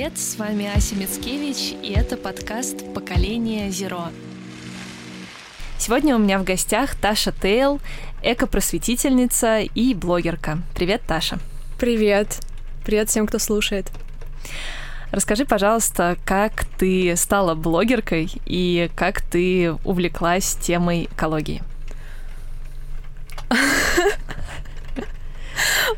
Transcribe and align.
привет! 0.00 0.18
С 0.18 0.38
вами 0.38 0.66
Ася 0.74 0.94
Мицкевич, 0.94 1.74
и 1.82 1.92
это 1.92 2.16
подкаст 2.16 2.90
«Поколение 2.94 3.70
Зеро». 3.70 4.04
Сегодня 5.76 6.16
у 6.16 6.18
меня 6.18 6.38
в 6.38 6.44
гостях 6.44 6.94
Таша 6.94 7.32
Тейл, 7.32 7.82
эко-просветительница 8.22 9.58
и 9.60 9.92
блогерка. 9.92 10.62
Привет, 10.74 11.02
Таша! 11.06 11.38
Привет! 11.78 12.40
Привет 12.82 13.10
всем, 13.10 13.26
кто 13.26 13.38
слушает. 13.38 13.90
Расскажи, 15.10 15.44
пожалуйста, 15.44 16.16
как 16.24 16.64
ты 16.78 17.14
стала 17.14 17.54
блогеркой 17.54 18.32
и 18.46 18.90
как 18.96 19.20
ты 19.20 19.74
увлеклась 19.84 20.56
темой 20.62 21.10
экологии? 21.12 21.62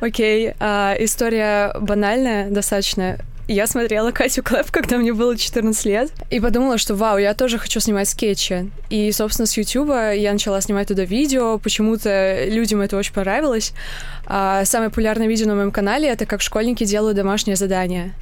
Окей, 0.01 0.49
okay. 0.49 0.59
uh, 0.59 0.97
история 0.99 1.73
банальная 1.79 2.51
достаточно. 2.51 3.21
Я 3.53 3.67
смотрела 3.67 4.13
Катю 4.13 4.43
Клэп, 4.43 4.71
когда 4.71 4.97
мне 4.97 5.13
было 5.13 5.37
14 5.37 5.85
лет, 5.85 6.11
и 6.31 6.41
подумала, 6.41 6.79
что 6.79 6.95
вау, 6.95 7.19
я 7.19 7.35
тоже 7.35 7.59
хочу 7.59 7.81
снимать 7.81 8.09
скетчи. 8.09 8.71
И, 8.89 9.13
собственно, 9.13 9.45
с 9.45 9.59
Ютуба 9.59 10.15
я 10.15 10.33
начала 10.33 10.59
снимать 10.63 10.89
туда 10.89 11.05
видео, 11.05 11.59
почему-то 11.59 12.47
людям 12.47 12.81
это 12.81 12.97
очень 12.97 13.13
понравилось. 13.13 13.75
А 14.25 14.65
самое 14.65 14.89
популярное 14.89 15.27
видео 15.27 15.49
на 15.49 15.55
моем 15.55 15.71
канале— 15.71 16.09
это 16.09 16.25
как 16.25 16.41
школьники 16.41 16.85
делают 16.85 17.15
домашнее 17.15 17.57
задание. 17.57 18.15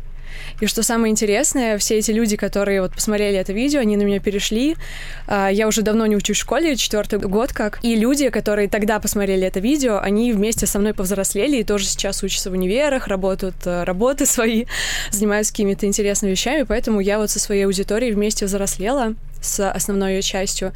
И 0.60 0.66
что 0.66 0.82
самое 0.82 1.10
интересное, 1.10 1.78
все 1.78 1.98
эти 1.98 2.10
люди, 2.10 2.36
которые 2.36 2.82
вот 2.82 2.92
посмотрели 2.92 3.38
это 3.38 3.52
видео, 3.52 3.80
они 3.80 3.96
на 3.96 4.02
меня 4.02 4.20
перешли. 4.20 4.76
А, 5.26 5.48
я 5.48 5.66
уже 5.66 5.82
давно 5.82 6.06
не 6.06 6.16
учусь 6.16 6.36
в 6.36 6.40
школе, 6.40 6.76
четвертый 6.76 7.18
год 7.18 7.52
как. 7.52 7.78
И 7.82 7.94
люди, 7.94 8.28
которые 8.30 8.68
тогда 8.68 9.00
посмотрели 9.00 9.46
это 9.46 9.60
видео, 9.60 9.98
они 9.98 10.32
вместе 10.32 10.66
со 10.66 10.78
мной 10.78 10.94
повзрослели 10.94 11.58
и 11.58 11.64
тоже 11.64 11.86
сейчас 11.86 12.22
учатся 12.22 12.50
в 12.50 12.52
универах, 12.54 13.08
работают 13.08 13.56
э, 13.64 13.84
работы 13.84 14.26
свои, 14.26 14.66
занимаются 15.10 15.52
какими-то 15.52 15.86
интересными 15.86 16.32
вещами, 16.32 16.62
поэтому 16.62 17.00
я 17.00 17.18
вот 17.18 17.30
со 17.30 17.38
своей 17.38 17.64
аудиторией 17.64 18.12
вместе 18.12 18.46
взрослела 18.46 19.14
с 19.40 19.70
основной 19.70 20.14
ее 20.14 20.22
частью. 20.22 20.72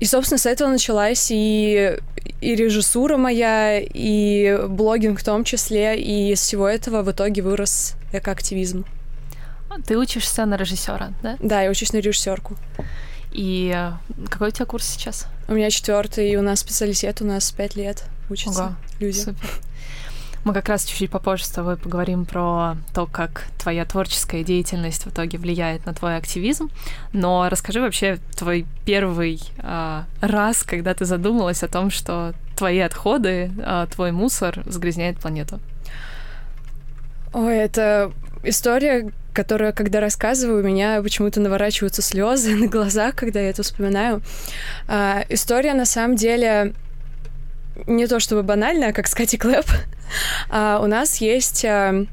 И, 0.00 0.06
собственно, 0.06 0.38
с 0.38 0.46
этого 0.46 0.70
началась 0.70 1.30
и, 1.30 1.98
и 2.40 2.54
режиссура 2.54 3.18
моя, 3.18 3.78
и 3.78 4.58
блогинг 4.66 5.20
в 5.20 5.24
том 5.24 5.44
числе, 5.44 6.00
и 6.00 6.32
из 6.32 6.40
всего 6.40 6.66
этого 6.66 7.02
в 7.02 7.10
итоге 7.10 7.42
вырос 7.42 7.96
экоактивизм. 8.12 8.86
Ты 9.86 9.98
учишься 9.98 10.46
на 10.46 10.56
режиссера, 10.56 11.12
да? 11.22 11.36
Да, 11.38 11.62
я 11.62 11.70
учусь 11.70 11.92
на 11.92 11.98
режиссерку. 11.98 12.56
И 13.30 13.72
э, 13.74 13.92
какой 14.28 14.48
у 14.48 14.50
тебя 14.50 14.66
курс 14.66 14.86
сейчас? 14.86 15.26
У 15.46 15.52
меня 15.52 15.70
четвертый, 15.70 16.30
и 16.30 16.36
у 16.36 16.42
нас 16.42 16.60
специалитет, 16.60 17.20
у 17.20 17.24
нас 17.24 17.52
пять 17.52 17.76
лет 17.76 18.04
учатся 18.28 18.64
Ого, 18.64 18.76
люди. 18.98 19.18
Супер. 19.18 19.48
Мы 20.44 20.54
как 20.54 20.68
раз 20.68 20.84
чуть-чуть 20.84 21.10
попозже 21.10 21.44
с 21.44 21.50
тобой 21.50 21.76
поговорим 21.76 22.24
про 22.24 22.76
то, 22.94 23.06
как 23.06 23.44
твоя 23.58 23.84
творческая 23.84 24.42
деятельность 24.42 25.04
в 25.04 25.10
итоге 25.10 25.36
влияет 25.36 25.84
на 25.84 25.92
твой 25.92 26.16
активизм. 26.16 26.70
Но 27.12 27.48
расскажи 27.50 27.80
вообще 27.80 28.18
твой 28.36 28.66
первый 28.86 29.40
э, 29.58 30.02
раз, 30.22 30.62
когда 30.62 30.94
ты 30.94 31.04
задумалась 31.04 31.62
о 31.62 31.68
том, 31.68 31.90
что 31.90 32.32
твои 32.56 32.78
отходы, 32.78 33.52
э, 33.58 33.86
твой 33.90 34.12
мусор 34.12 34.62
загрязняет 34.64 35.18
планету. 35.18 35.60
Ой, 37.34 37.56
это 37.56 38.10
история, 38.42 39.10
которая, 39.32 39.72
когда 39.72 40.00
рассказываю, 40.00 40.62
у 40.62 40.66
меня 40.66 41.02
почему-то 41.02 41.40
наворачиваются 41.40 42.02
слезы 42.02 42.56
на 42.56 42.66
глазах, 42.66 43.14
когда 43.14 43.40
я 43.40 43.50
это 43.50 43.62
вспоминаю. 43.62 44.22
А, 44.88 45.24
история 45.28 45.74
на 45.74 45.84
самом 45.84 46.16
деле 46.16 46.74
не 47.86 48.06
то 48.06 48.20
чтобы 48.20 48.42
банальная, 48.42 48.92
как 48.92 49.06
с 49.06 49.14
Кати 49.14 49.36
Клэп. 49.36 49.66
А, 50.48 50.80
у 50.82 50.86
нас 50.86 51.18
есть 51.18 51.64
а, 51.64 52.06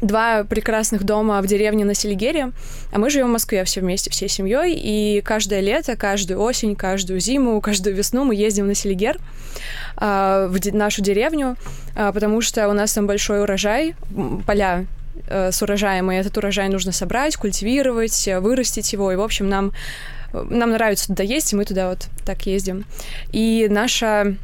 два 0.00 0.44
прекрасных 0.44 1.04
дома 1.04 1.40
в 1.40 1.46
деревне 1.46 1.84
на 1.84 1.94
Селигере, 1.94 2.50
а 2.92 2.98
мы 2.98 3.10
живем 3.10 3.28
в 3.28 3.32
Москве 3.32 3.64
все 3.64 3.80
вместе, 3.80 4.10
всей 4.10 4.28
семьей, 4.28 4.74
и 4.74 5.20
каждое 5.22 5.60
лето, 5.60 5.96
каждую 5.96 6.40
осень, 6.40 6.76
каждую 6.76 7.20
зиму, 7.20 7.60
каждую 7.60 7.96
весну 7.96 8.24
мы 8.24 8.34
ездим 8.34 8.66
на 8.66 8.74
Селигер 8.74 9.18
а, 9.96 10.48
в 10.48 10.74
нашу 10.74 11.02
деревню, 11.02 11.56
а, 11.94 12.12
потому 12.12 12.40
что 12.40 12.68
у 12.68 12.72
нас 12.72 12.92
там 12.92 13.06
большой 13.06 13.42
урожай, 13.42 13.94
поля 14.46 14.86
э, 15.28 15.52
с 15.52 15.62
урожаем, 15.62 16.10
и 16.10 16.16
этот 16.16 16.36
урожай 16.36 16.68
нужно 16.68 16.92
собрать, 16.92 17.36
культивировать, 17.36 18.28
вырастить 18.40 18.92
его, 18.92 19.12
и, 19.12 19.16
в 19.16 19.22
общем, 19.22 19.48
нам, 19.48 19.72
нам 20.32 20.70
нравится 20.70 21.06
туда 21.08 21.22
ездить, 21.22 21.52
и 21.52 21.56
мы 21.56 21.64
туда 21.64 21.88
вот 21.88 22.08
так 22.24 22.46
ездим. 22.46 22.84
И 23.32 23.68
наша 23.70 24.36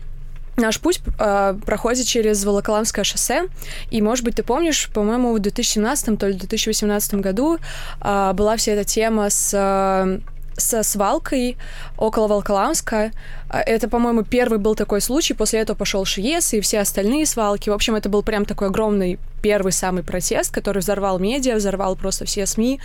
Наш 0.61 0.79
путь 0.81 1.01
э, 1.19 1.55
проходит 1.65 2.07
через 2.07 2.45
Волоколамское 2.45 3.05
шоссе, 3.05 3.49
и, 3.91 4.03
может 4.03 4.25
быть, 4.25 4.37
ты 4.37 4.43
помнишь, 4.43 4.91
по-моему, 4.93 5.33
в 5.33 5.39
2017 5.39 6.19
то 6.19 6.29
ли 6.29 6.35
2018 6.35 7.15
году 7.15 7.59
э, 8.01 8.33
была 8.35 8.57
вся 8.57 8.73
эта 8.73 8.85
тема 8.85 9.31
с 9.31 9.53
э, 9.55 10.21
со 10.61 10.83
свалкой 10.83 11.57
около 11.97 12.29
Волколамска. 12.29 13.13
Это, 13.49 13.89
по-моему, 13.89 14.23
первый 14.23 14.59
был 14.59 14.75
такой 14.75 15.01
случай. 15.01 15.35
После 15.35 15.61
этого 15.61 15.77
пошел 15.77 16.05
ШИЕС 16.05 16.55
и 16.55 16.61
все 16.61 16.81
остальные 16.81 17.27
свалки. 17.27 17.71
В 17.71 17.73
общем, 17.73 17.97
это 17.97 18.09
был 18.09 18.23
прям 18.23 18.45
такой 18.45 18.69
огромный 18.69 19.19
первый 19.43 19.73
самый 19.73 20.03
протест, 20.03 20.53
который 20.53 20.81
взорвал 20.81 21.19
медиа, 21.19 21.57
взорвал 21.57 21.97
просто 21.97 22.27
все 22.27 22.47
СМИ. 22.47 22.79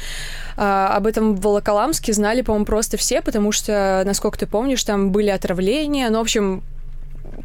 А, 0.56 0.96
об 0.96 1.06
этом 1.06 1.36
в 1.36 1.42
Волоколамске 1.42 2.14
знали, 2.14 2.42
по-моему, 2.42 2.66
просто 2.66 2.98
все, 2.98 3.22
потому 3.22 3.52
что, 3.52 4.04
насколько 4.06 4.40
ты 4.40 4.48
помнишь, 4.48 4.84
там 4.84 5.12
были 5.12 5.30
отравления. 5.30 6.10
Ну, 6.10 6.20
в 6.20 6.22
общем, 6.22 6.64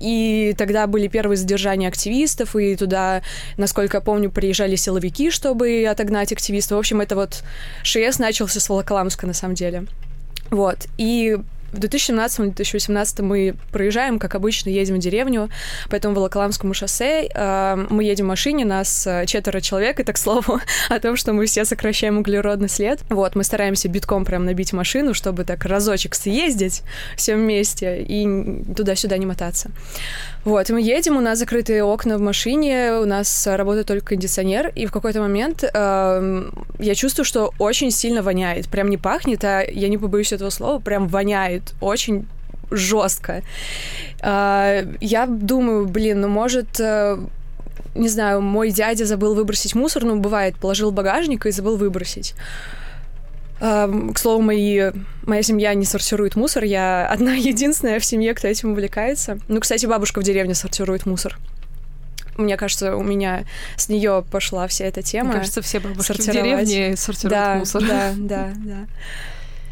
и 0.00 0.54
тогда 0.56 0.86
были 0.86 1.06
первые 1.06 1.36
задержания 1.36 1.88
активистов, 1.88 2.56
и 2.56 2.74
туда, 2.74 3.22
насколько 3.56 3.98
я 3.98 4.00
помню, 4.00 4.30
приезжали 4.30 4.76
силовики, 4.76 5.30
чтобы 5.30 5.86
отогнать 5.88 6.32
активистов. 6.32 6.76
В 6.76 6.80
общем, 6.80 7.00
это 7.00 7.14
вот 7.14 7.44
ШС 7.84 8.18
начался 8.18 8.60
с 8.60 8.68
Волоколамска, 8.68 9.26
на 9.26 9.34
самом 9.34 9.54
деле. 9.54 9.84
Вот. 10.50 10.86
И 10.98 11.38
в 11.72 11.78
2017-2018 11.78 13.22
мы 13.22 13.54
проезжаем, 13.72 14.18
как 14.18 14.34
обычно, 14.34 14.70
едем 14.70 14.96
в 14.96 14.98
деревню 14.98 15.48
по 15.88 15.94
этому 15.94 16.14
Волоколамскому 16.14 16.74
шоссе. 16.74 17.28
Э, 17.32 17.76
мы 17.90 18.04
едем 18.04 18.26
в 18.26 18.28
машине, 18.28 18.64
нас 18.64 19.06
э, 19.06 19.26
четверо 19.26 19.60
человек, 19.60 20.00
и 20.00 20.04
так 20.04 20.18
слову 20.18 20.60
о 20.88 20.98
том, 20.98 21.16
что 21.16 21.32
мы 21.32 21.46
все 21.46 21.64
сокращаем 21.64 22.18
углеродный 22.18 22.68
след. 22.68 23.00
Вот, 23.08 23.36
мы 23.36 23.44
стараемся 23.44 23.88
битком 23.88 24.24
прям 24.24 24.44
набить 24.44 24.72
машину, 24.72 25.14
чтобы 25.14 25.44
так 25.44 25.64
разочек 25.64 26.14
съездить 26.14 26.82
все 27.16 27.36
вместе 27.36 28.02
и 28.02 28.64
туда-сюда 28.74 29.16
не 29.18 29.26
мотаться. 29.26 29.70
Вот, 30.44 30.70
мы 30.70 30.80
едем, 30.80 31.16
у 31.16 31.20
нас 31.20 31.38
закрытые 31.38 31.84
окна 31.84 32.16
в 32.16 32.20
машине, 32.20 32.94
у 32.94 33.04
нас 33.04 33.46
работает 33.46 33.86
только 33.86 34.06
кондиционер, 34.14 34.72
и 34.74 34.86
в 34.86 34.92
какой-то 34.92 35.20
момент 35.20 35.62
э, 35.62 36.50
я 36.78 36.94
чувствую, 36.94 37.26
что 37.26 37.52
очень 37.58 37.90
сильно 37.90 38.22
воняет. 38.22 38.68
Прям 38.68 38.88
не 38.88 38.96
пахнет, 38.96 39.44
а 39.44 39.62
я 39.62 39.88
не 39.88 39.98
побоюсь 39.98 40.32
этого 40.32 40.50
слова, 40.50 40.80
прям 40.80 41.08
воняет 41.08 41.59
очень 41.80 42.26
жестко. 42.70 43.42
Э, 44.22 44.84
я 45.00 45.26
думаю, 45.26 45.86
блин, 45.86 46.20
ну 46.20 46.28
может... 46.28 46.80
Э, 46.80 47.18
не 47.94 48.08
знаю, 48.08 48.40
мой 48.40 48.70
дядя 48.70 49.04
забыл 49.04 49.34
выбросить 49.34 49.74
мусор, 49.74 50.04
ну, 50.04 50.20
бывает, 50.20 50.54
положил 50.56 50.92
в 50.92 50.94
багажник 50.94 51.46
и 51.46 51.50
забыл 51.50 51.76
выбросить. 51.76 52.34
К 53.58 54.14
слову, 54.16 54.40
мои, 54.40 54.90
моя 55.26 55.42
семья 55.42 55.74
не 55.74 55.84
сортирует 55.84 56.34
мусор. 56.34 56.64
Я 56.64 57.06
одна 57.06 57.32
единственная 57.34 57.98
в 57.98 58.04
семье, 58.04 58.32
кто 58.34 58.48
этим 58.48 58.72
увлекается. 58.72 59.38
Ну, 59.48 59.60
кстати, 59.60 59.86
бабушка 59.86 60.20
в 60.20 60.22
деревне 60.22 60.54
сортирует 60.54 61.04
мусор. 61.04 61.38
Мне 62.36 62.56
кажется, 62.56 62.96
у 62.96 63.02
меня 63.02 63.44
с 63.76 63.88
нее 63.88 64.24
пошла 64.30 64.66
вся 64.66 64.86
эта 64.86 65.02
тема. 65.02 65.30
Мне 65.30 65.38
кажется, 65.40 65.60
все 65.60 65.80
бабушки 65.80 66.12
в 66.12 66.24
деревне 66.24 66.96
сортируют 66.96 67.38
да, 67.38 67.54
мусор. 67.56 67.82
Да, 67.86 68.12
да, 68.16 68.52
да. 68.56 68.86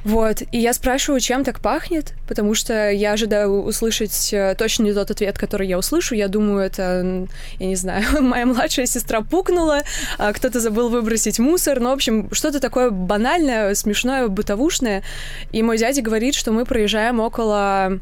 Вот, 0.04 0.42
и 0.52 0.58
я 0.58 0.72
спрашиваю, 0.72 1.20
чем 1.20 1.44
так 1.44 1.60
пахнет, 1.60 2.14
потому 2.28 2.54
что 2.54 2.90
я 2.90 3.12
ожидаю 3.12 3.62
услышать 3.62 4.32
э, 4.32 4.54
точно 4.56 4.84
не 4.84 4.92
тот 4.92 5.10
ответ, 5.10 5.36
который 5.36 5.66
я 5.66 5.76
услышу. 5.76 6.14
Я 6.14 6.28
думаю, 6.28 6.60
это, 6.60 7.26
я 7.58 7.66
не 7.66 7.76
знаю, 7.76 8.04
моя 8.22 8.46
младшая 8.46 8.86
сестра 8.86 9.22
пукнула, 9.22 9.82
а 10.16 10.32
кто-то 10.32 10.60
забыл 10.60 10.88
выбросить 10.88 11.38
мусор, 11.38 11.80
ну, 11.80 11.90
в 11.90 11.92
общем, 11.94 12.28
что-то 12.32 12.60
такое 12.60 12.90
банальное, 12.90 13.74
смешное, 13.74 14.28
бытовушное. 14.28 15.02
И 15.50 15.62
мой 15.62 15.78
дядя 15.78 16.00
говорит, 16.00 16.34
что 16.34 16.52
мы 16.52 16.64
проезжаем 16.64 17.20
около 17.20 18.00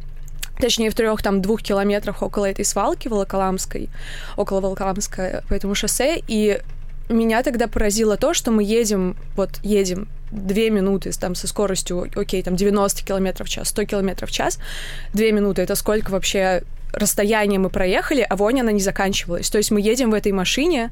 точнее, 0.60 0.90
в 0.90 0.94
трех, 0.94 1.22
там, 1.22 1.42
двух 1.42 1.62
километрах 1.62 2.22
около 2.22 2.46
этой 2.46 2.64
свалки 2.64 3.08
Волоколамской, 3.08 3.90
около 4.36 4.60
Волоколамска 4.60 5.44
по 5.48 5.54
этому 5.54 5.74
шоссе, 5.74 6.22
и 6.28 6.60
меня 7.10 7.42
тогда 7.42 7.68
поразило 7.68 8.16
то, 8.16 8.32
что 8.32 8.50
мы 8.50 8.64
едем, 8.64 9.16
вот 9.36 9.50
едем 9.62 10.08
две 10.30 10.70
минуты 10.70 11.12
там 11.12 11.34
со 11.34 11.46
скоростью, 11.46 12.10
окей, 12.14 12.42
там 12.42 12.56
90 12.56 13.04
километров 13.04 13.48
в 13.48 13.50
час, 13.50 13.68
100 13.68 13.84
километров 13.84 14.30
в 14.30 14.32
час, 14.32 14.58
две 15.12 15.32
минуты, 15.32 15.62
это 15.62 15.74
сколько 15.74 16.10
вообще 16.10 16.62
расстояние 16.92 17.58
мы 17.58 17.70
проехали, 17.70 18.26
а 18.28 18.36
вонь 18.36 18.60
она 18.60 18.72
не 18.72 18.80
заканчивалась. 18.80 19.50
То 19.50 19.58
есть 19.58 19.70
мы 19.70 19.80
едем 19.80 20.10
в 20.10 20.14
этой 20.14 20.32
машине, 20.32 20.90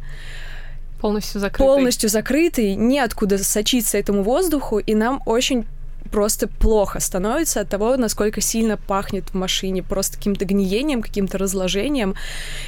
полностью 1.00 1.40
закрытый, 1.40 1.66
полностью 1.66 2.08
закрытый, 2.08 2.74
неоткуда 2.74 3.38
сочиться 3.38 3.98
этому 3.98 4.22
воздуху, 4.22 4.78
и 4.78 4.94
нам 4.94 5.22
очень 5.26 5.66
просто 6.10 6.46
плохо 6.46 7.00
становится 7.00 7.60
от 7.60 7.68
того, 7.68 7.96
насколько 7.96 8.40
сильно 8.40 8.76
пахнет 8.76 9.30
в 9.30 9.34
машине, 9.34 9.82
просто 9.82 10.16
каким-то 10.16 10.44
гниением, 10.44 11.02
каким-то 11.02 11.38
разложением. 11.38 12.14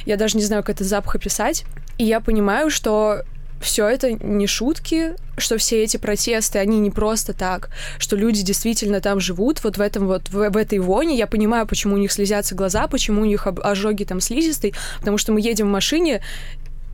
Я 0.05 0.17
даже 0.17 0.37
не 0.37 0.43
знаю, 0.43 0.63
как 0.63 0.75
этот 0.75 0.87
запах 0.87 1.15
описать. 1.15 1.63
И 1.97 2.03
я 2.03 2.19
понимаю, 2.19 2.69
что 2.69 3.23
все 3.61 3.87
это 3.87 4.11
не 4.11 4.47
шутки, 4.47 5.13
что 5.37 5.57
все 5.57 5.83
эти 5.83 5.97
протесты, 5.97 6.59
они 6.59 6.79
не 6.79 6.91
просто 6.91 7.33
так, 7.33 7.69
что 7.99 8.15
люди 8.15 8.43
действительно 8.43 9.01
там 9.01 9.19
живут, 9.19 9.63
вот 9.63 9.77
в 9.77 9.81
этом 9.81 10.07
вот, 10.07 10.29
в, 10.29 10.49
в 10.49 10.57
этой 10.57 10.79
воне. 10.79 11.17
Я 11.17 11.27
понимаю, 11.27 11.67
почему 11.67 11.95
у 11.95 11.97
них 11.97 12.11
слезятся 12.11 12.55
глаза, 12.55 12.87
почему 12.87 13.21
у 13.21 13.25
них 13.25 13.47
ожоги 13.47 14.03
там 14.03 14.21
слизистой, 14.21 14.73
потому 14.99 15.17
что 15.17 15.31
мы 15.31 15.41
едем 15.41 15.67
в 15.67 15.71
машине 15.71 16.21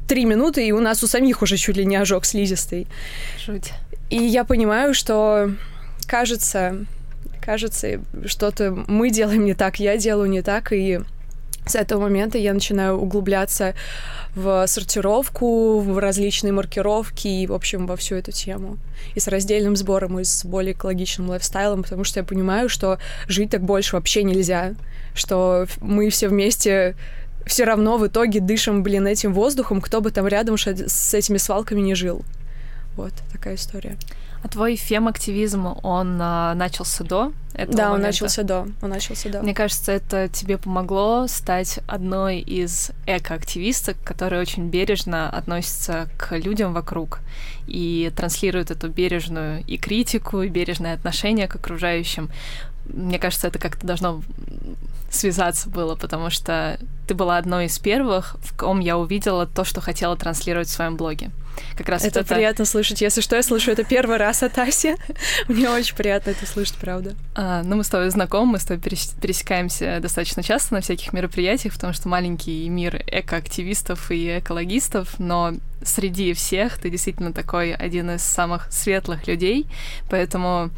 три 0.07 0.25
минуты, 0.25 0.65
и 0.67 0.71
у 0.71 0.79
нас 0.79 1.03
у 1.03 1.07
самих 1.07 1.41
уже 1.41 1.57
чуть 1.57 1.77
ли 1.77 1.85
не 1.85 1.95
ожог 1.95 2.25
слизистый. 2.25 2.87
Жуть. 3.45 3.71
И 4.09 4.17
я 4.17 4.43
понимаю, 4.43 4.93
что 4.93 5.51
кажется, 6.07 6.85
кажется, 7.41 8.01
что-то 8.25 8.71
мы 8.87 9.09
делаем 9.09 9.45
не 9.45 9.53
так, 9.53 9.79
я 9.79 9.97
делаю 9.97 10.29
не 10.29 10.41
так, 10.41 10.71
и 10.71 10.99
с 11.65 11.75
этого 11.75 12.01
момента 12.01 12.37
я 12.37 12.53
начинаю 12.53 12.97
углубляться 12.97 13.73
в 14.35 14.65
сортировку, 14.67 15.79
в 15.79 15.97
различные 15.97 16.51
маркировки 16.51 17.27
и, 17.27 17.47
в 17.47 17.53
общем, 17.53 17.87
во 17.87 17.95
всю 17.95 18.15
эту 18.15 18.31
тему. 18.31 18.77
И 19.15 19.19
с 19.19 19.27
раздельным 19.27 19.75
сбором, 19.75 20.19
и 20.19 20.23
с 20.23 20.43
более 20.43 20.73
экологичным 20.73 21.29
лайфстайлом, 21.29 21.83
потому 21.83 22.03
что 22.03 22.19
я 22.19 22.23
понимаю, 22.23 22.69
что 22.69 22.99
жить 23.27 23.51
так 23.51 23.61
больше 23.61 23.95
вообще 23.95 24.23
нельзя, 24.23 24.73
что 25.13 25.67
мы 25.81 26.09
все 26.09 26.27
вместе 26.27 26.95
все 27.45 27.65
равно 27.65 27.97
в 27.97 28.07
итоге 28.07 28.39
дышим, 28.39 28.83
блин, 28.83 29.05
этим 29.05 29.33
воздухом, 29.33 29.81
кто 29.81 30.01
бы 30.01 30.11
там 30.11 30.27
рядом 30.27 30.57
с 30.57 31.13
этими 31.13 31.37
свалками 31.37 31.81
не 31.81 31.93
жил. 31.93 32.23
Вот 32.95 33.13
такая 33.31 33.55
история. 33.55 33.97
А 34.43 34.49
твой 34.49 34.75
фем-активизм, 34.75 35.67
он 35.83 36.19
а, 36.21 36.53
начался 36.53 37.05
до 37.05 37.31
этого 37.53 37.77
Да, 37.77 37.83
момента? 37.83 37.93
он 37.93 38.01
начался 38.01 38.43
до. 38.43 38.67
Он 38.81 38.89
начался 38.89 39.29
до. 39.29 39.41
Мне 39.41 39.53
кажется, 39.53 39.93
это 39.93 40.27
тебе 40.27 40.57
помогло 40.57 41.27
стать 41.27 41.79
одной 41.87 42.39
из 42.39 42.91
эко-активисток, 43.05 43.95
которые 44.03 44.41
очень 44.41 44.67
бережно 44.67 45.29
относятся 45.29 46.09
к 46.17 46.35
людям 46.35 46.73
вокруг 46.73 47.21
и 47.67 48.11
транслируют 48.15 48.69
эту 48.69 48.89
бережную 48.89 49.63
и 49.65 49.77
критику, 49.77 50.41
и 50.41 50.49
бережное 50.49 50.93
отношение 50.93 51.47
к 51.47 51.55
окружающим. 51.55 52.29
Мне 52.87 53.19
кажется, 53.19 53.47
это 53.47 53.59
как-то 53.59 53.87
должно 53.87 54.21
связаться 55.09 55.69
было, 55.69 55.95
потому 55.95 56.29
что 56.29 56.77
ты 57.07 57.13
была 57.13 57.37
одной 57.37 57.67
из 57.67 57.79
первых, 57.79 58.35
в 58.41 58.57
ком 58.57 58.81
я 58.81 58.97
увидела 58.97 59.45
то, 59.45 59.63
что 59.63 59.79
хотела 59.79 60.17
транслировать 60.17 60.67
в 60.67 60.71
своем 60.71 60.97
блоге. 60.97 61.31
Как 61.75 61.89
раз 61.89 62.03
это, 62.03 62.19
вот 62.19 62.25
это 62.25 62.35
приятно 62.35 62.65
слышать. 62.65 63.01
Если 63.01 63.21
что, 63.21 63.35
я 63.35 63.43
слышу 63.43 63.71
это 63.71 63.83
первый 63.83 64.17
раз 64.17 64.43
от 64.43 64.57
Аси. 64.57 64.95
Мне 65.47 65.69
очень 65.69 65.95
приятно 65.95 66.31
это 66.31 66.45
слышать, 66.45 66.75
правда. 66.75 67.15
А, 67.35 67.63
ну, 67.63 67.75
мы 67.75 67.83
с 67.83 67.89
тобой 67.89 68.09
знакомы, 68.09 68.53
мы 68.53 68.59
с 68.59 68.65
тобой 68.65 68.81
пересекаемся 68.81 69.99
достаточно 70.01 70.43
часто 70.43 70.73
на 70.73 70.81
всяких 70.81 71.13
мероприятиях, 71.13 71.73
потому 71.73 71.93
что 71.93 72.07
маленький 72.07 72.67
мир 72.69 73.03
экоактивистов 73.07 74.11
и 74.11 74.39
экологистов, 74.39 75.19
но 75.19 75.53
среди 75.83 76.33
всех 76.33 76.77
ты 76.77 76.89
действительно 76.89 77.33
такой 77.33 77.73
один 77.73 78.11
из 78.11 78.21
самых 78.21 78.71
светлых 78.71 79.27
людей, 79.27 79.67
поэтому 80.09 80.69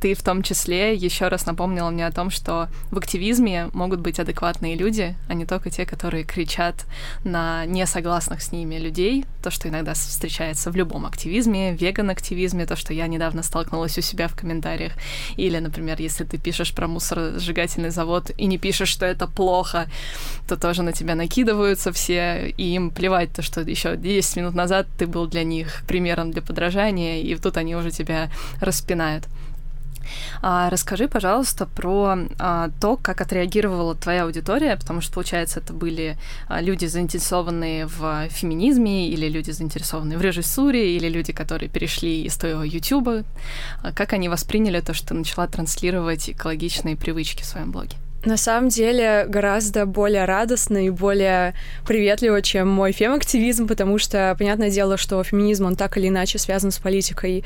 ты 0.00 0.14
в 0.14 0.22
том 0.22 0.42
числе 0.42 0.94
еще 0.94 1.28
раз 1.28 1.46
напомнила 1.46 1.90
мне 1.90 2.06
о 2.06 2.12
том, 2.12 2.30
что 2.30 2.68
в 2.90 2.98
активизме 2.98 3.70
могут 3.72 4.00
быть 4.00 4.18
адекватные 4.18 4.76
люди, 4.76 5.16
а 5.28 5.34
не 5.34 5.46
только 5.46 5.70
те, 5.70 5.86
которые 5.86 6.24
кричат 6.24 6.86
на 7.24 7.64
несогласных 7.66 8.42
с 8.42 8.52
ними 8.52 8.76
людей, 8.76 9.24
то, 9.42 9.50
что 9.50 9.68
иногда 9.68 9.94
встречается 9.94 10.70
в 10.70 10.76
любом 10.76 11.06
активизме, 11.06 11.74
веган-активизме, 11.74 12.66
то, 12.66 12.76
что 12.76 12.92
я 12.92 13.06
недавно 13.06 13.42
столкнулась 13.42 13.96
у 13.98 14.02
себя 14.02 14.28
в 14.28 14.36
комментариях, 14.36 14.92
или, 15.36 15.58
например, 15.58 16.00
если 16.00 16.24
ты 16.24 16.38
пишешь 16.38 16.74
про 16.74 16.88
мусоросжигательный 16.88 17.90
завод 17.90 18.30
и 18.36 18.46
не 18.46 18.58
пишешь, 18.58 18.88
что 18.88 19.06
это 19.06 19.26
плохо, 19.26 19.88
то 20.48 20.56
тоже 20.56 20.82
на 20.82 20.92
тебя 20.92 21.14
накидываются 21.14 21.92
все, 21.92 22.48
и 22.56 22.74
им 22.74 22.90
плевать 22.90 23.32
то, 23.32 23.42
что 23.42 23.62
еще 23.62 23.96
10 23.96 24.36
минут 24.36 24.54
назад 24.54 24.86
ты 24.98 25.06
был 25.06 25.26
для 25.26 25.44
них 25.44 25.82
примером 25.86 26.30
для 26.30 26.42
подражания, 26.42 27.20
и 27.22 27.34
тут 27.36 27.56
они 27.56 27.76
уже 27.76 27.90
тебя 27.90 28.30
распинают. 28.60 29.24
А, 30.42 30.70
расскажи, 30.70 31.08
пожалуйста, 31.08 31.66
про 31.66 32.18
а, 32.38 32.70
то, 32.80 32.96
как 32.96 33.20
отреагировала 33.20 33.94
твоя 33.94 34.24
аудитория, 34.24 34.76
потому 34.76 35.00
что, 35.00 35.12
получается, 35.12 35.60
это 35.60 35.72
были 35.72 36.16
а, 36.48 36.60
люди, 36.60 36.86
заинтересованные 36.86 37.86
в 37.86 38.28
феминизме, 38.30 39.08
или 39.08 39.28
люди, 39.28 39.50
заинтересованные 39.50 40.18
в 40.18 40.22
режиссуре, 40.22 40.96
или 40.96 41.08
люди, 41.08 41.32
которые 41.32 41.68
перешли 41.68 42.22
из 42.24 42.36
твоего. 42.36 42.56
А, 43.82 43.92
как 43.92 44.12
они 44.12 44.28
восприняли 44.28 44.80
то, 44.80 44.94
что 44.94 45.08
ты 45.08 45.14
начала 45.14 45.46
транслировать 45.46 46.30
экологичные 46.30 46.96
привычки 46.96 47.42
в 47.42 47.46
своем 47.46 47.72
блоге? 47.72 47.96
на 48.26 48.36
самом 48.36 48.68
деле 48.68 49.24
гораздо 49.28 49.86
более 49.86 50.24
радостно 50.24 50.86
и 50.86 50.90
более 50.90 51.54
приветливо, 51.86 52.42
чем 52.42 52.68
мой 52.68 52.92
фем-активизм, 52.92 53.68
потому 53.68 53.98
что, 53.98 54.34
понятное 54.38 54.70
дело, 54.70 54.96
что 54.96 55.22
феминизм, 55.22 55.66
он 55.66 55.76
так 55.76 55.96
или 55.96 56.08
иначе 56.08 56.38
связан 56.38 56.70
с 56.70 56.78
политикой 56.78 57.44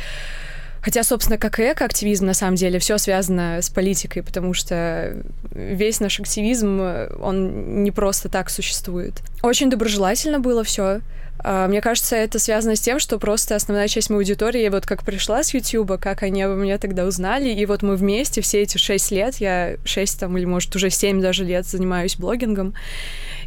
Хотя, 0.83 1.03
собственно, 1.03 1.39
как 1.39 1.59
и 1.61 1.73
эко-активизм, 1.73 2.27
на 2.27 2.35
самом 2.35 2.57
деле, 2.57 2.79
все 2.79 2.99
связано 2.99 3.61
с 3.61 3.69
политикой, 3.69 4.23
потому 4.23 4.55
что 4.55 5.17
весь 5.53 6.01
наш 6.01 6.21
активизм, 6.21 6.81
он 7.21 7.83
не 7.83 7.91
просто 7.91 8.29
так 8.29 8.51
существует. 8.51 9.23
Очень 9.43 9.71
доброжелательно 9.71 10.41
было 10.41 10.65
все. 10.65 11.01
А, 11.43 11.69
мне 11.69 11.81
кажется, 11.81 12.17
это 12.17 12.39
связано 12.39 12.77
с 12.77 12.81
тем, 12.81 12.99
что 12.99 13.19
просто 13.19 13.55
основная 13.55 13.89
часть 13.89 14.11
моей 14.11 14.21
аудитории, 14.21 14.69
вот 14.69 14.87
как 14.87 15.05
пришла 15.05 15.43
с 15.43 15.55
Ютуба, 15.55 15.99
как 15.99 16.23
они 16.23 16.43
обо 16.43 16.55
мне 16.55 16.79
тогда 16.79 17.05
узнали, 17.05 17.49
и 17.49 17.67
вот 17.67 17.83
мы 17.83 17.97
вместе 17.97 18.41
все 18.41 18.63
эти 18.63 18.79
шесть 18.79 19.11
лет, 19.11 19.37
я 19.37 19.77
шесть 19.85 20.21
там, 20.21 20.37
или, 20.37 20.45
может, 20.45 20.75
уже 20.77 20.91
семь 20.91 21.21
даже 21.21 21.45
лет 21.45 21.67
занимаюсь 21.67 22.17
блогингом, 22.17 22.75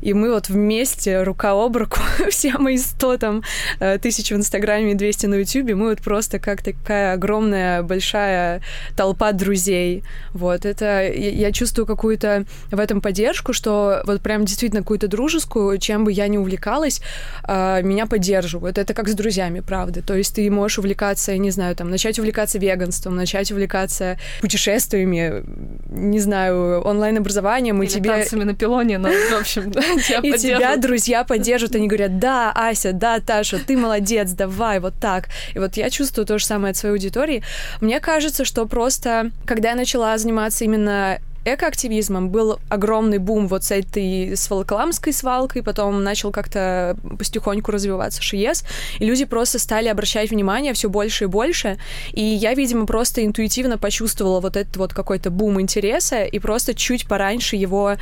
и 0.02 0.14
мы 0.14 0.32
вот 0.32 0.50
вместе, 0.50 1.24
рука 1.24 1.52
об 1.52 1.78
руку, 1.78 2.00
все 2.30 2.58
мои 2.58 2.78
100 2.78 3.18
там 3.18 3.44
э, 3.80 3.98
тысяч 4.00 4.32
в 4.32 4.36
Инстаграме 4.36 4.92
и 4.92 4.96
200 4.96 5.28
на 5.28 5.36
Ютубе, 5.36 5.76
мы 5.76 5.90
вот 5.90 6.02
просто 6.02 6.40
как 6.40 6.62
такая 6.62 7.14
огромная, 7.14 7.84
большая 7.84 8.62
толпа 8.98 9.32
друзей. 9.32 10.04
Вот, 10.34 10.66
это 10.66 11.08
я 11.08 11.52
чувствую 11.52 11.86
какую-то 11.86 12.46
в 12.72 12.80
этом 12.80 13.02
поддержку, 13.02 13.54
что 13.54 14.02
вот 14.06 14.22
прям 14.22 14.46
действительно 14.46 14.82
какую-то 14.82 15.08
дружескую, 15.08 15.78
чем 15.78 16.06
бы 16.06 16.12
я 16.12 16.28
ни 16.28 16.38
увлекалась, 16.38 17.02
а, 17.44 17.82
меня 17.84 18.06
поддерживают. 18.06 18.78
Это 18.78 18.94
как 18.94 19.08
с 19.08 19.14
друзьями, 19.14 19.60
правда. 19.60 20.02
То 20.02 20.16
есть 20.16 20.36
ты 20.36 20.50
можешь 20.50 20.80
увлекаться, 20.80 21.32
я 21.32 21.38
не 21.38 21.52
знаю, 21.52 21.76
там, 21.76 21.90
начать 21.90 22.20
увлекаться 22.20 22.60
веганством, 22.60 23.16
начать 23.16 23.52
увлекаться 23.52 24.18
путешествиями, 24.42 25.44
не 25.90 26.20
знаю, 26.20 26.82
онлайн-образованием, 26.82 27.82
и 27.84 27.88
тебе... 27.88 28.10
танцами 28.10 28.44
на 28.44 28.56
пилоне, 28.56 28.98
но, 28.98 29.10
в 29.10 29.40
общем, 29.40 29.72
тебя 29.72 30.20
И 30.20 30.38
тебя 30.38 30.78
друзья 30.78 31.24
поддерживают, 31.24 31.76
они 31.76 31.88
говорят, 31.88 32.20
да, 32.20 32.52
Ася, 32.54 32.94
да, 32.94 33.20
Таша, 33.20 33.60
ты 33.60 33.78
молодец, 33.78 34.32
давай, 34.32 34.80
вот 34.80 34.94
так. 35.00 35.30
И 35.54 35.60
вот 35.60 35.78
я 35.78 35.90
чувствую 35.90 36.26
то 36.26 36.38
же 36.38 36.46
самое 36.46 36.72
от 36.72 36.78
своей 36.78 36.94
аудитории. 36.94 37.44
Мне 37.82 38.00
кажется, 38.00 38.46
что 38.46 38.66
просто, 38.66 39.32
когда 39.46 39.70
я 39.70 39.76
начала 39.76 40.18
заниматься 40.18 40.66
именно 40.66 41.20
экоактивизмом 41.46 42.30
был 42.30 42.60
огромный 42.70 43.18
бум 43.18 43.48
вот 43.48 43.64
с 43.64 43.72
этой 43.72 44.36
с 44.36 44.50
Волоколамской 44.50 45.14
свалкой, 45.14 45.64
потом 45.64 46.04
начал 46.04 46.32
как-то 46.32 46.98
потихоньку 47.18 47.72
развиваться 47.72 48.22
ШИЕС, 48.22 48.64
и 49.00 49.06
люди 49.06 49.26
просто 49.26 49.60
стали 49.60 49.88
обращать 49.88 50.32
внимание 50.32 50.74
все 50.74 50.90
больше 50.90 51.26
и 51.26 51.28
больше, 51.28 51.78
и 52.12 52.22
я, 52.22 52.54
видимо, 52.54 52.86
просто 52.86 53.26
интуитивно 53.26 53.78
почувствовала 53.78 54.40
вот 54.40 54.58
этот 54.58 54.78
вот 54.78 54.94
какой-то 54.94 55.30
бум 55.30 55.60
интереса, 55.60 56.24
и 56.24 56.40
просто 56.40 56.74
чуть 56.74 57.08
пораньше 57.08 57.56
его 57.56 57.98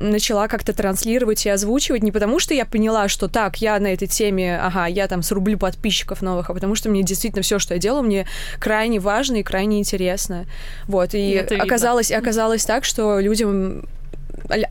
начала 0.00 0.48
как-то 0.48 0.72
транслировать 0.72 1.46
и 1.46 1.50
озвучивать 1.50 2.02
не 2.02 2.10
потому, 2.12 2.38
что 2.38 2.54
я 2.54 2.64
поняла, 2.64 3.08
что 3.08 3.28
так, 3.28 3.58
я 3.58 3.78
на 3.78 3.92
этой 3.92 4.08
теме, 4.08 4.58
ага, 4.58 4.86
я 4.86 5.06
там 5.08 5.22
срублю 5.22 5.58
подписчиков 5.58 6.22
новых, 6.22 6.50
а 6.50 6.54
потому 6.54 6.74
что 6.74 6.88
мне 6.88 7.02
действительно 7.02 7.42
все, 7.42 7.58
что 7.58 7.74
я 7.74 7.80
делаю, 7.80 8.02
мне 8.02 8.26
крайне 8.58 8.98
важно 8.98 9.36
и 9.36 9.42
крайне 9.42 9.78
интересно. 9.78 10.46
Вот, 10.86 11.14
и 11.14 11.30
Это 11.30 11.56
оказалось, 11.56 12.10
видно. 12.10 12.22
оказалось 12.22 12.64
так, 12.64 12.84
что 12.84 13.20
людям 13.20 13.84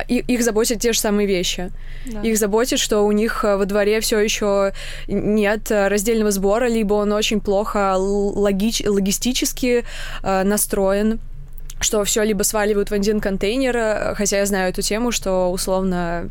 их 0.07 0.43
заботят 0.43 0.81
те 0.81 0.93
же 0.93 0.99
самые 0.99 1.27
вещи. 1.27 1.71
Да. 2.05 2.21
Их 2.21 2.37
заботит, 2.37 2.79
что 2.79 3.01
у 3.01 3.11
них 3.11 3.45
э, 3.45 3.55
во 3.55 3.65
дворе 3.65 4.01
все 4.01 4.19
еще 4.19 4.73
нет 5.07 5.71
раздельного 5.71 6.31
сбора, 6.31 6.67
либо 6.67 6.95
он 6.95 7.13
очень 7.13 7.39
плохо 7.39 7.95
логич, 7.97 8.81
логистически 8.85 9.85
э, 10.23 10.43
настроен 10.43 11.19
что 11.79 12.03
все 12.03 12.23
либо 12.23 12.43
сваливают 12.43 12.89
в 12.89 12.93
один 12.93 13.19
контейнер, 13.19 13.77
э, 13.77 14.15
хотя 14.15 14.39
я 14.39 14.45
знаю 14.45 14.69
эту 14.69 14.81
тему, 14.81 15.11
что 15.11 15.51
условно 15.51 16.29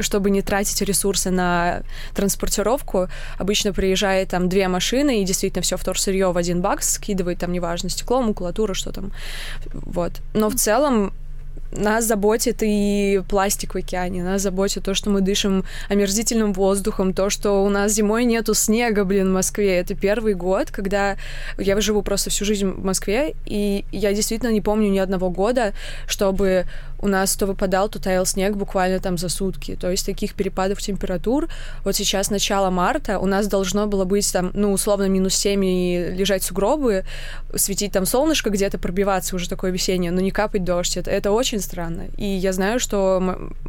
чтобы 0.00 0.30
не 0.30 0.42
тратить 0.42 0.80
ресурсы 0.82 1.30
на 1.30 1.82
транспортировку, 2.14 3.08
обычно 3.38 3.72
приезжает 3.72 4.30
там 4.30 4.48
две 4.48 4.66
машины, 4.66 5.22
и 5.22 5.24
действительно 5.24 5.62
все 5.62 5.76
вторсырье 5.76 6.32
в 6.32 6.36
один 6.36 6.60
бак 6.60 6.82
скидывает, 6.82 7.38
там, 7.38 7.52
неважно, 7.52 7.88
стекло, 7.88 8.22
макулатура, 8.22 8.74
что 8.74 8.90
там. 8.92 9.12
Вот. 9.72 10.12
Но 10.34 10.48
в 10.48 10.56
целом 10.56 11.12
нас 11.76 12.04
заботит 12.04 12.58
и 12.62 13.22
пластик 13.28 13.74
в 13.74 13.78
океане, 13.78 14.22
нас 14.22 14.42
заботит 14.42 14.84
то, 14.84 14.94
что 14.94 15.10
мы 15.10 15.20
дышим 15.20 15.64
омерзительным 15.88 16.52
воздухом, 16.52 17.12
то, 17.12 17.30
что 17.30 17.64
у 17.64 17.68
нас 17.68 17.92
зимой 17.92 18.24
нету 18.24 18.54
снега, 18.54 19.04
блин, 19.04 19.28
в 19.28 19.34
Москве. 19.34 19.78
Это 19.78 19.94
первый 19.94 20.34
год, 20.34 20.70
когда 20.70 21.16
я 21.58 21.80
живу 21.80 22.02
просто 22.02 22.30
всю 22.30 22.44
жизнь 22.44 22.66
в 22.66 22.84
Москве, 22.84 23.34
и 23.44 23.84
я 23.92 24.12
действительно 24.12 24.50
не 24.50 24.60
помню 24.60 24.90
ни 24.90 24.98
одного 24.98 25.30
года, 25.30 25.72
чтобы 26.06 26.66
у 26.98 27.08
нас 27.08 27.36
то 27.36 27.46
выпадал, 27.46 27.88
то 27.88 28.00
таял 28.00 28.26
снег 28.26 28.56
буквально 28.56 29.00
там 29.00 29.18
за 29.18 29.28
сутки. 29.28 29.76
То 29.80 29.90
есть 29.90 30.06
таких 30.06 30.34
перепадов 30.34 30.80
температур. 30.80 31.48
Вот 31.84 31.94
сейчас 31.94 32.30
начало 32.30 32.70
марта, 32.70 33.18
у 33.18 33.26
нас 33.26 33.46
должно 33.48 33.86
было 33.86 34.04
быть 34.04 34.30
там, 34.32 34.50
ну, 34.54 34.72
условно, 34.72 35.08
минус 35.08 35.34
7 35.34 35.64
и 35.64 36.10
лежать 36.16 36.42
сугробы, 36.42 37.04
светить 37.54 37.92
там 37.92 38.06
солнышко 38.06 38.50
где-то, 38.50 38.78
пробиваться 38.78 39.36
уже 39.36 39.48
такое 39.48 39.70
весеннее, 39.70 40.10
но 40.10 40.20
не 40.20 40.30
капать 40.30 40.64
дождь. 40.64 40.96
Это, 40.96 41.10
это 41.10 41.32
очень 41.32 41.60
странно. 41.66 42.06
И 42.16 42.24
я 42.24 42.52
знаю, 42.52 42.80
что 42.80 43.20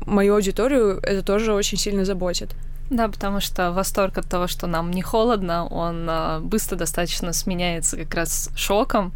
мою 0.05 0.35
аудиторию 0.35 0.99
это 1.03 1.23
тоже 1.23 1.53
очень 1.53 1.77
сильно 1.77 2.05
заботит. 2.05 2.55
Да, 2.89 3.09
потому 3.09 3.41
что 3.41 3.71
восторг 3.71 4.17
от 4.17 4.29
того, 4.29 4.47
что 4.47 4.65
нам 4.65 4.91
не 4.91 5.01
холодно, 5.01 5.67
он 5.67 6.07
а, 6.09 6.39
быстро 6.39 6.77
достаточно 6.77 7.33
сменяется 7.33 7.97
как 7.97 8.13
раз 8.13 8.49
шоком. 8.55 9.11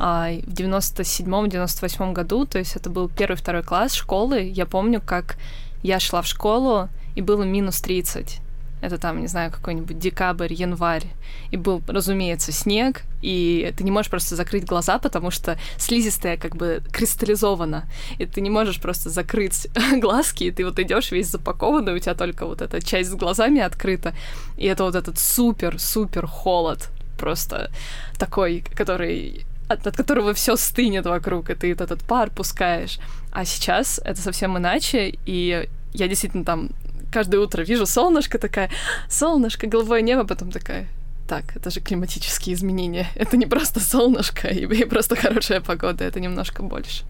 А, 0.00 0.28
в 0.42 0.52
97-98 0.52 2.12
году, 2.12 2.46
то 2.46 2.58
есть 2.58 2.74
это 2.74 2.90
был 2.90 3.08
первый-второй 3.08 3.62
класс 3.62 3.92
школы, 3.92 4.40
я 4.40 4.66
помню, 4.66 5.00
как 5.00 5.36
я 5.84 6.00
шла 6.00 6.22
в 6.22 6.26
школу, 6.26 6.88
и 7.14 7.20
было 7.20 7.44
минус 7.44 7.80
30 7.80 8.40
это 8.82 8.98
там, 8.98 9.20
не 9.20 9.28
знаю, 9.28 9.50
какой-нибудь 9.50 9.98
декабрь, 9.98 10.52
январь, 10.52 11.06
и 11.52 11.56
был, 11.56 11.80
разумеется, 11.86 12.50
снег, 12.52 13.02
и 13.22 13.72
ты 13.76 13.84
не 13.84 13.92
можешь 13.92 14.10
просто 14.10 14.34
закрыть 14.34 14.64
глаза, 14.64 14.98
потому 14.98 15.30
что 15.30 15.56
слизистая 15.78 16.36
как 16.36 16.56
бы 16.56 16.82
кристаллизована, 16.92 17.84
и 18.18 18.26
ты 18.26 18.40
не 18.40 18.50
можешь 18.50 18.80
просто 18.80 19.08
закрыть 19.08 19.68
глазки, 20.00 20.44
и 20.44 20.50
ты 20.50 20.64
вот 20.64 20.78
идешь 20.80 21.12
весь 21.12 21.28
запакованный, 21.28 21.94
у 21.94 21.98
тебя 22.00 22.14
только 22.14 22.44
вот 22.44 22.60
эта 22.60 22.84
часть 22.84 23.10
с 23.10 23.14
глазами 23.14 23.60
открыта, 23.60 24.14
и 24.58 24.66
это 24.66 24.82
вот 24.82 24.96
этот 24.96 25.18
супер-супер 25.18 26.26
холод, 26.26 26.90
просто 27.18 27.70
такой, 28.18 28.64
который 28.74 29.46
от, 29.68 29.86
от 29.86 29.96
которого 29.96 30.34
все 30.34 30.56
стынет 30.56 31.06
вокруг, 31.06 31.50
и 31.50 31.54
ты 31.54 31.72
этот 31.72 32.02
пар 32.02 32.30
пускаешь. 32.30 32.98
А 33.30 33.44
сейчас 33.44 34.00
это 34.04 34.20
совсем 34.20 34.58
иначе, 34.58 35.16
и 35.24 35.68
я 35.94 36.08
действительно 36.08 36.44
там 36.44 36.70
каждое 37.12 37.40
утро 37.40 37.62
вижу 37.62 37.86
солнышко, 37.86 38.38
такая, 38.38 38.70
солнышко, 39.08 39.66
голубое 39.66 40.02
небо, 40.02 40.24
потом 40.24 40.50
такая, 40.50 40.88
так, 41.28 41.56
это 41.56 41.70
же 41.70 41.80
климатические 41.80 42.54
изменения. 42.54 43.06
Это 43.16 43.36
не 43.36 43.46
просто 43.46 43.80
солнышко 43.80 44.48
и, 44.48 44.66
и 44.66 44.84
просто 44.84 45.16
хорошая 45.16 45.60
погода, 45.60 46.04
это 46.04 46.20
немножко 46.20 46.62
больше. 46.62 47.04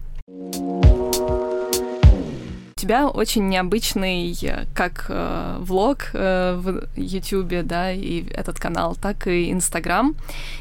У 2.75 2.79
тебя 2.83 3.07
очень 3.07 3.47
необычный 3.47 4.37
как 4.73 5.05
э, 5.07 5.57
влог 5.59 6.09
э, 6.13 6.55
в 6.57 6.87
YouTube, 6.97 7.65
да, 7.65 7.91
и 7.93 8.25
этот 8.29 8.59
канал, 8.59 8.97
так 9.01 9.27
и 9.27 9.51
Инстаграм. 9.51 10.15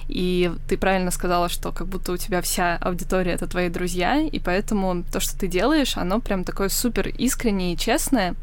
И 0.09 0.53
ты 0.69 0.77
правильно 0.77 1.11
сказала, 1.11 1.49
что 1.49 1.73
как 1.73 1.89
будто 1.89 2.13
у 2.13 2.17
тебя 2.17 2.41
вся 2.41 2.79
аудитория— 2.81 3.33
это 3.35 3.49
твои 3.49 3.69
друзья, 3.69 4.21
и 4.21 4.39
поэтому 4.39 5.03
то, 5.13 5.19
что 5.19 5.37
ты 5.37 5.49
делаешь, 5.49 5.97
оно 5.97 6.21
прям 6.21 6.45
такое 6.45 6.69
супер 6.69 7.09
искреннее 7.09 7.75
и 7.75 7.77
честное. 7.79 8.35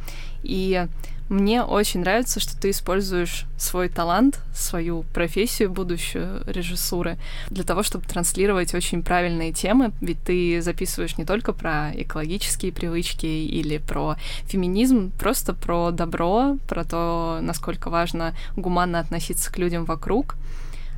И 0.43 0.87
мне 1.29 1.61
очень 1.61 1.99
нравится, 1.99 2.39
что 2.39 2.59
ты 2.59 2.71
используешь 2.71 3.45
свой 3.55 3.87
талант, 3.87 4.39
свою 4.51 5.03
профессию 5.13 5.69
будущую 5.69 6.43
режиссуры 6.47 7.19
для 7.51 7.63
того, 7.63 7.83
чтобы 7.83 8.05
транслировать 8.05 8.73
очень 8.73 9.03
правильные 9.03 9.53
темы, 9.53 9.91
ведь 10.01 10.19
ты 10.23 10.59
записываешь 10.59 11.19
не 11.19 11.25
только 11.25 11.53
про 11.53 11.91
экологические 11.93 12.71
привычки 12.71 13.27
или 13.27 13.77
про 13.77 14.15
феминизм, 14.45 15.11
просто 15.19 15.53
про 15.53 15.91
добро, 15.91 16.57
про 16.67 16.83
то, 16.83 17.37
насколько 17.43 17.91
важно 17.91 18.35
гуманно 18.55 18.99
относиться 18.99 19.51
к 19.51 19.59
людям 19.59 19.85
вокруг. 19.85 20.35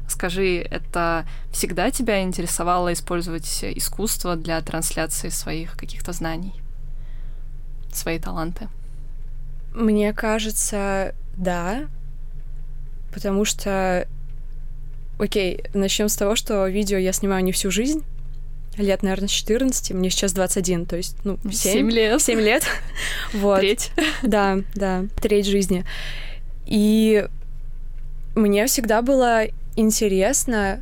Скажи, 0.08 0.60
это 0.60 1.26
всегда 1.52 1.92
тебя 1.92 2.22
интересовало 2.22 2.94
использовать 2.94 3.64
искусство 3.64 4.38
для 4.38 4.62
трансляции 4.62 5.28
своих 5.28 5.76
каких-то 5.76 6.14
знаний, 6.14 6.54
свои 7.92 8.18
таланты? 8.18 8.70
Мне 9.74 10.14
кажется, 10.14 11.16
да. 11.38 11.88
Потому 13.14 13.46
что... 13.46 14.08
Окей, 15.20 15.64
начнем 15.74 16.10
с 16.10 16.16
того, 16.16 16.36
что 16.36 16.68
видео 16.68 16.98
я 16.98 17.14
снимаю 17.14 17.44
не 17.44 17.52
всю 17.52 17.72
жизнь. 17.72 18.04
Лет, 18.78 19.04
наверное, 19.04 19.28
с 19.28 19.32
14, 19.32 19.92
мне 19.92 20.10
сейчас 20.10 20.32
21, 20.34 20.86
то 20.86 20.96
есть, 20.96 21.18
ну, 21.26 21.38
7, 21.44 21.52
7 21.52 21.92
лет. 21.92 22.22
7 22.22 22.40
лет. 22.40 22.64
вот. 23.34 23.60
Треть. 23.60 23.92
Да, 24.24 24.60
да, 24.76 25.06
треть 25.22 25.46
жизни. 25.46 25.86
И 26.66 27.28
мне 28.34 28.66
всегда 28.68 29.02
было 29.02 29.44
интересно 29.76 30.82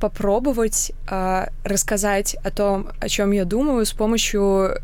попробовать 0.00 0.92
э, 1.08 1.46
рассказать 1.62 2.34
о 2.42 2.50
том, 2.50 2.88
о 2.98 3.08
чем 3.08 3.30
я 3.30 3.44
думаю 3.44 3.84
с 3.84 3.92
помощью 3.92 4.80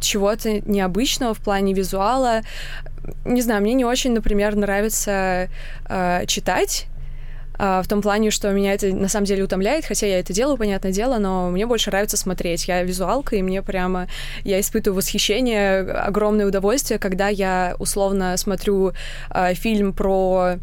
чего-то 0.00 0.60
необычного 0.60 1.34
в 1.34 1.40
плане 1.40 1.72
визуала. 1.72 2.42
Не 3.24 3.40
знаю, 3.42 3.62
мне 3.62 3.74
не 3.74 3.84
очень, 3.84 4.12
например, 4.12 4.56
нравится 4.56 5.48
э, 5.88 6.26
читать 6.26 6.86
э, 7.58 7.80
в 7.84 7.88
том 7.88 8.02
плане, 8.02 8.30
что 8.30 8.50
меня 8.50 8.74
это 8.74 8.88
на 8.88 9.08
самом 9.08 9.26
деле 9.26 9.44
утомляет, 9.44 9.84
хотя 9.84 10.06
я 10.06 10.18
это 10.18 10.32
делаю, 10.32 10.56
понятное 10.56 10.92
дело, 10.92 11.18
но 11.18 11.50
мне 11.50 11.66
больше 11.66 11.90
нравится 11.90 12.16
смотреть. 12.16 12.66
Я 12.68 12.82
визуалка, 12.82 13.36
и 13.36 13.42
мне 13.42 13.62
прямо... 13.62 14.08
Я 14.44 14.60
испытываю 14.60 14.96
восхищение, 14.96 15.80
огромное 15.80 16.46
удовольствие, 16.46 16.98
когда 16.98 17.28
я 17.28 17.76
условно 17.78 18.36
смотрю 18.36 18.92
э, 19.30 19.54
фильм 19.54 19.92
про 19.92 20.58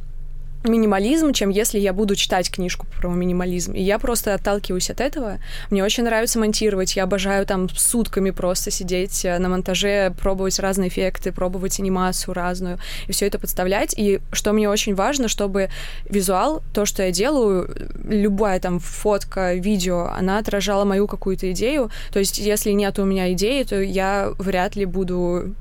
минимализм, 0.64 1.34
чем 1.34 1.50
если 1.50 1.80
я 1.80 1.94
буду 1.94 2.16
читать 2.16 2.50
книжку 2.50 2.88
про 3.00 3.10
минимализм. 3.10 3.74
И 3.74 3.82
я 3.82 4.00
просто 4.00 4.34
отталкиваюсь 4.34 4.90
от 4.90 5.02
этого. 5.02 5.40
Мне 5.70 5.84
очень 5.84 6.04
нравится 6.04 6.40
монтировать. 6.40 6.96
Я 6.96 7.04
обожаю 7.04 7.46
там 7.46 7.70
сутками 7.70 8.32
просто 8.32 8.72
сидеть 8.72 9.26
э, 9.26 9.38
на 9.40 9.50
монтаже, 9.50 10.14
пробовать 10.20 10.60
разные 10.60 10.90
эффекты, 10.90 11.32
пробовать 11.32 11.80
анимацию 11.80 12.34
разную, 12.34 12.80
и 13.08 13.12
все 13.12 13.28
это 13.28 13.40
подставлять. 13.40 13.94
И 13.98 14.20
что 14.32 14.54
мне 14.54 14.70
очень 14.70 14.96
важно, 14.96 15.28
чтобы 15.28 15.70
визуал, 16.10 16.64
то, 16.74 16.86
что 16.86 17.04
я 17.04 17.12
делаю, 17.12 17.70
любая 18.08 18.60
там 18.60 18.80
фотка, 18.80 19.54
видео, 19.56 20.08
она 20.08 20.38
отражала 20.38 20.86
мою 20.86 21.08
какую-то 21.08 21.52
идею. 21.52 21.92
То 22.12 22.20
есть, 22.20 22.38
если 22.38 22.72
нет 22.72 23.00
у 23.00 23.06
меня 23.06 23.32
идеи, 23.34 23.64
то 23.64 23.82
я 23.82 24.32
вряд 24.38 24.76
ли 24.76 24.86
буду 24.86 25.54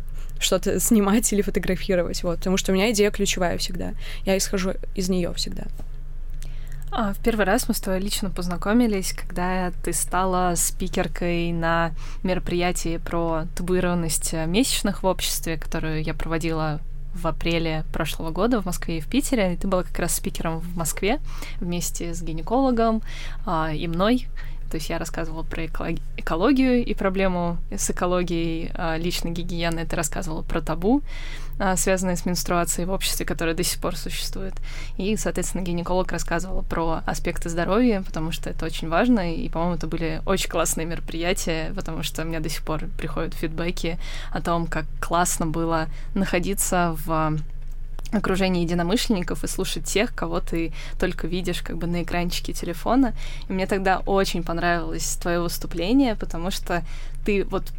что-то 0.43 0.81
снимать 0.81 1.33
или 1.33 1.43
фотографировать, 1.43 2.23
вот, 2.23 2.39
потому 2.39 2.57
что 2.57 2.73
у 2.73 2.75
меня 2.75 2.91
идея 2.93 3.11
ключевая 3.11 3.59
всегда. 3.59 3.93
Я 4.25 4.37
исхожу 4.37 4.73
из 4.95 5.09
нее 5.09 5.33
всегда. 5.35 5.65
А, 6.95 7.15
в 7.15 7.19
первый 7.21 7.47
раз 7.47 7.69
мы 7.69 7.75
с 7.75 7.81
тобой 7.81 8.01
лично 8.01 8.29
познакомились, 8.29 9.15
когда 9.15 9.73
ты 9.83 9.95
стала 9.95 10.53
спикеркой 10.57 11.51
на 11.53 11.93
мероприятии 12.23 12.99
про 12.99 13.45
табуированность 13.57 14.35
месячных 14.35 15.03
в 15.03 15.07
обществе, 15.07 15.57
которую 15.57 16.03
я 16.03 16.13
проводила 16.13 16.81
в 17.15 17.27
апреле 17.27 17.85
прошлого 17.93 18.31
года 18.31 18.61
в 18.61 18.67
Москве 18.67 18.99
и 18.99 19.01
в 19.01 19.07
Питере. 19.07 19.55
И 19.55 19.57
ты 19.57 19.69
была 19.69 19.83
как 19.85 19.99
раз 19.99 20.17
спикером 20.17 20.59
в 20.59 20.77
Москве 20.77 21.21
вместе 21.61 22.15
с 22.15 22.23
гинекологом 22.23 23.03
а, 23.47 23.73
и 23.73 23.87
мной. 23.87 24.29
То 24.73 24.77
есть 24.77 24.89
я 24.89 24.97
рассказывала 24.97 25.43
про 25.43 25.67
экологию 25.67 26.83
и 26.83 26.95
проблему 26.95 27.59
с 27.71 27.91
экологией 27.91 28.71
а, 28.75 28.97
личной 28.97 29.31
гигиены. 29.31 29.85
Ты 29.85 29.97
рассказывала 29.97 30.41
про 30.41 30.63
табу, 30.63 31.03
а, 31.59 31.77
связанные 31.77 32.17
с 32.17 32.25
менструацией 32.25 32.87
в 32.87 32.91
обществе, 32.91 33.27
которое 33.27 33.55
до 33.55 33.65
сих 33.65 33.83
пор 33.83 33.97
существует. 33.97 34.55
И, 34.97 35.15
соответственно, 35.17 35.61
гинеколог 35.61 36.11
рассказывала 36.11 36.63
про 36.63 37.03
аспекты 37.05 37.51
здоровья, 37.51 38.01
потому 38.01 38.33
что 38.33 38.49
это 38.49 38.65
очень 38.65 38.89
важно. 38.89 39.35
И, 39.35 39.51
по-моему, 39.51 39.75
это 39.75 39.87
были 39.87 40.23
очень 40.25 40.49
классные 40.49 40.87
мероприятия, 40.87 41.71
потому 41.77 42.03
что 42.03 42.25
мне 42.25 42.41
до 42.41 42.49
сих 42.49 42.63
пор 42.63 42.87
приходят 42.97 43.35
фидбэки 43.35 43.99
о 44.31 44.41
том, 44.41 44.67
как 44.67 44.87
классно 45.03 45.47
было 45.47 45.89
находиться 46.15 46.97
в 47.05 47.37
окружении 48.13 48.63
единомышленников 48.63 49.45
и 49.45 49.49
слушать 49.49 49.85
тех, 49.85 50.15
кого 50.15 50.41
ты 50.41 50.73
только 50.99 51.27
видишь 51.27 51.63
как 51.63 51.79
бы 51.79 51.87
на 51.87 52.03
экранчике 52.03 52.53
телефона. 52.53 53.15
И 53.49 53.53
мне 53.53 53.67
тогда 53.67 54.01
очень 54.01 54.43
понравилось 54.43 55.17
твое 55.21 55.41
выступление, 55.41 56.15
потому 56.15 56.51
что 56.51 56.85
ты 57.25 57.45
вот 57.45 57.73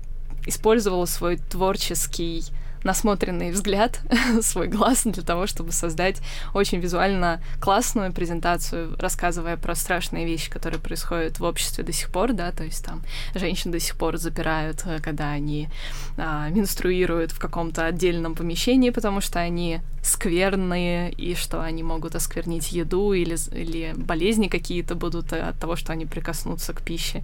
использовала 0.45 1.05
свой 1.05 1.37
творческий 1.37 2.43
насмотренный 2.83 3.51
взгляд, 3.51 4.01
свой 4.41 4.67
глаз 4.67 5.03
для 5.05 5.23
того, 5.23 5.47
чтобы 5.47 5.71
создать 5.71 6.17
очень 6.53 6.79
визуально 6.79 7.41
классную 7.61 8.11
презентацию, 8.11 8.95
рассказывая 8.99 9.57
про 9.57 9.75
страшные 9.75 10.25
вещи, 10.25 10.51
которые 10.51 10.79
происходят 10.79 11.39
в 11.39 11.43
обществе 11.43 11.83
до 11.83 11.93
сих 11.93 12.09
пор, 12.09 12.33
да, 12.33 12.51
то 12.51 12.63
есть 12.63 12.83
там 12.83 13.01
женщин 13.35 13.71
до 13.71 13.79
сих 13.79 13.95
пор 13.95 14.17
запирают, 14.17 14.83
э, 14.85 14.99
когда 15.01 15.31
они 15.31 15.69
а, 16.17 16.49
менструируют 16.49 17.31
в 17.31 17.39
каком-то 17.39 17.85
отдельном 17.85 18.35
помещении, 18.35 18.89
потому 18.89 19.21
что 19.21 19.39
они 19.39 19.79
скверные, 20.03 21.11
и 21.11 21.33
что 21.33 21.61
они 21.61 21.81
могут 21.81 22.15
осквернить 22.15 22.71
еду, 22.71 23.13
или, 23.13 23.37
или 23.55 23.93
болезни 23.95 24.47
какие-то 24.47 24.95
будут 24.95 25.33
от 25.33 25.57
того, 25.57 25.75
что 25.75 25.93
они 25.93 26.05
прикоснутся 26.05 26.73
к 26.73 26.81
пище, 26.81 27.23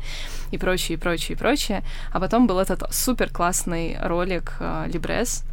и 0.52 0.58
прочее, 0.58 0.98
и 0.98 1.00
прочее, 1.00 1.36
и 1.36 1.40
прочее. 1.40 1.84
А 2.12 2.20
потом 2.20 2.48
был 2.48 2.58
этот 2.58 2.84
супер 2.94 3.30
классный 3.30 3.98
ролик 4.02 4.56
э, 4.60 4.86
Либрес, 4.92 5.44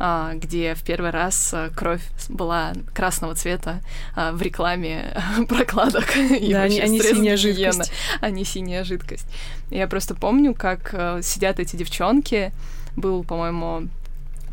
а, 0.00 0.34
где 0.34 0.74
в 0.74 0.82
первый 0.84 1.10
раз 1.10 1.52
э, 1.52 1.70
кровь 1.74 2.02
была 2.28 2.72
красного 2.94 3.34
цвета 3.34 3.80
а, 4.14 4.30
в 4.30 4.40
рекламе 4.40 5.20
прокладок. 5.48 6.16
И 6.16 6.52
да, 6.52 6.62
они, 6.62 6.78
они 6.78 7.00
синяя 7.00 7.36
жидкость. 7.36 7.92
Не 8.22 8.44
синяя 8.44 8.84
жидкость. 8.84 9.26
Я 9.70 9.88
просто 9.88 10.14
помню, 10.14 10.54
как 10.54 10.90
э, 10.92 11.20
сидят 11.22 11.58
эти 11.58 11.74
девчонки. 11.74 12.52
Был, 12.94 13.24
по-моему, 13.24 13.88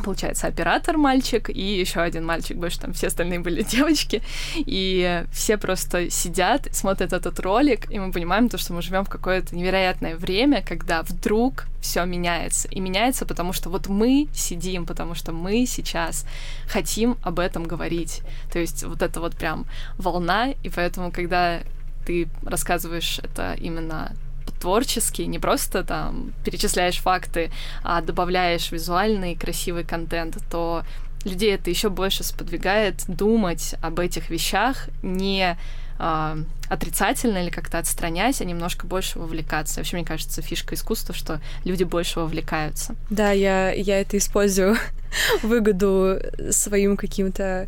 получается, 0.04 0.48
оператор 0.48 0.98
мальчик 0.98 1.50
и 1.50 1.80
еще 1.80 2.02
один 2.02 2.26
мальчик, 2.26 2.58
больше 2.58 2.80
там 2.80 2.94
все 2.94 3.08
остальные 3.08 3.40
были 3.40 3.62
девочки, 3.72 4.22
и 4.56 5.24
все 5.32 5.58
просто 5.58 6.10
сидят, 6.10 6.68
смотрят 6.72 7.14
этот 7.14 7.40
ролик, 7.40 7.92
и 7.92 8.00
мы 8.00 8.12
понимаем 8.12 8.50
то, 8.50 8.58
что 8.58 8.74
мы 8.74 8.82
живем 8.82 9.06
в 9.06 9.10
какое-то 9.10 9.56
невероятное 9.56 10.16
время, 10.16 10.62
когда 10.62 11.04
вдруг 11.04 11.66
все 11.82 12.04
меняется. 12.06 12.68
И 12.70 12.80
меняется, 12.80 13.26
потому 13.26 13.54
что 13.54 13.70
вот 13.70 13.88
мы 13.88 14.28
сидим, 14.34 14.86
потому 14.86 15.16
что 15.16 15.32
мы 15.32 15.66
сейчас 15.66 16.26
хотим 16.68 17.18
об 17.22 17.40
этом 17.40 17.64
говорить. 17.64 18.22
То 18.52 18.60
есть 18.60 18.84
вот 18.84 19.02
это 19.02 19.20
вот 19.20 19.36
прям 19.36 19.66
волна, 19.98 20.52
и 20.64 20.70
поэтому, 20.70 21.12
когда 21.12 21.62
ты 22.06 22.28
рассказываешь 22.44 23.20
это 23.20 23.54
именно 23.60 24.16
творчески, 24.60 25.22
не 25.24 25.40
просто 25.40 25.84
там 25.84 26.34
перечисляешь 26.44 27.00
факты, 27.00 27.52
а 27.84 28.02
добавляешь 28.02 28.72
визуальный 28.72 29.36
красивый 29.36 29.84
контент, 29.84 30.38
то 30.50 30.84
людей 31.26 31.56
это 31.56 31.70
еще 31.70 31.90
больше 31.90 32.24
сподвигает 32.24 33.04
думать 33.08 33.76
об 33.82 34.00
этих 34.00 34.30
вещах 34.30 34.90
не 35.02 35.58
э, 36.00 36.44
отрицательно 36.70 37.40
или 37.40 37.50
как-то 37.50 37.80
отстранять, 37.80 38.42
а 38.42 38.46
немножко 38.46 38.88
больше 38.88 39.20
вовлекаться. 39.20 39.80
Вообще, 39.80 39.98
мне 39.98 40.06
кажется, 40.06 40.42
фишка 40.42 40.76
искусства, 40.76 41.14
что 41.14 41.42
люди 41.64 41.84
больше 41.84 42.20
вовлекаются. 42.20 42.96
Да, 43.10 43.32
я, 43.32 43.72
я 43.72 44.00
это 44.02 44.18
использую 44.18 44.78
выгоду 45.44 46.20
своим 46.52 46.96
каким-то 46.96 47.68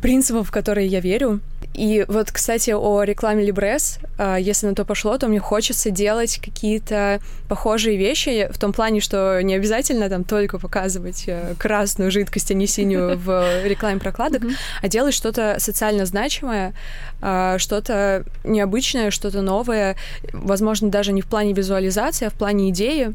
принципам, 0.00 0.44
в 0.44 0.50
которые 0.50 0.86
я 0.86 1.00
верю. 1.00 1.40
И 1.74 2.06
вот, 2.08 2.30
кстати, 2.30 2.70
о 2.70 3.02
рекламе 3.02 3.44
Либрес, 3.44 3.98
а, 4.18 4.36
если 4.36 4.66
на 4.66 4.74
то 4.74 4.84
пошло, 4.84 5.18
то 5.18 5.28
мне 5.28 5.40
хочется 5.40 5.90
делать 5.90 6.40
какие-то 6.42 7.20
похожие 7.48 7.98
вещи 7.98 8.48
в 8.50 8.58
том 8.58 8.72
плане, 8.72 9.00
что 9.00 9.40
не 9.42 9.54
обязательно 9.54 10.08
там 10.08 10.24
только 10.24 10.58
показывать 10.58 11.24
э, 11.26 11.54
красную 11.58 12.10
жидкость, 12.10 12.50
а 12.50 12.54
не 12.54 12.66
синюю 12.66 13.18
в 13.24 13.66
рекламе 13.66 14.00
прокладок, 14.00 14.42
а 14.80 14.88
делать 14.88 15.12
что-то 15.12 15.56
социально 15.58 16.06
значимое, 16.06 16.72
а, 17.20 17.58
что-то 17.58 18.24
необычное, 18.44 19.10
что-то 19.10 19.42
новое, 19.42 19.96
возможно, 20.32 20.88
даже 20.88 21.12
не 21.12 21.20
в 21.20 21.26
плане 21.26 21.52
визуализации, 21.52 22.26
а 22.26 22.30
в 22.30 22.34
плане 22.34 22.70
идеи. 22.70 23.12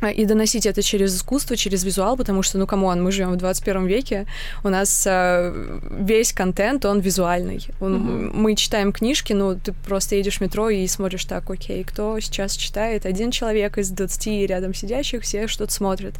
А, 0.00 0.10
и 0.10 0.24
доносить 0.24 0.66
это 0.66 0.82
через 0.82 1.16
искусство, 1.16 1.56
через 1.56 1.84
визуал, 1.84 2.16
потому 2.16 2.42
что, 2.42 2.58
ну, 2.58 2.66
come 2.66 2.87
on, 2.87 3.02
мы 3.02 3.12
живем 3.12 3.32
в 3.32 3.36
21 3.36 3.86
веке, 3.86 4.26
у 4.64 4.68
нас 4.68 5.04
э, 5.06 5.78
весь 5.90 6.32
контент, 6.32 6.84
он 6.84 7.00
визуальный. 7.00 7.66
Он, 7.80 7.96
mm-hmm. 7.96 8.30
Мы 8.34 8.54
читаем 8.54 8.92
книжки, 8.92 9.32
ну, 9.32 9.58
ты 9.58 9.72
просто 9.72 10.16
едешь 10.16 10.38
в 10.38 10.40
метро 10.40 10.70
и 10.70 10.86
смотришь 10.86 11.24
так, 11.24 11.50
окей, 11.50 11.84
кто 11.84 12.20
сейчас 12.20 12.56
читает? 12.56 13.06
Один 13.06 13.30
человек 13.30 13.78
из 13.78 13.90
20 13.90 14.48
рядом 14.48 14.74
сидящих, 14.74 15.22
все 15.22 15.46
что-то 15.48 15.72
смотрят. 15.72 16.14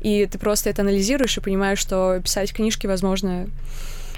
И 0.00 0.26
ты 0.26 0.38
просто 0.38 0.70
это 0.70 0.82
анализируешь 0.82 1.36
и 1.36 1.40
понимаешь, 1.40 1.78
что 1.78 2.20
писать 2.22 2.52
книжки, 2.52 2.86
возможно, 2.86 3.46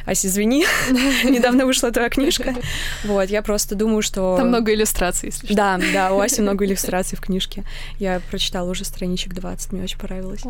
Ась, 0.07 0.27
извини, 0.27 0.65
недавно 1.25 1.67
вышла 1.67 1.91
твоя 1.91 2.09
книжка. 2.09 2.55
Вот, 3.05 3.31
я 3.31 3.43
просто 3.43 3.75
думаю, 3.75 4.03
что... 4.03 4.37
Там 4.37 4.49
много 4.49 4.73
иллюстраций, 4.73 5.29
если 5.29 5.47
что. 5.47 5.55
Да, 5.55 5.81
да, 5.93 6.13
у 6.13 6.21
Аси 6.21 6.41
много 6.41 6.65
иллюстраций 6.65 7.17
в 7.17 7.21
книжке. 7.21 7.65
Я 7.99 8.21
прочитала 8.31 8.71
уже 8.71 8.85
страничек 8.85 9.35
20, 9.35 9.73
мне 9.73 9.83
очень 9.83 9.99
понравилось. 9.99 10.43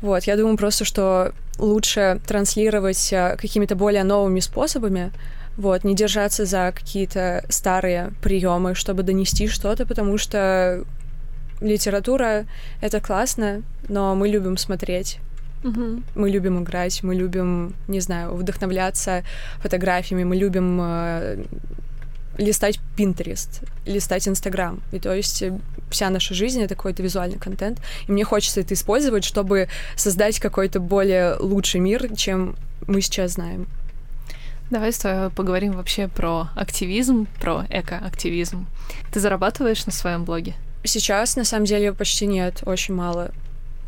Вот, 0.00 0.24
я 0.24 0.36
думаю 0.36 0.56
просто, 0.56 0.84
что 0.84 1.32
лучше 1.58 2.20
транслировать 2.26 3.12
э, 3.12 3.36
какими-то 3.40 3.76
более 3.76 4.04
новыми 4.04 4.40
способами, 4.40 5.12
вот, 5.56 5.84
не 5.84 5.94
держаться 5.94 6.44
за 6.44 6.72
какие-то 6.74 7.44
старые 7.48 8.12
приемы, 8.22 8.74
чтобы 8.74 9.02
донести 9.02 9.46
что-то, 9.46 9.86
потому 9.86 10.18
что 10.18 10.84
литература— 11.60 12.46
это 12.80 13.00
классно, 13.00 13.62
но 13.88 14.14
мы 14.14 14.28
любим 14.28 14.56
смотреть 14.56 15.18
Угу. 15.64 16.02
Мы 16.14 16.30
любим 16.30 16.62
играть, 16.62 17.02
мы 17.02 17.14
любим, 17.14 17.74
не 17.88 18.00
знаю, 18.00 18.34
вдохновляться 18.34 19.24
фотографиями, 19.62 20.24
мы 20.24 20.36
любим 20.36 20.78
э, 20.80 21.44
листать 22.36 22.80
Pinterest, 22.96 23.66
листать 23.86 24.28
Instagram. 24.28 24.80
И 24.92 24.98
то 24.98 25.14
есть 25.14 25.42
э, 25.42 25.58
вся 25.90 26.10
наша 26.10 26.34
жизнь— 26.34 26.62
это 26.62 26.74
какой-то 26.74 27.02
визуальный 27.02 27.38
контент. 27.38 27.80
И 28.06 28.12
мне 28.12 28.24
хочется 28.24 28.60
это 28.60 28.74
использовать, 28.74 29.24
чтобы 29.24 29.68
создать 29.96 30.38
какой-то 30.38 30.80
более 30.80 31.36
лучший 31.36 31.80
мир, 31.80 32.14
чем 32.14 32.56
мы 32.86 33.00
сейчас 33.00 33.32
знаем. 33.32 33.66
Давай 34.70 34.92
с 34.92 34.98
тобой 34.98 35.30
поговорим 35.30 35.72
вообще 35.72 36.08
про 36.08 36.48
активизм, 36.56 37.26
про 37.40 37.64
экоактивизм. 37.70 38.66
Ты 39.12 39.20
зарабатываешь 39.20 39.86
на 39.86 39.92
своем 39.92 40.24
блоге? 40.24 40.54
Сейчас, 40.84 41.36
на 41.36 41.44
самом 41.44 41.64
деле, 41.64 41.92
почти 41.92 42.26
нет, 42.26 42.62
очень 42.66 42.94
мало 42.94 43.30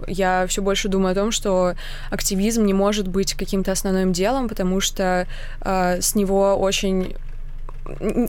я 0.06 0.46
все 0.46 0.62
больше 0.62 0.88
думаю 0.88 1.12
о 1.12 1.14
том, 1.14 1.30
что 1.30 1.74
активизм 2.10 2.64
не 2.64 2.74
может 2.74 3.08
быть 3.08 3.34
каким-то 3.34 3.72
основным 3.72 4.12
делом, 4.12 4.48
потому 4.48 4.80
что 4.80 5.26
э, 5.60 6.00
с 6.00 6.14
него 6.14 6.56
очень 6.56 7.16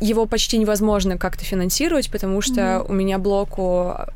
его 0.02 0.26
почти 0.28 0.58
невозможно 0.58 1.18
как-то 1.18 1.44
финансировать, 1.44 2.12
потому 2.12 2.42
что 2.42 2.62
mm-hmm. 2.62 2.86
у 2.90 2.94
меня 2.94 3.18
блок 3.18 3.58
о 3.58 4.10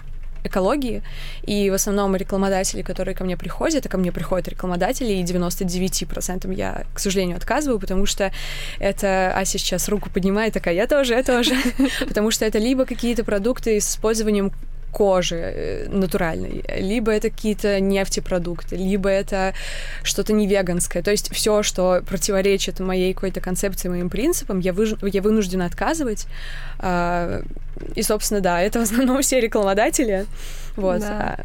экологии, 0.44 1.04
и 1.44 1.70
в 1.70 1.74
основном 1.74 2.16
рекламодатели, 2.16 2.82
которые 2.82 3.16
ко 3.16 3.24
мне 3.24 3.38
приходят, 3.38 3.86
а 3.86 3.90
ко 3.90 3.98
мне 3.98 4.12
приходят 4.12 4.48
рекламодатели, 4.48 5.14
и 5.14 5.24
99% 5.24 6.54
я, 6.56 6.86
к 6.94 7.00
сожалению, 7.00 7.38
отказываю, 7.38 7.80
потому 7.80 8.06
что 8.06 8.32
это 8.80 9.34
Ася 9.36 9.58
сейчас 9.58 9.88
руку 9.90 10.10
поднимает, 10.10 10.54
такая, 10.54 10.74
я 10.74 10.88
тоже, 10.88 11.14
я 11.14 11.24
тоже, 11.24 11.54
потому 12.08 12.32
что 12.32 12.46
это 12.46 12.58
либо 12.58 12.86
какие-то 12.86 13.24
продукты 13.24 13.80
с 13.80 13.92
использованием 13.92 14.52
кожи 14.91 15.36
э, 15.36 15.88
натуральной, 15.89 16.63
либо 16.77 17.12
это 17.12 17.30
какие-то 17.30 17.80
нефтепродукты, 17.80 18.75
либо 18.75 19.10
это 19.10 19.54
что-то 20.04 20.34
не 20.34 20.47
веганское. 20.47 21.01
То 21.01 21.12
есть 21.12 21.34
все, 21.34 21.63
что 21.63 22.01
противоречит 22.06 22.80
моей 22.80 23.13
какой-то 23.13 23.41
концепции, 23.41 23.89
моим 23.89 24.10
принципам, 24.10 24.60
я, 24.60 24.73
вы, 24.73 24.95
я 25.01 25.21
вынуждена 25.21 25.65
отказывать. 25.65 26.27
А, 26.80 27.41
и, 27.95 28.01
собственно, 28.04 28.41
да, 28.41 28.62
это 28.62 28.80
в 28.80 28.84
основном 28.84 29.21
все 29.21 29.39
рекламодатели. 29.39 30.25
Вот. 30.75 30.99
Да. 30.99 31.38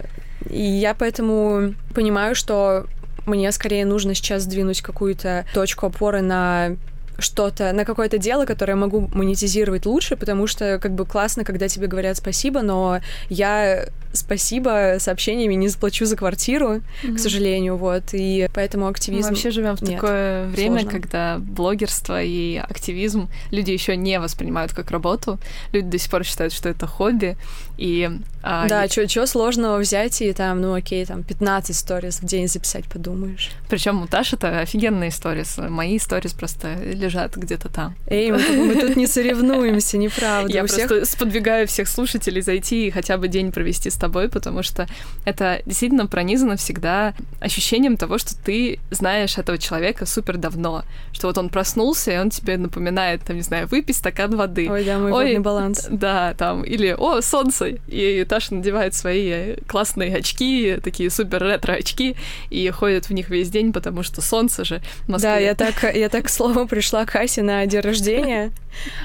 И 0.51 0.63
я 0.63 0.95
поэтому 0.95 1.75
понимаю, 1.95 2.35
что 2.35 2.87
мне 3.27 3.51
скорее 3.53 3.85
нужно 3.85 4.15
сейчас 4.15 4.43
сдвинуть 4.43 4.83
какую-то 4.83 5.45
точку 5.53 5.87
опоры 5.87 6.21
на 6.21 6.77
что-то, 7.19 7.73
на 7.73 7.85
какое-то 7.85 8.19
дело, 8.19 8.45
которое 8.45 8.73
я 8.73 8.77
могу 8.77 9.09
монетизировать 9.13 9.87
лучше, 9.87 10.17
потому 10.17 10.47
что 10.47 10.79
как 10.79 10.93
бы 10.93 11.07
классно, 11.07 11.45
когда 11.45 11.69
тебе 11.69 11.87
говорят 11.87 12.17
спасибо, 12.17 12.63
но 12.63 13.01
я 13.29 13.87
спасибо 14.17 14.97
сообщениями 14.99 15.55
не 15.55 15.69
заплачу 15.69 16.07
за 16.07 16.17
квартиру, 16.17 16.77
mm-hmm. 17.03 17.15
к 17.15 17.19
сожалению, 17.19 17.77
вот, 17.77 18.05
и 18.13 18.49
поэтому 18.55 18.89
активизм... 18.89 19.29
Мы 19.29 19.29
вообще 19.31 19.51
живем 19.51 19.77
в 19.77 19.83
Нет, 19.83 20.01
такое 20.01 20.47
время, 20.49 20.81
сложно. 20.81 20.91
когда 20.91 21.39
блогерство 21.39 22.23
и 22.23 22.57
активизм 22.57 23.29
люди 23.51 23.71
еще 23.71 23.97
не 23.97 24.19
воспринимают 24.19 24.73
как 24.73 24.91
работу, 24.91 25.39
люди 25.73 25.89
до 25.89 25.99
сих 25.99 26.11
пор 26.11 26.25
считают, 26.25 26.53
что 26.53 26.69
это 26.69 26.87
хобби, 26.87 27.37
и... 27.77 28.11
А, 28.43 28.69
да, 28.69 28.85
и... 28.85 28.89
что 28.89 29.27
сложного 29.27 29.79
взять 29.79 30.23
и 30.23 30.33
там, 30.33 30.61
ну 30.61 30.75
окей, 30.75 31.05
там 31.05 31.23
15 31.23 31.75
сториз 31.77 32.21
в 32.21 32.25
день 32.25 32.49
записать, 32.49 32.87
подумаешь. 32.87 33.51
Причем 33.69 34.03
у 34.03 34.07
Таши 34.07 34.37
это 34.37 34.61
офигенные 34.61 35.11
сторис, 35.11 35.59
мои 35.59 35.99
сторис 35.99 36.33
просто 36.33 36.75
лежат 36.75 37.37
где-то 37.37 37.69
там. 37.69 37.95
Эй, 38.07 38.31
мы, 38.31 38.39
мы 38.39 38.75
тут 38.81 38.97
не 38.97 39.07
соревнуемся, 39.07 39.99
неправда. 39.99 40.53
Я 40.53 40.65
просто 40.65 41.05
сподвигаю 41.05 41.67
всех 41.67 41.89
слушателей 41.89 42.43
зайти 42.43 42.87
и 42.87 42.91
хотя 42.91 43.17
бы 43.19 43.29
день 43.29 43.53
провести 43.53 43.91
с 43.91 43.97
тобой, 44.07 44.29
потому 44.29 44.63
что 44.63 44.87
это 45.25 45.61
действительно 45.67 46.07
пронизано 46.07 46.57
всегда 46.57 47.13
ощущением 47.41 47.97
того, 47.97 48.19
что 48.19 48.37
ты 48.37 48.79
знаешь 48.91 49.37
этого 49.37 49.59
человека 49.59 50.07
супер 50.07 50.37
давно, 50.37 50.85
что 51.13 51.27
вот 51.27 51.39
он 51.39 51.49
проснулся, 51.49 52.13
и 52.13 52.19
он 52.19 52.31
тебе 52.31 52.57
напоминает, 52.57 53.23
там, 53.23 53.37
не 53.37 53.43
знаю, 53.43 53.67
выпить 53.67 53.97
стакан 53.97 54.37
воды. 54.37 54.69
Ой, 54.71 54.85
да, 54.85 54.99
мой 54.99 55.13
Ой, 55.13 55.39
баланс. 55.39 55.89
Да, 55.91 56.35
там, 56.39 56.63
или, 56.63 56.95
о, 56.97 57.21
солнце, 57.21 57.79
и 57.89 58.25
Таша 58.29 58.55
надевает 58.55 58.95
свои 58.95 59.57
классные 59.67 60.15
очки, 60.17 60.79
такие 60.85 61.11
супер 61.11 61.43
ретро-очки, 61.43 62.17
и 62.51 62.71
ходит 62.71 63.09
в 63.09 63.13
них 63.13 63.29
весь 63.29 63.51
день, 63.51 63.73
потому 63.73 64.05
что 64.05 64.23
солнце 64.23 64.65
же 64.65 64.81
в 65.07 65.09
Москве. 65.09 65.31
Да, 65.31 65.39
я 65.39 65.55
так, 65.55 65.97
я 65.97 66.09
так, 66.09 66.27
к 66.27 66.29
слову, 66.29 66.67
пришла 66.69 67.05
к 67.07 67.17
Асе 67.17 67.43
на 67.43 67.67
день 67.67 67.81
рождения, 67.81 68.53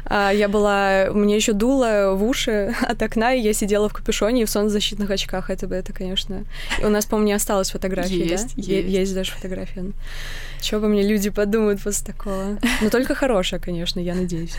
а, 0.06 0.32
я 0.32 0.48
была, 0.48 1.08
мне 1.12 1.36
еще 1.36 1.54
дуло 1.54 2.14
в 2.14 2.24
уши 2.24 2.76
от 2.82 3.02
окна, 3.02 3.34
и 3.34 3.42
я 3.42 3.54
сидела 3.54 3.90
в 3.90 3.94
капюшоне 3.94 4.44
и 4.44 4.46
в 4.46 4.50
солнцезащите 4.50 4.91
солнцезащитных 4.92 5.10
очках, 5.10 5.50
это 5.50 5.68
бы, 5.68 5.76
это, 5.76 5.94
конечно... 5.94 6.46
У 6.84 6.90
нас, 6.90 7.06
по-моему, 7.06 7.28
не 7.28 7.34
осталось 7.34 7.72
фотографии, 7.72 8.30
есть, 8.30 8.56
да? 8.56 8.62
Есть, 8.62 8.90
есть 8.90 9.16
даже 9.16 9.32
фотография. 9.32 9.86
Чего 10.62 10.82
бы 10.82 10.88
мне 10.90 11.04
люди 11.04 11.30
подумают 11.30 11.82
после 11.82 12.06
такого? 12.06 12.60
Но 12.82 12.90
только 12.90 13.16
хорошая, 13.16 13.60
конечно, 13.60 14.00
я 14.00 14.16
надеюсь. 14.16 14.56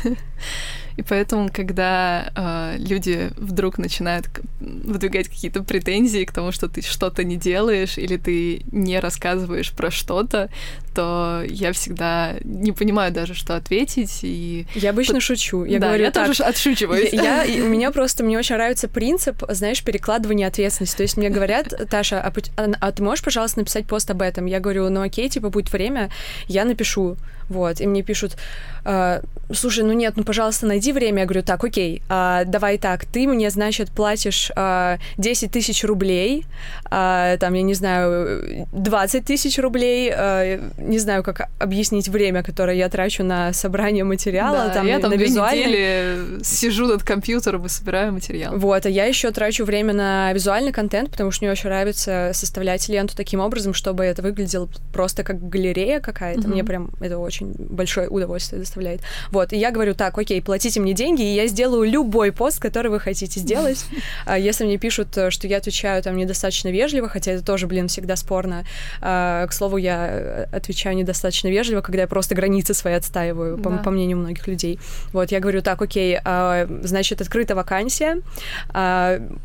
И 0.96 1.02
поэтому, 1.02 1.50
когда 1.52 2.31
э, 2.35 2.76
люди 2.78 3.31
вдруг 3.37 3.78
начинают 3.78 4.28
выдвигать 4.61 5.28
какие-то 5.28 5.62
претензии 5.62 6.24
к 6.24 6.33
тому, 6.33 6.52
что 6.52 6.68
ты 6.68 6.83
что-то 6.83 7.24
не 7.24 7.37
делаешь 7.37 7.98
или 7.98 8.16
ты 8.16 8.62
не 8.70 9.00
рассказываешь 9.00 9.72
про 9.72 9.90
что-то, 9.90 10.50
то 10.94 11.42
я 11.48 11.72
всегда 11.72 12.35
не 12.44 12.72
понимаю 12.72 13.12
даже, 13.12 13.35
что 13.35 13.57
ответить. 13.57 14.20
И... 14.22 14.66
Я 14.74 14.90
обычно 14.90 15.14
Под... 15.14 15.22
шучу. 15.22 15.64
Я 15.64 15.78
да, 15.78 15.88
говорю 15.88 16.05
я 16.05 16.11
так, 16.11 16.26
тоже 16.28 16.42
отшучиваюсь. 16.42 17.12
Я, 17.12 17.42
я, 17.42 17.64
у 17.64 17.68
меня 17.68 17.90
просто, 17.90 18.24
мне 18.24 18.38
очень 18.38 18.57
нравится 18.57 18.88
принцип, 18.88 19.42
знаешь, 19.48 19.83
перекладывания 19.83 20.46
ответственности. 20.46 20.96
То 20.96 21.02
есть 21.02 21.16
мне 21.16 21.31
говорят, 21.31 21.72
Таша, 21.88 22.20
а, 22.20 22.33
а, 22.57 22.70
а 22.81 22.92
ты 22.92 23.02
можешь, 23.02 23.24
пожалуйста, 23.24 23.61
написать 23.61 23.87
пост 23.87 24.11
об 24.11 24.22
этом? 24.22 24.46
Я 24.46 24.61
говорю, 24.61 24.88
ну 24.90 25.02
окей, 25.02 25.28
типа, 25.28 25.48
будет 25.48 25.72
время, 25.72 26.11
я 26.46 26.64
напишу. 26.64 27.16
Вот, 27.52 27.80
и 27.80 27.86
мне 27.86 28.02
пишут, 28.02 28.36
э, 28.84 29.20
слушай, 29.52 29.84
ну 29.84 29.92
нет, 29.92 30.14
ну, 30.16 30.24
пожалуйста, 30.24 30.66
найди 30.66 30.92
время. 30.92 31.20
Я 31.20 31.24
говорю, 31.26 31.42
так, 31.42 31.62
окей, 31.62 32.02
э, 32.08 32.42
давай 32.46 32.78
так, 32.78 33.04
ты 33.04 33.26
мне, 33.26 33.50
значит, 33.50 33.90
платишь 33.90 34.50
э, 34.56 34.96
10 35.18 35.50
тысяч 35.50 35.84
рублей, 35.84 36.44
э, 36.90 37.36
там, 37.38 37.54
я 37.54 37.62
не 37.62 37.74
знаю, 37.74 38.66
20 38.72 39.24
тысяч 39.24 39.58
рублей, 39.58 40.12
э, 40.14 40.60
не 40.78 40.98
знаю, 40.98 41.22
как 41.22 41.48
объяснить 41.58 42.08
время, 42.08 42.42
которое 42.42 42.76
я 42.76 42.88
трачу 42.88 43.24
на 43.24 43.52
собрание 43.52 44.04
материала, 44.04 44.66
да, 44.66 44.74
там, 44.74 44.86
я 44.86 44.98
там 44.98 45.10
на 45.10 45.14
визуальный... 45.14 46.42
сижу 46.44 46.86
над 46.86 47.02
компьютером 47.02 47.66
и 47.66 47.68
собираю 47.68 48.12
материал. 48.12 48.56
Вот, 48.56 48.86
а 48.86 48.88
я 48.88 49.04
еще 49.04 49.30
трачу 49.30 49.64
время 49.64 49.92
на 49.92 50.32
визуальный 50.32 50.72
контент, 50.72 51.10
потому 51.10 51.30
что 51.30 51.44
мне 51.44 51.52
очень 51.52 51.68
нравится 51.68 52.30
составлять 52.32 52.88
ленту 52.88 53.16
таким 53.16 53.40
образом, 53.40 53.74
чтобы 53.74 54.04
это 54.04 54.22
выглядело 54.22 54.68
просто 54.92 55.24
как 55.24 55.48
галерея 55.48 56.00
какая-то. 56.00 56.42
Mm-hmm. 56.42 56.48
Мне 56.48 56.64
прям 56.64 56.90
это 57.00 57.18
очень 57.18 57.41
очень 57.42 57.55
большое 57.59 58.09
удовольствие 58.09 58.61
доставляет. 58.61 59.00
Вот, 59.31 59.52
и 59.52 59.57
я 59.57 59.70
говорю, 59.70 59.94
так, 59.94 60.18
окей, 60.18 60.40
платите 60.42 60.81
мне 60.81 60.92
деньги, 60.92 61.22
и 61.22 61.35
я 61.35 61.46
сделаю 61.46 61.88
любой 61.90 62.33
пост, 62.33 62.61
который 62.61 62.90
вы 62.90 63.00
хотите 63.00 63.40
сделать. 63.40 63.85
А 64.24 64.38
если 64.38 64.64
мне 64.64 64.78
пишут, 64.78 65.16
э, 65.16 65.31
что 65.31 65.46
я 65.46 65.59
отвечаю 65.59 66.02
там 66.02 66.16
недостаточно 66.16 66.68
вежливо, 66.68 67.09
хотя 67.09 67.33
это 67.33 67.44
тоже, 67.44 67.66
блин, 67.66 67.88
всегда 67.88 68.16
спорно. 68.16 68.64
А, 69.00 69.46
к 69.46 69.52
слову, 69.52 69.78
я 69.78 70.09
э, 70.11 70.46
отвечаю 70.52 70.96
недостаточно 70.96 71.48
вежливо, 71.48 71.81
когда 71.81 72.02
я 72.02 72.07
просто 72.07 72.35
границы 72.35 72.74
свои 72.74 72.94
отстаиваю, 72.94 73.59
по, 73.59 73.70
по 73.70 73.90
мнению 73.90 74.18
многих 74.18 74.46
людей. 74.46 74.78
Вот, 75.12 75.33
я 75.33 75.40
говорю, 75.40 75.62
так, 75.62 75.83
окей, 75.83 76.18
а, 76.24 76.66
значит, 76.83 77.20
открыта 77.20 77.55
вакансия, 77.55 78.22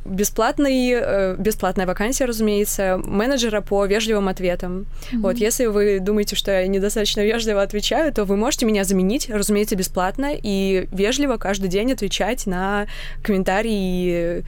бесплатный, 0.05 0.91
э, 0.91 1.35
бесплатная 1.37 1.85
вакансия, 1.85 2.25
разумеется, 2.25 2.99
менеджера 3.03 3.61
по 3.61 3.85
вежливым 3.85 4.27
ответам. 4.27 4.85
Mm-hmm. 5.11 5.21
Вот, 5.21 5.37
если 5.37 5.65
вы 5.65 5.99
думаете, 5.99 6.35
что 6.35 6.51
я 6.51 6.67
недостаточно 6.67 7.21
вежливо 7.21 7.61
отвечаю, 7.61 7.76
отвечаю, 7.77 8.11
то 8.11 8.25
вы 8.25 8.35
можете 8.35 8.65
меня 8.65 8.83
заменить, 8.83 9.29
разумеется, 9.29 9.75
бесплатно 9.75 10.31
и 10.33 10.87
вежливо 10.91 11.37
каждый 11.37 11.69
день 11.69 11.91
отвечать 11.91 12.47
на 12.47 12.87
комментарии 13.21 14.43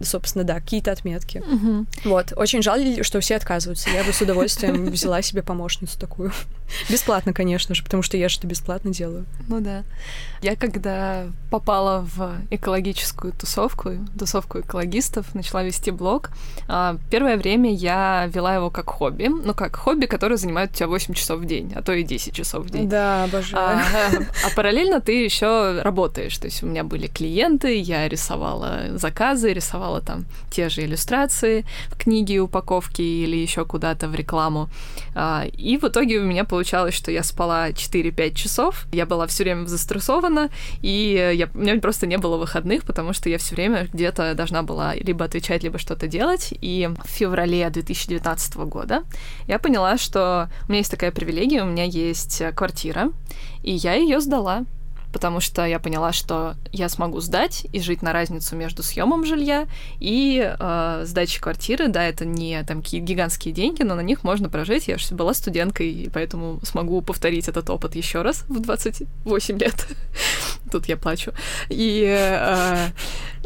собственно, 0.00 0.44
да, 0.44 0.54
какие-то 0.54 0.92
отметки. 0.92 1.38
Угу. 1.38 1.86
Вот. 2.04 2.32
Очень 2.36 2.62
жаль, 2.62 3.02
что 3.02 3.20
все 3.20 3.36
отказываются. 3.36 3.90
Я 3.90 4.04
бы 4.04 4.12
с 4.12 4.20
удовольствием 4.20 4.86
взяла 4.90 5.22
себе 5.22 5.42
помощницу 5.42 5.98
такую. 5.98 6.32
Бесплатно, 6.88 7.32
конечно 7.32 7.74
же, 7.74 7.82
потому 7.82 8.02
что 8.02 8.16
я 8.16 8.28
что 8.28 8.46
бесплатно 8.46 8.92
делаю. 8.92 9.24
Ну 9.48 9.60
да. 9.60 9.84
Я 10.42 10.54
когда 10.56 11.26
попала 11.50 12.06
в 12.14 12.36
экологическую 12.50 13.32
тусовку, 13.32 13.92
тусовку 14.18 14.60
экологистов, 14.60 15.34
начала 15.34 15.62
вести 15.62 15.90
блог, 15.90 16.30
а, 16.68 16.98
первое 17.10 17.36
время 17.36 17.72
я 17.72 18.28
вела 18.32 18.54
его 18.54 18.70
как 18.70 18.90
хобби. 18.90 19.28
Ну 19.28 19.54
как, 19.54 19.76
хобби, 19.76 20.06
которое 20.06 20.36
занимает 20.36 20.72
у 20.72 20.74
тебя 20.74 20.88
8 20.88 21.14
часов 21.14 21.40
в 21.40 21.46
день, 21.46 21.72
а 21.74 21.82
то 21.82 21.92
и 21.92 22.02
10 22.02 22.34
часов 22.34 22.66
в 22.66 22.70
день. 22.70 22.88
Да, 22.88 23.24
обожаю. 23.24 23.78
А, 23.78 23.82
а 24.46 24.54
параллельно 24.54 25.00
ты 25.00 25.24
еще 25.24 25.80
работаешь. 25.82 26.36
То 26.36 26.46
есть 26.46 26.62
у 26.62 26.66
меня 26.66 26.84
были 26.84 27.06
клиенты, 27.06 27.78
я 27.78 28.08
рисовала 28.08 28.98
заказы, 28.98 29.52
рисовала 29.52 29.67
рисовала 29.68 30.00
там 30.00 30.24
те 30.50 30.68
же 30.68 30.84
иллюстрации 30.84 31.64
в 31.90 31.96
книге, 31.96 32.40
упаковки 32.40 33.02
или 33.02 33.36
еще 33.36 33.64
куда-то 33.64 34.08
в 34.08 34.14
рекламу. 34.14 34.68
А, 35.14 35.44
и 35.52 35.76
в 35.76 35.84
итоге 35.84 36.18
у 36.18 36.24
меня 36.24 36.44
получалось, 36.44 36.94
что 36.94 37.10
я 37.10 37.22
спала 37.22 37.70
4-5 37.70 38.34
часов, 38.34 38.86
я 38.92 39.06
была 39.06 39.26
все 39.26 39.44
время 39.44 39.66
застрессована, 39.66 40.48
и 40.82 41.34
я, 41.34 41.48
у 41.54 41.58
меня 41.58 41.78
просто 41.80 42.06
не 42.06 42.18
было 42.18 42.36
выходных, 42.36 42.84
потому 42.84 43.12
что 43.12 43.28
я 43.28 43.38
все 43.38 43.54
время 43.54 43.88
где-то 43.92 44.34
должна 44.34 44.62
была 44.62 44.94
либо 44.94 45.24
отвечать, 45.24 45.62
либо 45.62 45.78
что-то 45.78 46.06
делать. 46.06 46.54
И 46.62 46.88
в 47.04 47.08
феврале 47.08 47.68
2019 47.68 48.56
года 48.56 49.02
я 49.46 49.58
поняла, 49.58 49.98
что 49.98 50.48
у 50.66 50.72
меня 50.72 50.78
есть 50.78 50.90
такая 50.90 51.12
привилегия, 51.12 51.62
у 51.62 51.66
меня 51.66 51.84
есть 51.84 52.42
квартира, 52.54 53.12
и 53.62 53.72
я 53.72 53.94
ее 53.94 54.20
сдала 54.20 54.64
потому 55.12 55.40
что 55.40 55.64
я 55.64 55.78
поняла, 55.78 56.12
что 56.12 56.56
я 56.72 56.88
смогу 56.88 57.20
сдать 57.20 57.66
и 57.72 57.80
жить 57.80 58.02
на 58.02 58.12
разницу 58.12 58.56
между 58.56 58.82
съемом 58.82 59.24
жилья 59.24 59.66
и 60.00 60.54
э, 60.58 61.02
сдачей 61.04 61.40
квартиры. 61.40 61.88
Да, 61.88 62.04
это 62.04 62.24
не 62.24 62.62
там 62.64 62.82
какие 62.82 63.00
гигантские 63.00 63.54
деньги, 63.54 63.82
но 63.82 63.94
на 63.94 64.02
них 64.02 64.24
можно 64.24 64.48
прожить. 64.48 64.88
Я 64.88 64.98
же 64.98 65.14
была 65.14 65.34
студенткой, 65.34 65.90
и 65.90 66.08
поэтому 66.08 66.60
смогу 66.62 67.00
повторить 67.02 67.48
этот 67.48 67.70
опыт 67.70 67.96
еще 67.96 68.22
раз 68.22 68.44
в 68.48 68.60
28 68.60 69.58
лет. 69.58 69.86
Тут 70.70 70.86
я 70.86 70.96
плачу. 70.96 71.32
И 71.68 72.04
э, 72.06 72.88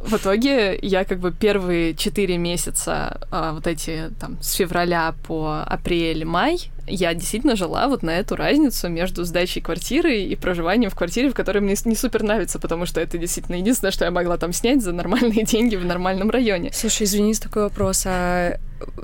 в 0.03 0.15
итоге 0.15 0.79
я 0.83 1.05
как 1.05 1.21
бы 1.21 1.33
первые 1.33 1.95
четыре 1.95 2.37
месяца, 2.37 3.21
э, 3.31 3.51
вот 3.53 3.67
эти 3.67 4.11
там 4.19 4.37
с 4.41 4.55
февраля 4.55 5.15
по 5.27 5.63
апрель-май, 5.67 6.71
я 6.87 7.15
действительно 7.15 7.55
жила 7.55 7.87
вот 7.87 8.03
на 8.03 8.11
эту 8.11 8.35
разницу 8.35 8.89
между 8.89 9.25
сдачей 9.25 9.63
квартиры 9.63 10.21
и 10.21 10.35
проживанием 10.35 10.91
в 10.91 10.97
квартире, 10.97 11.31
в 11.31 11.35
которой 11.35 11.59
мне 11.59 11.77
не 11.85 11.95
супер 11.95 12.23
нравится, 12.23 12.59
потому 12.59 12.87
что 12.87 13.01
это 13.01 13.19
действительно 13.19 13.57
единственное, 13.57 13.93
что 13.93 14.05
я 14.05 14.11
могла 14.11 14.37
там 14.37 14.53
снять 14.53 14.83
за 14.83 14.93
нормальные 14.93 15.45
деньги 15.45 15.77
в 15.77 15.85
нормальном 15.85 16.31
районе. 16.31 16.73
Слушай, 16.73 17.05
извини, 17.05 17.35
такой 17.35 17.63
вопрос. 17.63 18.03
А 18.07 18.59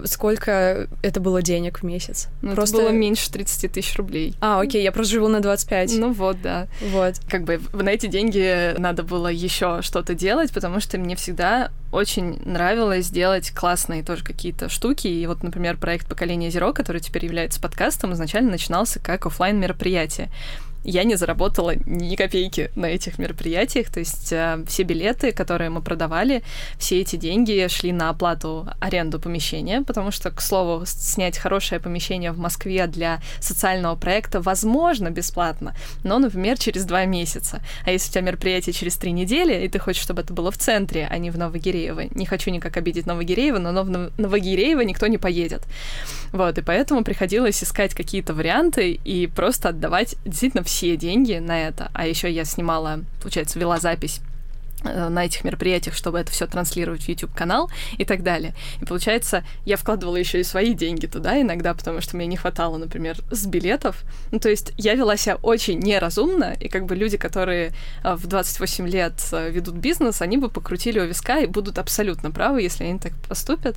сколько 0.04 0.88
это 1.02 1.20
было 1.20 1.42
денег 1.42 1.80
в 1.80 1.82
месяц? 1.82 2.28
Ну, 2.42 2.54
просто... 2.54 2.78
Это 2.78 2.86
было 2.86 2.92
меньше 2.92 3.30
30 3.30 3.72
тысяч 3.72 3.96
рублей. 3.96 4.34
А, 4.40 4.60
окей, 4.60 4.82
я 4.82 4.92
просто 4.92 5.14
живу 5.14 5.28
на 5.28 5.40
25. 5.40 5.98
Ну 5.98 6.12
вот, 6.12 6.40
да. 6.42 6.68
Вот. 6.90 7.14
Как 7.28 7.44
бы 7.44 7.60
на 7.72 7.88
эти 7.88 8.06
деньги 8.06 8.74
надо 8.78 9.02
было 9.02 9.28
еще 9.28 9.80
что-то 9.82 10.14
делать, 10.14 10.52
потому 10.52 10.80
что 10.80 10.98
мне 10.98 11.16
всегда 11.16 11.70
очень 11.92 12.40
нравилось 12.44 13.08
делать 13.08 13.50
классные 13.50 14.02
тоже 14.02 14.24
какие-то 14.24 14.68
штуки. 14.68 15.06
И 15.06 15.26
вот, 15.26 15.42
например, 15.42 15.76
проект 15.76 16.08
«Поколение 16.08 16.50
Зеро», 16.50 16.72
который 16.72 17.00
теперь 17.00 17.24
является 17.24 17.60
подкастом, 17.60 18.12
изначально 18.12 18.50
начинался 18.50 19.00
как 19.00 19.26
офлайн 19.26 19.58
мероприятие 19.58 20.30
я 20.84 21.04
не 21.04 21.16
заработала 21.16 21.74
ни 21.86 22.16
копейки 22.16 22.70
на 22.74 22.86
этих 22.86 23.18
мероприятиях. 23.18 23.90
То 23.90 24.00
есть 24.00 24.32
э, 24.32 24.64
все 24.66 24.82
билеты, 24.84 25.32
которые 25.32 25.70
мы 25.70 25.82
продавали, 25.82 26.42
все 26.78 27.00
эти 27.00 27.16
деньги 27.16 27.66
шли 27.68 27.92
на 27.92 28.10
оплату 28.10 28.68
аренду 28.80 29.20
помещения, 29.20 29.82
потому 29.82 30.10
что, 30.10 30.30
к 30.30 30.40
слову, 30.40 30.84
снять 30.86 31.38
хорошее 31.38 31.80
помещение 31.80 32.32
в 32.32 32.38
Москве 32.38 32.86
для 32.86 33.20
социального 33.40 33.96
проекта 33.96 34.40
возможно 34.40 35.10
бесплатно, 35.10 35.74
но, 36.04 36.18
например, 36.18 36.58
через 36.58 36.84
два 36.84 37.04
месяца. 37.04 37.60
А 37.84 37.90
если 37.90 38.08
у 38.08 38.12
тебя 38.12 38.22
мероприятие 38.22 38.72
через 38.72 38.96
три 38.96 39.12
недели, 39.12 39.64
и 39.64 39.68
ты 39.68 39.78
хочешь, 39.78 40.02
чтобы 40.02 40.22
это 40.22 40.32
было 40.32 40.50
в 40.50 40.58
центре, 40.58 41.06
а 41.10 41.18
не 41.18 41.30
в 41.30 41.38
Новогиреево, 41.38 42.04
не 42.14 42.26
хочу 42.26 42.50
никак 42.50 42.76
обидеть 42.76 43.06
Новогиреево, 43.06 43.58
но 43.58 43.82
в 43.82 43.90
Новогиреево 44.18 44.80
никто 44.80 45.06
не 45.06 45.18
поедет. 45.18 45.62
Вот, 46.32 46.58
и 46.58 46.62
поэтому 46.62 47.04
приходилось 47.04 47.62
искать 47.62 47.94
какие-то 47.94 48.34
варианты 48.34 48.92
и 48.92 49.26
просто 49.26 49.70
отдавать 49.70 50.16
действительно 50.24 50.62
все 50.68 50.98
деньги 50.98 51.32
на 51.38 51.58
это. 51.58 51.90
А 51.94 52.06
еще 52.06 52.30
я 52.30 52.44
снимала, 52.44 53.00
получается, 53.22 53.58
вела 53.58 53.80
запись 53.80 54.20
э, 54.84 55.08
на 55.08 55.24
этих 55.24 55.42
мероприятиях, 55.42 55.96
чтобы 55.96 56.18
это 56.18 56.30
все 56.30 56.46
транслировать 56.46 57.04
в 57.04 57.08
YouTube 57.08 57.34
канал 57.34 57.70
и 57.96 58.04
так 58.04 58.22
далее. 58.22 58.54
И 58.82 58.84
получается, 58.84 59.44
я 59.64 59.78
вкладывала 59.78 60.16
еще 60.16 60.40
и 60.40 60.44
свои 60.44 60.74
деньги 60.74 61.06
туда 61.06 61.40
иногда, 61.40 61.72
потому 61.72 62.02
что 62.02 62.18
мне 62.18 62.26
не 62.26 62.36
хватало, 62.36 62.76
например, 62.76 63.16
с 63.30 63.46
билетов. 63.46 64.02
Ну, 64.30 64.38
то 64.40 64.50
есть 64.50 64.74
я 64.76 64.94
вела 64.94 65.16
себя 65.16 65.36
очень 65.36 65.78
неразумно, 65.78 66.54
и 66.60 66.68
как 66.68 66.84
бы 66.84 66.94
люди, 66.94 67.16
которые 67.16 67.72
э, 68.04 68.14
в 68.14 68.26
28 68.26 68.88
лет 68.88 69.14
э, 69.32 69.50
ведут 69.50 69.76
бизнес, 69.76 70.20
они 70.20 70.36
бы 70.36 70.50
покрутили 70.50 71.00
у 71.00 71.06
виска 71.06 71.38
и 71.38 71.46
будут 71.46 71.78
абсолютно 71.78 72.30
правы, 72.30 72.60
если 72.60 72.84
они 72.84 72.98
так 72.98 73.14
поступят. 73.26 73.76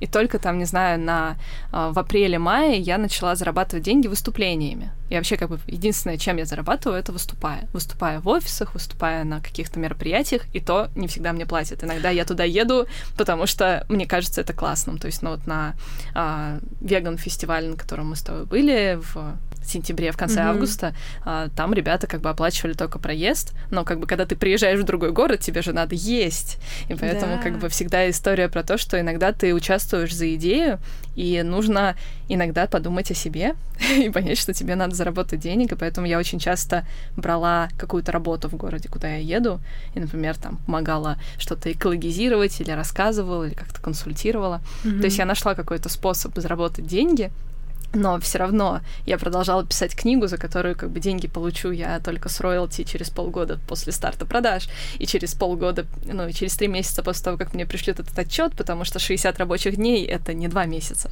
И 0.00 0.06
только 0.06 0.38
там, 0.38 0.58
не 0.58 0.66
знаю, 0.66 1.00
на, 1.00 1.38
в 1.72 1.98
апреле-мае 1.98 2.78
я 2.78 2.98
начала 2.98 3.34
зарабатывать 3.34 3.82
деньги 3.82 4.08
выступлениями. 4.08 4.90
И 5.08 5.16
вообще, 5.16 5.36
как 5.36 5.48
бы, 5.48 5.58
единственное, 5.66 6.18
чем 6.18 6.36
я 6.36 6.44
зарабатываю, 6.44 6.98
это 6.98 7.12
выступая. 7.12 7.68
Выступая 7.72 8.20
в 8.20 8.28
офисах, 8.28 8.74
выступая 8.74 9.24
на 9.24 9.40
каких-то 9.40 9.78
мероприятиях, 9.78 10.42
и 10.52 10.60
то 10.60 10.88
не 10.94 11.08
всегда 11.08 11.32
мне 11.32 11.46
платят. 11.46 11.84
Иногда 11.84 12.10
я 12.10 12.24
туда 12.24 12.44
еду, 12.44 12.86
потому 13.16 13.46
что 13.46 13.84
мне 13.88 14.06
кажется 14.06 14.40
это 14.40 14.52
классным. 14.52 14.98
То 14.98 15.06
есть, 15.06 15.22
ну 15.22 15.30
вот 15.30 15.46
на 15.46 15.74
а, 16.14 16.58
веган-фестивале, 16.80 17.68
на 17.68 17.76
котором 17.76 18.10
мы 18.10 18.16
с 18.16 18.22
тобой 18.22 18.44
были 18.46 18.98
в 19.00 19.36
сентябре, 19.66 20.12
в 20.12 20.16
конце 20.16 20.40
mm-hmm. 20.40 20.50
августа, 20.50 20.94
а, 21.24 21.48
там 21.54 21.74
ребята 21.74 22.06
как 22.06 22.20
бы 22.20 22.30
оплачивали 22.30 22.72
только 22.72 22.98
проезд, 22.98 23.52
но 23.70 23.84
как 23.84 24.00
бы 24.00 24.06
когда 24.06 24.24
ты 24.24 24.36
приезжаешь 24.36 24.80
в 24.80 24.84
другой 24.84 25.12
город, 25.12 25.40
тебе 25.40 25.62
же 25.62 25.72
надо 25.72 25.94
есть. 25.94 26.58
И 26.88 26.94
поэтому 26.94 27.36
да. 27.36 27.42
как 27.42 27.58
бы 27.58 27.68
всегда 27.68 28.08
история 28.08 28.48
про 28.48 28.62
то, 28.62 28.78
что 28.78 29.00
иногда 29.00 29.32
ты 29.32 29.54
участвуешь 29.54 30.14
за 30.14 30.34
идею, 30.34 30.78
и 31.16 31.42
нужно 31.42 31.96
иногда 32.28 32.66
подумать 32.66 33.10
о 33.10 33.14
себе 33.14 33.54
и 33.98 34.08
понять, 34.10 34.38
что 34.38 34.52
тебе 34.52 34.76
надо 34.76 34.94
заработать 34.94 35.40
денег, 35.40 35.72
и 35.72 35.76
поэтому 35.76 36.06
я 36.06 36.18
очень 36.18 36.38
часто 36.38 36.86
брала 37.16 37.68
какую-то 37.78 38.12
работу 38.12 38.48
в 38.48 38.54
городе, 38.54 38.88
куда 38.88 39.08
я 39.08 39.36
еду, 39.36 39.60
и, 39.94 40.00
например, 40.00 40.36
там 40.36 40.58
помогала 40.66 41.18
что-то 41.38 41.72
экологизировать 41.72 42.60
или 42.60 42.70
рассказывала, 42.70 43.44
или 43.44 43.54
как-то 43.54 43.80
консультировала. 43.80 44.60
Mm-hmm. 44.84 44.98
То 45.00 45.04
есть 45.06 45.18
я 45.18 45.24
нашла 45.24 45.54
какой-то 45.54 45.88
способ 45.88 46.38
заработать 46.38 46.86
деньги, 46.86 47.30
но 47.96 48.20
все 48.20 48.38
равно 48.38 48.80
я 49.06 49.18
продолжала 49.18 49.64
писать 49.64 49.96
книгу, 49.96 50.26
за 50.26 50.36
которую 50.36 50.76
как 50.76 50.90
бы 50.90 51.00
деньги 51.00 51.26
получу 51.26 51.70
я 51.70 51.98
только 52.00 52.28
с 52.28 52.40
роялти 52.40 52.84
через 52.84 53.10
полгода 53.10 53.58
после 53.66 53.92
старта 53.92 54.26
продаж, 54.26 54.68
и 54.98 55.06
через 55.06 55.34
полгода, 55.34 55.86
ну, 56.04 56.28
и 56.28 56.32
через 56.32 56.56
три 56.56 56.68
месяца 56.68 57.02
после 57.02 57.24
того, 57.24 57.36
как 57.38 57.54
мне 57.54 57.66
пришлют 57.66 57.98
этот 57.98 58.16
отчет, 58.18 58.52
потому 58.56 58.84
что 58.84 58.98
60 58.98 59.38
рабочих 59.38 59.76
дней— 59.76 60.04
это 60.06 60.34
не 60.34 60.48
два 60.48 60.66
месяца. 60.66 61.10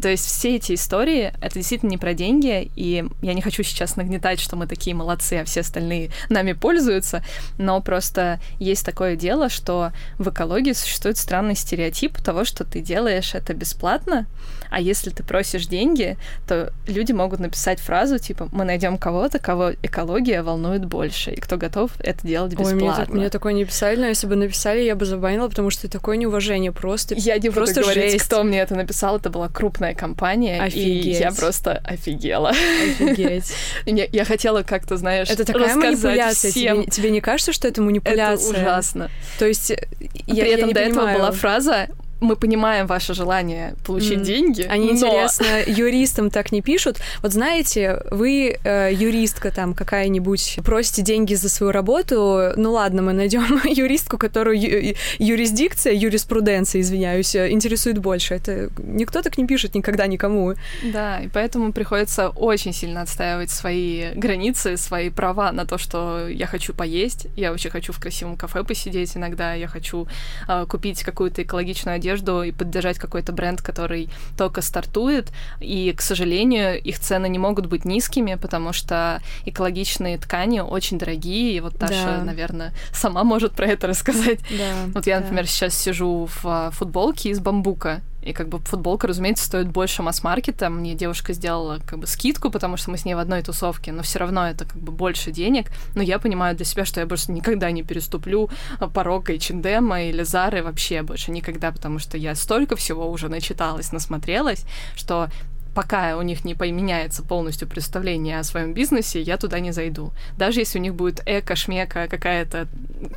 То 0.00 0.08
есть 0.08 0.24
все 0.24 0.56
эти 0.56 0.74
истории— 0.74 1.32
это 1.40 1.54
действительно 1.54 1.90
не 1.90 1.98
про 1.98 2.14
деньги, 2.14 2.70
и 2.76 3.04
я 3.22 3.34
не 3.34 3.42
хочу 3.42 3.62
сейчас 3.62 3.96
нагнетать, 3.96 4.40
что 4.40 4.56
мы 4.56 4.66
такие 4.66 4.94
молодцы, 4.94 5.34
а 5.34 5.44
все 5.44 5.60
остальные 5.60 6.10
нами 6.28 6.52
пользуются, 6.52 7.24
но 7.58 7.80
просто 7.80 8.40
есть 8.58 8.86
такое 8.86 9.16
дело, 9.16 9.48
что 9.48 9.92
в 10.18 10.28
экологии 10.30 10.72
существует 10.72 11.18
странный 11.18 11.56
стереотип 11.56 12.20
того, 12.20 12.44
что 12.44 12.64
ты 12.64 12.80
делаешь 12.80 13.34
это 13.34 13.52
бесплатно, 13.52 14.26
а 14.70 14.80
если 14.80 15.10
ты 15.10 15.24
просишь 15.24 15.66
деньги, 15.66 16.16
то 16.46 16.72
люди 16.86 17.12
могут 17.12 17.40
написать 17.40 17.80
фразу 17.80 18.18
типа 18.18 18.48
«Мы 18.52 18.64
найдем 18.64 18.98
кого-то, 18.98 19.38
кого 19.38 19.72
экология 19.82 20.42
волнует 20.42 20.84
больше, 20.84 21.30
и 21.30 21.40
кто 21.40 21.56
готов 21.56 21.90
это 22.00 22.26
делать 22.26 22.52
бесплатно». 22.52 23.04
Ой, 23.04 23.06
мне, 23.08 23.20
мне 23.20 23.30
такое 23.30 23.52
не 23.52 23.64
писали, 23.64 23.96
но 24.00 24.06
если 24.06 24.26
бы 24.26 24.36
написали, 24.36 24.80
я 24.80 24.94
бы 24.94 25.04
забанила, 25.04 25.48
потому 25.48 25.70
что 25.70 25.88
такое 25.88 26.16
неуважение 26.16 26.72
просто 26.72 27.14
Я 27.14 27.38
не 27.38 27.48
буду 27.48 27.60
просто 27.60 27.82
говорить, 27.82 28.12
жесть. 28.12 28.24
кто 28.24 28.42
мне 28.42 28.60
это 28.60 28.74
написал, 28.74 29.16
это 29.16 29.30
была 29.30 29.48
крупная 29.48 29.94
компания, 29.94 30.60
Офигеть. 30.60 31.06
и 31.06 31.10
я 31.10 31.32
просто 31.32 31.80
офигела. 31.84 32.50
Офигеть. 32.50 33.52
я, 33.86 34.06
я 34.10 34.24
хотела 34.24 34.62
как-то, 34.62 34.96
знаешь, 34.96 35.28
Это 35.30 35.44
такая 35.44 35.74
манипуляция. 35.76 36.50
Всем. 36.50 36.82
Тебе, 36.82 36.90
тебе 36.90 37.10
не 37.10 37.20
кажется, 37.20 37.52
что 37.52 37.68
это 37.68 37.82
манипуляция? 37.82 38.50
Это 38.50 38.60
ужасно. 38.60 39.10
То 39.38 39.46
есть 39.46 39.70
я, 39.70 40.44
При 40.44 40.52
этом 40.52 40.68
я 40.68 40.74
до 40.74 40.80
понимаю. 40.84 41.08
этого 41.08 41.18
была 41.18 41.30
фраза 41.32 41.88
мы 42.20 42.36
понимаем 42.36 42.86
ваше 42.86 43.14
желание 43.14 43.74
получить 43.84 44.20
mm. 44.20 44.24
деньги. 44.24 44.62
Они, 44.62 44.86
но... 44.86 44.92
интересно, 44.92 45.46
юристам 45.66 46.30
так 46.30 46.52
не 46.52 46.62
пишут. 46.62 46.98
Вот 47.22 47.32
знаете, 47.32 48.02
вы 48.10 48.58
э, 48.62 48.90
юристка 48.92 49.50
там 49.50 49.74
какая-нибудь, 49.74 50.60
просите 50.64 51.02
деньги 51.02 51.34
за 51.34 51.48
свою 51.48 51.72
работу, 51.72 52.52
ну 52.56 52.72
ладно, 52.72 53.02
мы 53.02 53.12
найдем 53.12 53.60
юристку, 53.64 54.18
которую 54.18 54.60
ю- 54.60 54.94
юрисдикция, 55.18 55.94
юриспруденция, 55.94 56.80
извиняюсь, 56.80 57.34
э, 57.34 57.50
интересует 57.50 57.98
больше. 57.98 58.34
Это 58.34 58.70
никто 58.78 59.22
так 59.22 59.38
не 59.38 59.46
пишет 59.46 59.74
никогда 59.74 60.06
никому. 60.06 60.54
Да, 60.82 61.20
и 61.20 61.28
поэтому 61.28 61.72
приходится 61.72 62.28
очень 62.28 62.72
сильно 62.72 63.02
отстаивать 63.02 63.50
свои 63.50 64.12
границы, 64.14 64.76
свои 64.76 65.10
права 65.10 65.52
на 65.52 65.64
то, 65.64 65.78
что 65.78 66.28
я 66.28 66.46
хочу 66.46 66.74
поесть, 66.74 67.26
я 67.36 67.50
вообще 67.50 67.70
хочу 67.70 67.92
в 67.92 68.00
красивом 68.00 68.36
кафе 68.36 68.64
посидеть 68.64 69.16
иногда, 69.16 69.54
я 69.54 69.68
хочу 69.68 70.06
э, 70.48 70.66
купить 70.68 71.02
какую-то 71.02 71.42
экологичную 71.42 71.96
одежду, 71.96 72.09
одежду 72.10 72.42
и 72.42 72.52
поддержать 72.52 72.98
какой-то 72.98 73.32
бренд, 73.32 73.62
который 73.62 74.08
только 74.36 74.62
стартует. 74.62 75.32
И, 75.60 75.92
к 75.96 76.00
сожалению, 76.00 76.80
их 76.80 76.98
цены 76.98 77.28
не 77.28 77.38
могут 77.38 77.66
быть 77.66 77.84
низкими, 77.84 78.34
потому 78.34 78.72
что 78.72 79.20
экологичные 79.46 80.18
ткани 80.18 80.60
очень 80.60 80.98
дорогие. 80.98 81.56
И 81.56 81.60
вот 81.60 81.78
Таша, 81.78 82.18
да. 82.18 82.24
наверное, 82.24 82.72
сама 82.92 83.24
может 83.24 83.52
про 83.52 83.66
это 83.66 83.86
рассказать. 83.86 84.40
Да, 84.50 84.90
вот 84.94 85.06
я, 85.06 85.20
например, 85.20 85.46
сейчас 85.46 85.74
сижу 85.74 86.26
в 86.26 86.40
а, 86.44 86.70
футболке 86.70 87.30
из 87.30 87.40
бамбука. 87.40 88.02
И 88.22 88.32
как 88.32 88.48
бы 88.48 88.58
футболка, 88.58 89.06
разумеется, 89.06 89.44
стоит 89.44 89.68
больше 89.68 90.02
масс-маркета. 90.02 90.68
Мне 90.68 90.94
девушка 90.94 91.32
сделала 91.32 91.80
как 91.86 91.98
бы 91.98 92.06
скидку, 92.06 92.50
потому 92.50 92.76
что 92.76 92.90
мы 92.90 92.98
с 92.98 93.04
ней 93.04 93.14
в 93.14 93.18
одной 93.18 93.42
тусовке, 93.42 93.92
но 93.92 94.02
все 94.02 94.18
равно 94.18 94.48
это 94.48 94.64
как 94.64 94.76
бы 94.76 94.92
больше 94.92 95.30
денег. 95.30 95.70
Но 95.94 96.02
я 96.02 96.18
понимаю 96.18 96.54
для 96.56 96.66
себя, 96.66 96.84
что 96.84 97.00
я 97.00 97.06
больше 97.06 97.32
никогда 97.32 97.70
не 97.70 97.82
переступлю 97.82 98.50
порог 98.92 99.30
H&M 99.30 99.94
или 99.94 100.22
Зары 100.22 100.62
вообще 100.62 101.02
больше 101.02 101.30
никогда, 101.30 101.72
потому 101.72 101.98
что 101.98 102.18
я 102.18 102.34
столько 102.34 102.76
всего 102.76 103.10
уже 103.10 103.28
начиталась, 103.28 103.92
насмотрелась, 103.92 104.64
что 104.96 105.28
пока 105.74 106.16
у 106.16 106.22
них 106.22 106.44
не 106.44 106.54
поменяется 106.54 107.22
полностью 107.22 107.68
представление 107.68 108.40
о 108.40 108.44
своем 108.44 108.74
бизнесе, 108.74 109.22
я 109.22 109.36
туда 109.36 109.60
не 109.60 109.72
зайду. 109.72 110.12
Даже 110.36 110.60
если 110.60 110.78
у 110.78 110.82
них 110.82 110.94
будет 110.94 111.22
эко-шмека 111.26 112.08
какая-то 112.08 112.66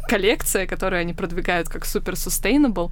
коллекция, 0.07 0.67
которую 0.67 1.01
они 1.01 1.13
продвигают 1.13 1.67
как 1.67 1.85
супер 1.85 2.13
sustainable, 2.13 2.91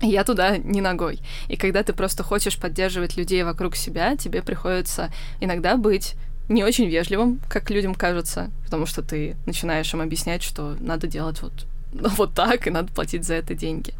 я 0.00 0.24
туда 0.24 0.58
не 0.58 0.80
ногой. 0.80 1.20
И 1.48 1.56
когда 1.56 1.82
ты 1.82 1.92
просто 1.92 2.22
хочешь 2.22 2.58
поддерживать 2.58 3.16
людей 3.16 3.42
вокруг 3.42 3.76
себя, 3.76 4.16
тебе 4.16 4.42
приходится 4.42 5.12
иногда 5.40 5.76
быть 5.76 6.14
не 6.48 6.64
очень 6.64 6.88
вежливым, 6.88 7.40
как 7.48 7.70
людям 7.70 7.94
кажется, 7.94 8.50
потому 8.64 8.86
что 8.86 9.02
ты 9.02 9.36
начинаешь 9.46 9.92
им 9.94 10.00
объяснять, 10.00 10.42
что 10.42 10.76
надо 10.80 11.06
делать 11.06 11.42
вот, 11.42 11.52
вот 11.92 12.34
так, 12.34 12.66
и 12.66 12.70
надо 12.70 12.92
платить 12.92 13.24
за 13.24 13.34
это 13.34 13.54
деньги. 13.54 13.94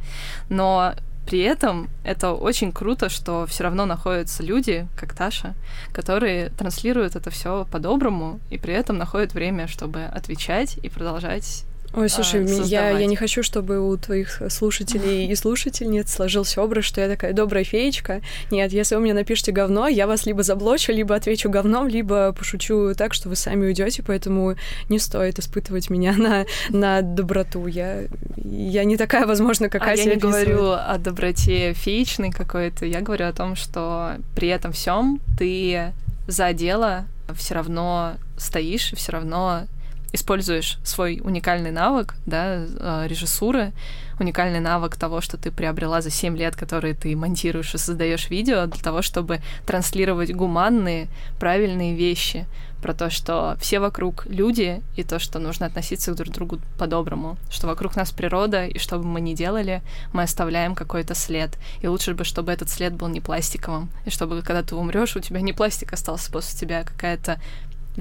Но 0.48 0.94
при 1.26 1.40
этом 1.40 1.88
это 2.02 2.32
очень 2.32 2.72
круто, 2.72 3.08
что 3.08 3.46
все 3.46 3.64
равно 3.64 3.86
находятся 3.86 4.42
люди, 4.42 4.88
как 4.96 5.14
Таша, 5.14 5.54
которые 5.92 6.48
транслируют 6.50 7.14
это 7.14 7.30
все 7.30 7.66
по-доброму 7.70 8.40
и 8.50 8.58
при 8.58 8.74
этом 8.74 8.98
находят 8.98 9.32
время, 9.32 9.68
чтобы 9.68 10.02
отвечать 10.04 10.78
и 10.82 10.88
продолжать 10.88 11.64
Ой, 11.92 12.08
слушай, 12.08 12.44
а, 12.44 12.64
я, 12.64 12.90
я 12.90 13.06
не 13.06 13.16
хочу, 13.16 13.42
чтобы 13.42 13.80
у 13.80 13.96
твоих 13.96 14.42
слушателей 14.48 15.26
и 15.26 15.34
слушательниц 15.34 16.12
сложился 16.12 16.62
образ, 16.62 16.84
что 16.84 17.00
я 17.00 17.08
такая 17.08 17.32
добрая 17.32 17.64
феечка. 17.64 18.20
Нет, 18.52 18.72
если 18.72 18.94
вы 18.94 19.00
мне 19.00 19.12
напишите 19.12 19.50
говно, 19.50 19.88
я 19.88 20.06
вас 20.06 20.24
либо 20.24 20.44
заблочу, 20.44 20.92
либо 20.92 21.16
отвечу 21.16 21.50
говном, 21.50 21.88
либо 21.88 22.32
пошучу 22.32 22.94
так, 22.96 23.12
что 23.12 23.28
вы 23.28 23.34
сами 23.34 23.66
уйдете, 23.66 24.04
поэтому 24.06 24.54
не 24.88 25.00
стоит 25.00 25.40
испытывать 25.40 25.90
меня 25.90 26.12
на, 26.16 26.46
на 26.68 27.02
доброту. 27.02 27.66
Я, 27.66 28.04
я 28.36 28.84
не 28.84 28.96
такая, 28.96 29.26
возможно, 29.26 29.68
какая 29.68 29.94
а 29.94 29.96
я 29.96 30.04
не 30.04 30.16
говорю 30.16 30.70
о 30.70 30.96
доброте 30.96 31.72
феечной 31.72 32.30
какой-то, 32.30 32.86
я 32.86 33.00
говорю 33.00 33.26
о 33.26 33.32
том, 33.32 33.56
что 33.56 34.16
при 34.36 34.46
этом 34.46 34.70
всем 34.70 35.20
ты 35.36 35.92
за 36.28 36.52
дело 36.52 37.06
все 37.34 37.54
равно 37.54 38.14
стоишь, 38.36 38.92
все 38.94 39.12
равно 39.12 39.66
используешь 40.12 40.78
свой 40.84 41.20
уникальный 41.22 41.70
навык, 41.70 42.14
да, 42.26 42.64
э, 42.66 43.06
режиссуры, 43.06 43.72
уникальный 44.18 44.60
навык 44.60 44.96
того, 44.96 45.20
что 45.20 45.36
ты 45.36 45.50
приобрела 45.50 46.00
за 46.00 46.10
7 46.10 46.36
лет, 46.36 46.56
которые 46.56 46.94
ты 46.94 47.16
монтируешь 47.16 47.74
и 47.74 47.78
создаешь 47.78 48.30
видео, 48.30 48.66
для 48.66 48.82
того, 48.82 49.02
чтобы 49.02 49.40
транслировать 49.66 50.34
гуманные, 50.34 51.08
правильные 51.38 51.94
вещи 51.94 52.46
про 52.80 52.94
то, 52.94 53.10
что 53.10 53.56
все 53.60 53.78
вокруг 53.78 54.26
люди, 54.26 54.82
и 54.96 55.04
то, 55.04 55.18
что 55.18 55.38
нужно 55.38 55.66
относиться 55.66 56.14
друг 56.14 56.30
к 56.30 56.32
другу 56.32 56.58
по-доброму, 56.78 57.36
что 57.50 57.66
вокруг 57.66 57.96
нас 57.96 58.10
природа, 58.10 58.66
и 58.66 58.78
что 58.78 58.98
бы 58.98 59.04
мы 59.04 59.20
ни 59.20 59.34
делали, 59.34 59.82
мы 60.12 60.22
оставляем 60.22 60.74
какой-то 60.74 61.14
след. 61.14 61.50
И 61.82 61.88
лучше 61.88 62.14
бы, 62.14 62.24
чтобы 62.24 62.52
этот 62.52 62.70
след 62.70 62.94
был 62.94 63.08
не 63.08 63.20
пластиковым, 63.20 63.90
и 64.06 64.10
чтобы, 64.10 64.42
когда 64.42 64.62
ты 64.62 64.74
умрешь, 64.74 65.16
у 65.16 65.20
тебя 65.20 65.40
не 65.40 65.52
пластик 65.52 65.92
остался 65.92 66.32
после 66.32 66.58
тебя, 66.58 66.80
а 66.80 66.84
какая-то 66.84 67.38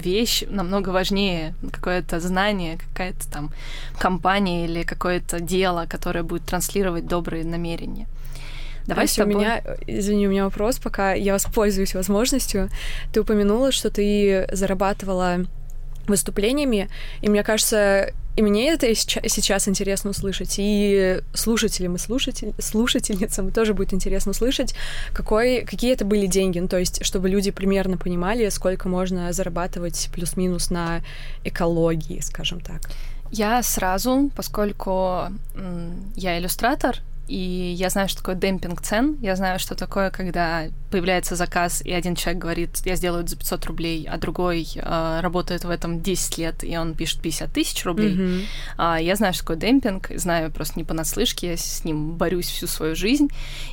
вещь 0.00 0.44
намного 0.48 0.90
важнее, 0.90 1.54
какое-то 1.72 2.20
знание, 2.20 2.78
какая-то 2.78 3.30
там 3.30 3.50
компания 3.98 4.64
или 4.64 4.82
какое-то 4.82 5.40
дело, 5.40 5.86
которое 5.88 6.22
будет 6.22 6.44
транслировать 6.44 7.06
добрые 7.06 7.44
намерения. 7.44 8.06
Давай 8.86 9.06
с 9.06 9.14
тобой... 9.14 9.34
у 9.34 9.38
меня, 9.38 9.62
извини, 9.86 10.26
у 10.26 10.30
меня 10.30 10.44
вопрос, 10.44 10.78
пока 10.78 11.12
я 11.12 11.32
воспользуюсь 11.32 11.94
возможностью. 11.94 12.70
Ты 13.12 13.20
упомянула, 13.20 13.72
что 13.72 13.90
ты 13.90 14.48
зарабатывала 14.52 15.46
выступлениями, 16.06 16.88
и 17.20 17.28
мне 17.28 17.44
кажется, 17.44 18.12
и 18.40 18.42
мне 18.42 18.70
это 18.70 18.94
сейчас 18.94 19.68
интересно 19.68 20.10
услышать, 20.10 20.54
и 20.56 21.20
слушателям 21.34 21.96
и 21.96 21.98
слушатель, 21.98 22.54
слушательницам 22.58 23.52
тоже 23.52 23.74
будет 23.74 23.92
интересно 23.92 24.30
услышать, 24.30 24.74
какой, 25.12 25.66
какие 25.66 25.92
это 25.92 26.06
были 26.06 26.26
деньги, 26.26 26.58
ну, 26.58 26.66
то 26.66 26.78
есть, 26.78 27.04
чтобы 27.04 27.28
люди 27.28 27.50
примерно 27.50 27.98
понимали, 27.98 28.48
сколько 28.48 28.88
можно 28.88 29.30
зарабатывать 29.34 30.08
плюс-минус 30.14 30.70
на 30.70 31.02
экологии, 31.44 32.20
скажем 32.20 32.62
так. 32.62 32.80
Я 33.30 33.62
сразу, 33.62 34.30
поскольку 34.34 35.24
я 36.16 36.38
иллюстратор, 36.38 36.96
и 37.30 37.74
я 37.78 37.90
знаю, 37.90 38.08
что 38.08 38.18
такое 38.18 38.34
демпинг 38.34 38.82
цен, 38.82 39.16
я 39.22 39.36
знаю, 39.36 39.60
что 39.60 39.76
такое, 39.76 40.10
когда 40.10 40.64
появляется 40.90 41.36
заказ, 41.36 41.80
и 41.80 41.92
один 41.92 42.16
человек 42.16 42.42
говорит, 42.42 42.78
я 42.84 42.96
сделаю 42.96 43.22
это 43.22 43.30
за 43.30 43.36
500 43.36 43.66
рублей, 43.66 44.08
а 44.10 44.18
другой 44.18 44.66
э, 44.74 45.20
работает 45.20 45.62
в 45.62 45.70
этом 45.70 46.02
10 46.02 46.38
лет, 46.38 46.64
и 46.64 46.76
он 46.76 46.94
пишет 46.94 47.22
50 47.22 47.52
тысяч 47.52 47.84
рублей. 47.84 48.16
Mm-hmm. 48.16 48.44
А, 48.78 49.00
я 49.00 49.14
знаю, 49.14 49.32
что 49.32 49.44
такое 49.44 49.58
демпинг, 49.58 50.10
знаю 50.16 50.50
просто 50.50 50.80
не 50.80 50.84
понаслышке, 50.84 51.50
я 51.50 51.56
с 51.56 51.84
ним 51.84 52.16
борюсь 52.16 52.48
всю 52.48 52.66
свою 52.66 52.96
жизнь, 52.96 53.28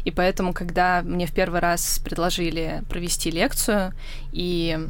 и 0.06 0.12
поэтому, 0.12 0.54
когда 0.54 1.02
мне 1.02 1.26
в 1.26 1.32
первый 1.32 1.60
раз 1.60 2.00
предложили 2.04 2.84
провести 2.88 3.32
лекцию, 3.32 3.94
и 4.32 4.88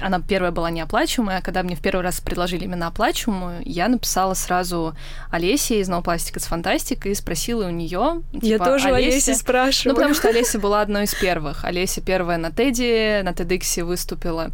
она 0.00 0.20
первая 0.20 0.50
была 0.50 0.70
неоплачиваемая, 0.70 1.38
а 1.38 1.42
когда 1.42 1.62
мне 1.62 1.76
в 1.76 1.80
первый 1.80 2.02
раз 2.02 2.20
предложили 2.20 2.64
именно 2.64 2.88
оплачиваемую, 2.88 3.62
я 3.64 3.88
написала 3.88 4.34
сразу 4.34 4.94
Олесе 5.30 5.80
из 5.80 5.88
Plastic 5.88 6.40
с 6.40 6.50
Fantastic 6.50 7.08
и 7.08 7.14
спросила 7.14 7.66
у 7.66 7.70
нее. 7.70 8.22
Типа, 8.32 8.44
я 8.44 8.58
тоже 8.58 8.88
Олеся... 8.88 9.30
Олеси 9.30 9.34
спрашиваю. 9.34 9.92
Ну, 9.92 9.96
потому 9.96 10.14
что 10.14 10.28
Олеся 10.28 10.58
была 10.58 10.80
одной 10.80 11.04
из 11.04 11.14
первых. 11.14 11.64
Олеся 11.64 12.00
первая 12.00 12.38
на 12.38 12.50
Теди, 12.50 13.22
на 13.22 13.30
TEDx 13.30 13.84
выступила 13.84 14.50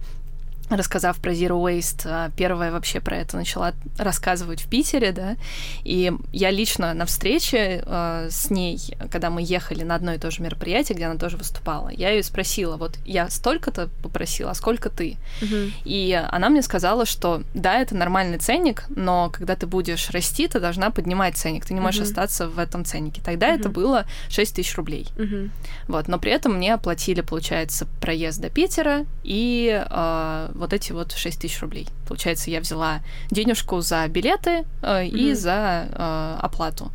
рассказав 0.70 1.18
про 1.18 1.33
Zero 1.33 1.62
Waste, 1.62 2.02
а, 2.04 2.31
первая 2.37 2.72
вообще 2.72 3.00
про 3.00 3.16
это 3.16 3.37
начала 3.37 3.72
рассказывать 3.96 4.62
в 4.62 4.68
Питере, 4.68 5.12
да, 5.12 5.37
и 5.85 6.12
я 6.33 6.50
лично 6.50 6.94
на 6.94 7.07
встрече 7.07 7.83
э, 7.85 8.28
с 8.31 8.50
ней, 8.50 8.81
когда 9.11 9.31
мы 9.31 9.42
ехали 9.42 9.83
на 9.83 9.94
одно 9.94 10.14
и 10.14 10.18
то 10.18 10.31
же 10.31 10.42
мероприятие, 10.42 10.96
где 10.96 11.07
она 11.07 11.18
тоже 11.18 11.37
выступала, 11.37 11.88
я 11.88 12.11
ее 12.11 12.22
спросила, 12.22 12.76
вот 12.76 12.98
я 13.07 13.31
столько-то 13.31 13.88
попросила, 14.02 14.50
а 14.50 14.54
сколько 14.54 14.90
ты? 14.90 15.16
Uh-huh. 15.40 15.72
И 15.85 16.12
она 16.31 16.48
мне 16.48 16.62
сказала, 16.62 17.07
что 17.07 17.42
да, 17.54 17.78
это 17.81 17.94
нормальный 17.94 18.38
ценник, 18.38 18.85
но 18.88 19.31
когда 19.31 19.57
ты 19.57 19.66
будешь 19.66 20.11
расти, 20.11 20.48
ты 20.48 20.61
должна 20.61 20.90
поднимать 20.90 21.37
ценник, 21.37 21.64
ты 21.64 21.74
не 21.74 21.81
можешь 21.81 22.00
uh-huh. 22.00 22.04
остаться 22.04 22.48
в 22.48 22.59
этом 22.59 22.85
ценнике. 22.85 23.22
Тогда 23.24 23.50
uh-huh. 23.50 23.61
это 23.61 23.68
было 23.68 24.04
6 24.28 24.57
тысяч 24.57 24.76
рублей. 24.76 25.09
Uh-huh. 25.16 25.50
Вот, 25.88 26.09
но 26.09 26.18
при 26.18 26.33
этом 26.33 26.54
мне 26.54 26.74
оплатили, 26.74 27.20
получается, 27.20 27.87
проезд 28.00 28.40
до 28.40 28.50
Питера 28.50 29.07
и 29.24 29.85
э, 29.88 30.50
вот 30.59 30.73
эти 30.73 30.92
вот 30.92 31.12
6 31.12 31.40
тысяч 31.40 31.61
рублей. 31.61 31.88
Получается, 32.07 32.51
я 32.51 32.61
взяла 32.61 33.01
денежку 33.31 33.81
за 33.81 34.07
билеты 34.09 34.64
э, 34.83 35.05
mm-hmm. 35.05 35.09
и 35.09 35.35
за 35.35 35.88
э, 35.90 36.37
оплату. 36.40 36.92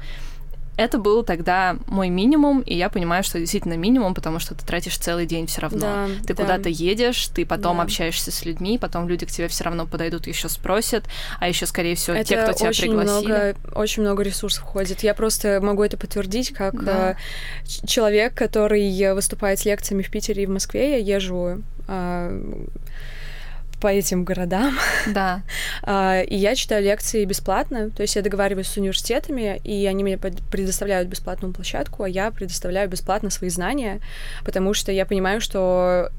Это 0.75 0.97
был 0.97 1.23
тогда 1.23 1.77
мой 1.85 2.09
минимум, 2.09 2.61
и 2.61 2.75
я 2.75 2.89
понимаю, 2.89 3.23
что 3.23 3.37
действительно 3.37 3.75
минимум, 3.75 4.15
потому 4.15 4.39
что 4.39 4.55
ты 4.55 4.65
тратишь 4.65 4.97
целый 4.97 5.27
день 5.27 5.45
все 5.45 5.61
равно. 5.61 5.79
Да, 5.79 6.07
ты 6.25 6.33
да. 6.33 6.43
куда-то 6.43 6.69
едешь, 6.69 7.27
ты 7.27 7.45
потом 7.45 7.77
да. 7.77 7.83
общаешься 7.83 8.31
с 8.31 8.43
людьми, 8.43 8.79
потом 8.79 9.07
люди 9.07 9.27
к 9.27 9.31
тебе 9.31 9.47
все 9.49 9.65
равно 9.65 9.85
подойдут, 9.85 10.25
еще 10.25 10.49
спросят, 10.49 11.05
а 11.39 11.47
еще, 11.47 11.67
скорее 11.67 11.95
всего, 11.95 12.15
это 12.15 12.27
те, 12.27 12.41
кто 12.41 12.53
тебя 12.53 12.69
очень 12.69 12.81
пригласили. 12.87 13.25
Много, 13.27 13.55
очень 13.75 14.01
много 14.01 14.23
ресурсов 14.23 14.63
входит. 14.63 15.03
Я 15.03 15.13
просто 15.13 15.59
могу 15.61 15.83
это 15.83 15.95
подтвердить, 15.95 16.51
как 16.53 16.83
да. 16.83 17.11
э, 17.11 17.15
человек, 17.85 18.33
который 18.33 19.13
выступает 19.13 19.59
с 19.59 19.65
лекциями 19.65 20.01
в 20.01 20.09
Питере 20.09 20.43
и 20.43 20.45
в 20.47 20.49
Москве. 20.49 20.99
Я 21.01 21.17
езжу 21.17 21.61
э, 21.87 22.65
по 23.83 23.87
этим 23.87 24.23
городам. 24.23 24.79
Да. 25.07 25.43
А, 25.85 26.21
и 26.21 26.35
я 26.35 26.55
читаю 26.55 26.81
лекции 26.81 27.25
бесплатно, 27.25 27.89
то 27.89 28.03
есть 28.03 28.15
я 28.15 28.21
договариваюсь 28.21 28.67
с 28.67 28.77
университетами, 28.77 29.59
и 29.65 29.85
они 29.85 30.01
мне 30.03 30.17
предоставляют 30.17 31.09
бесплатную 31.09 31.53
площадку, 31.53 32.03
а 32.03 32.09
я 32.09 32.31
предоставляю 32.31 32.87
бесплатно 32.89 33.29
свои 33.29 33.49
знания, 33.49 33.99
потому 34.45 34.73
что 34.73 34.93
я 34.93 35.05
понимаю, 35.05 35.41
что 35.41 36.09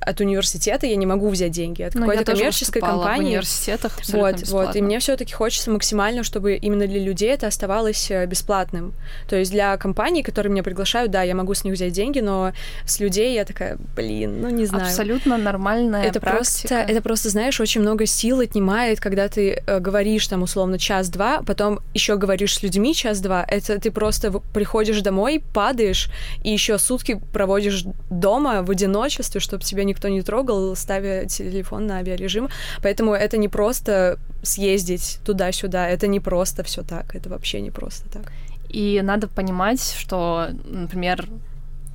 от 0.00 0.20
университета 0.20 0.86
я 0.86 0.96
не 0.96 1.06
могу 1.06 1.28
взять 1.28 1.52
деньги, 1.52 1.82
от 1.82 1.94
какой-то 1.94 2.24
коммерческой 2.24 2.80
компании. 2.80 3.24
в 3.24 3.28
университетах 3.28 3.92
вот, 4.08 4.36
бесплатно. 4.40 4.66
вот, 4.66 4.76
и 4.76 4.82
мне 4.82 4.98
все-таки 4.98 5.32
хочется 5.32 5.70
максимально, 5.70 6.22
чтобы 6.22 6.54
именно 6.54 6.86
для 6.86 7.00
людей 7.00 7.30
это 7.30 7.46
оставалось 7.46 8.10
э, 8.10 8.26
бесплатным. 8.26 8.94
То 9.28 9.36
есть 9.36 9.50
для 9.50 9.76
компаний, 9.76 10.22
которые 10.22 10.52
меня 10.52 10.62
приглашают, 10.62 11.10
да, 11.10 11.22
я 11.22 11.34
могу 11.34 11.54
с 11.54 11.64
них 11.64 11.74
взять 11.74 11.92
деньги, 11.92 12.20
но 12.20 12.52
с 12.84 13.00
людей 13.00 13.34
я 13.34 13.44
такая, 13.44 13.76
блин, 13.96 14.40
ну 14.40 14.48
не 14.48 14.66
знаю. 14.66 14.84
Абсолютно 14.84 15.36
нормальная 15.36 16.04
это 16.04 16.20
практика. 16.20 16.68
Просто, 16.68 16.92
это 16.92 17.02
просто, 17.02 17.28
знаешь, 17.30 17.60
очень 17.60 17.80
много 17.80 18.06
сил 18.06 18.40
отнимает, 18.40 19.00
когда 19.00 19.28
ты 19.28 19.62
э, 19.66 19.80
говоришь 19.80 20.26
там 20.26 20.42
условно 20.42 20.78
час-два, 20.78 21.42
потом 21.42 21.80
еще 21.94 22.16
говоришь 22.16 22.54
с 22.54 22.62
людьми 22.62 22.94
час-два. 22.94 23.44
Это 23.46 23.80
ты 23.80 23.90
просто 23.90 24.30
приходишь 24.30 25.00
домой, 25.00 25.42
падаешь 25.52 26.10
и 26.42 26.50
еще 26.50 26.78
сутки 26.78 27.20
проводишь 27.32 27.84
дома 28.10 28.62
в 28.62 28.70
одиночестве, 28.70 29.40
чтобы 29.40 29.64
тебя 29.64 29.84
никто 29.88 30.08
не 30.08 30.22
трогал, 30.22 30.76
ставя 30.76 31.26
телефон 31.26 31.86
на 31.86 31.98
авиарежим. 31.98 32.48
Поэтому 32.82 33.14
это 33.14 33.36
не 33.36 33.48
просто 33.48 34.18
съездить 34.42 35.18
туда-сюда, 35.24 35.88
это 35.88 36.06
не 36.06 36.20
просто 36.20 36.62
все 36.62 36.82
так, 36.82 37.14
это 37.14 37.28
вообще 37.28 37.60
не 37.60 37.70
просто 37.70 38.08
так. 38.08 38.32
И 38.68 39.00
надо 39.02 39.28
понимать, 39.28 39.82
что, 39.82 40.48
например, 40.64 41.28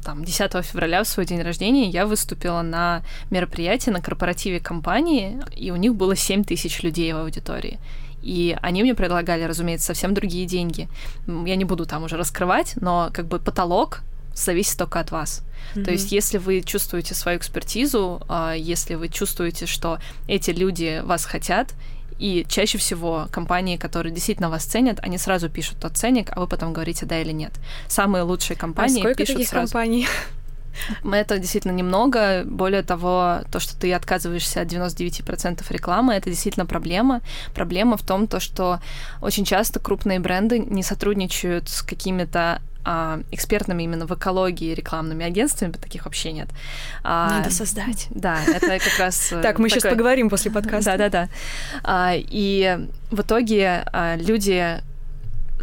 там, 0.04 0.24
10 0.24 0.66
февраля 0.66 1.04
в 1.04 1.08
свой 1.08 1.26
день 1.26 1.42
рождения 1.42 1.88
я 1.88 2.06
выступила 2.06 2.62
на 2.62 3.04
мероприятии, 3.30 3.90
на 3.92 4.02
корпоративе 4.02 4.60
компании, 4.60 5.40
и 5.56 5.72
у 5.72 5.76
них 5.76 5.96
было 5.96 6.16
7 6.16 6.44
тысяч 6.44 6.84
людей 6.84 7.14
в 7.14 7.18
аудитории. 7.18 7.80
И 8.22 8.58
они 8.62 8.84
мне 8.84 8.96
предлагали, 8.96 9.44
разумеется, 9.44 9.88
совсем 9.88 10.14
другие 10.14 10.46
деньги. 10.46 10.88
Я 11.28 11.56
не 11.56 11.66
буду 11.66 11.86
там 11.86 12.04
уже 12.04 12.18
раскрывать, 12.18 12.74
но 12.78 13.10
как 13.14 13.28
бы 13.28 13.40
потолок 13.40 14.02
зависит 14.36 14.78
только 14.78 15.00
от 15.00 15.12
вас. 15.12 15.44
Mm-hmm. 15.76 15.84
То 15.84 15.92
есть, 15.92 16.12
если 16.12 16.38
вы 16.38 16.62
чувствуете 16.62 17.16
свою 17.16 17.38
экспертизу, 17.38 18.22
а, 18.28 18.54
если 18.54 18.96
вы 18.96 19.10
чувствуете, 19.10 19.66
что 19.66 20.00
эти 20.28 20.52
люди 20.52 21.02
вас 21.04 21.26
хотят, 21.26 21.74
и 22.20 22.46
чаще 22.48 22.78
всего 22.78 23.28
компании, 23.32 23.78
которые 23.78 24.14
действительно 24.14 24.50
вас 24.50 24.64
ценят, 24.64 25.00
они 25.02 25.18
сразу 25.18 25.50
пишут 25.50 25.80
тот 25.80 25.98
ценник, 25.98 26.30
а 26.32 26.40
вы 26.40 26.48
потом 26.48 26.72
говорите 26.72 27.06
да 27.06 27.20
или 27.20 27.32
нет. 27.32 27.54
Самые 27.88 28.24
лучшие 28.24 28.56
компании 28.56 29.00
а 29.00 29.02
сколько 29.02 29.18
пишут 29.18 29.36
таких 29.36 29.50
сразу. 29.50 29.74
компаний? 29.74 30.08
Это 31.12 31.40
действительно 31.40 31.72
немного. 31.72 32.44
Более 32.46 32.84
того, 32.84 33.42
то, 33.52 33.60
что 33.60 33.80
ты 33.80 33.94
отказываешься 33.94 34.62
от 34.62 34.68
99% 34.68 35.64
рекламы, 35.70 36.14
это 36.14 36.30
действительно 36.30 36.66
проблема. 36.66 37.22
Проблема 37.54 37.98
в 37.98 38.04
том, 38.04 38.28
то, 38.28 38.40
что 38.40 38.80
очень 39.22 39.46
часто 39.46 39.80
крупные 39.80 40.20
бренды 40.20 40.60
не 40.60 40.84
сотрудничают 40.84 41.70
с 41.70 41.82
какими-то 41.82 42.62
а, 42.86 43.22
экспертными 43.32 43.84
именно 43.84 44.06
в 44.06 44.14
экологии 44.14 44.74
рекламными 44.74 45.26
агентствами, 45.26 45.72
таких 45.72 46.06
вообще 46.06 46.34
нет. 46.34 46.50
А, 47.04 47.38
Надо 47.38 47.50
создать. 47.50 48.08
Да, 48.10 48.44
это 48.44 48.80
как 48.80 49.00
раз... 49.00 49.32
Э, 49.32 49.42
так, 49.42 49.60
мы 49.60 49.70
сейчас 49.70 49.84
поговорим 49.84 50.30
после 50.30 50.52
подкаста. 50.52 50.98
Да-да-да. 50.98 51.30
А, 51.84 52.14
и 52.16 52.88
в 53.10 53.22
итоге 53.22 53.86
а, 53.94 54.18
люди 54.18 54.82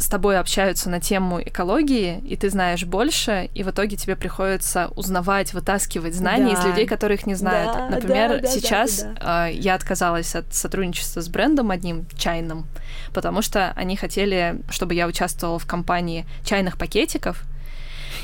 с 0.01 0.07
тобой 0.07 0.39
общаются 0.39 0.89
на 0.89 0.99
тему 0.99 1.39
экологии, 1.41 2.19
и 2.25 2.35
ты 2.35 2.49
знаешь 2.49 2.83
больше, 2.83 3.49
и 3.53 3.63
в 3.63 3.69
итоге 3.69 3.95
тебе 3.95 4.15
приходится 4.15 4.87
узнавать, 4.95 5.53
вытаскивать 5.53 6.15
знания 6.15 6.53
да. 6.55 6.59
из 6.59 6.65
людей, 6.65 6.87
которых 6.87 7.27
не 7.27 7.35
знают. 7.35 7.71
Да, 7.73 7.89
Например, 7.89 8.41
да, 8.41 8.47
сейчас 8.47 9.03
да, 9.03 9.13
да. 9.13 9.49
Э, 9.49 9.53
я 9.53 9.75
отказалась 9.75 10.35
от 10.35 10.53
сотрудничества 10.53 11.21
с 11.21 11.29
брендом 11.29 11.69
одним 11.69 12.07
чайным, 12.17 12.65
потому 13.13 13.41
что 13.41 13.71
они 13.75 13.95
хотели, 13.95 14.59
чтобы 14.69 14.95
я 14.95 15.07
участвовала 15.07 15.59
в 15.59 15.67
компании 15.67 16.25
чайных 16.43 16.77
пакетиков, 16.77 17.43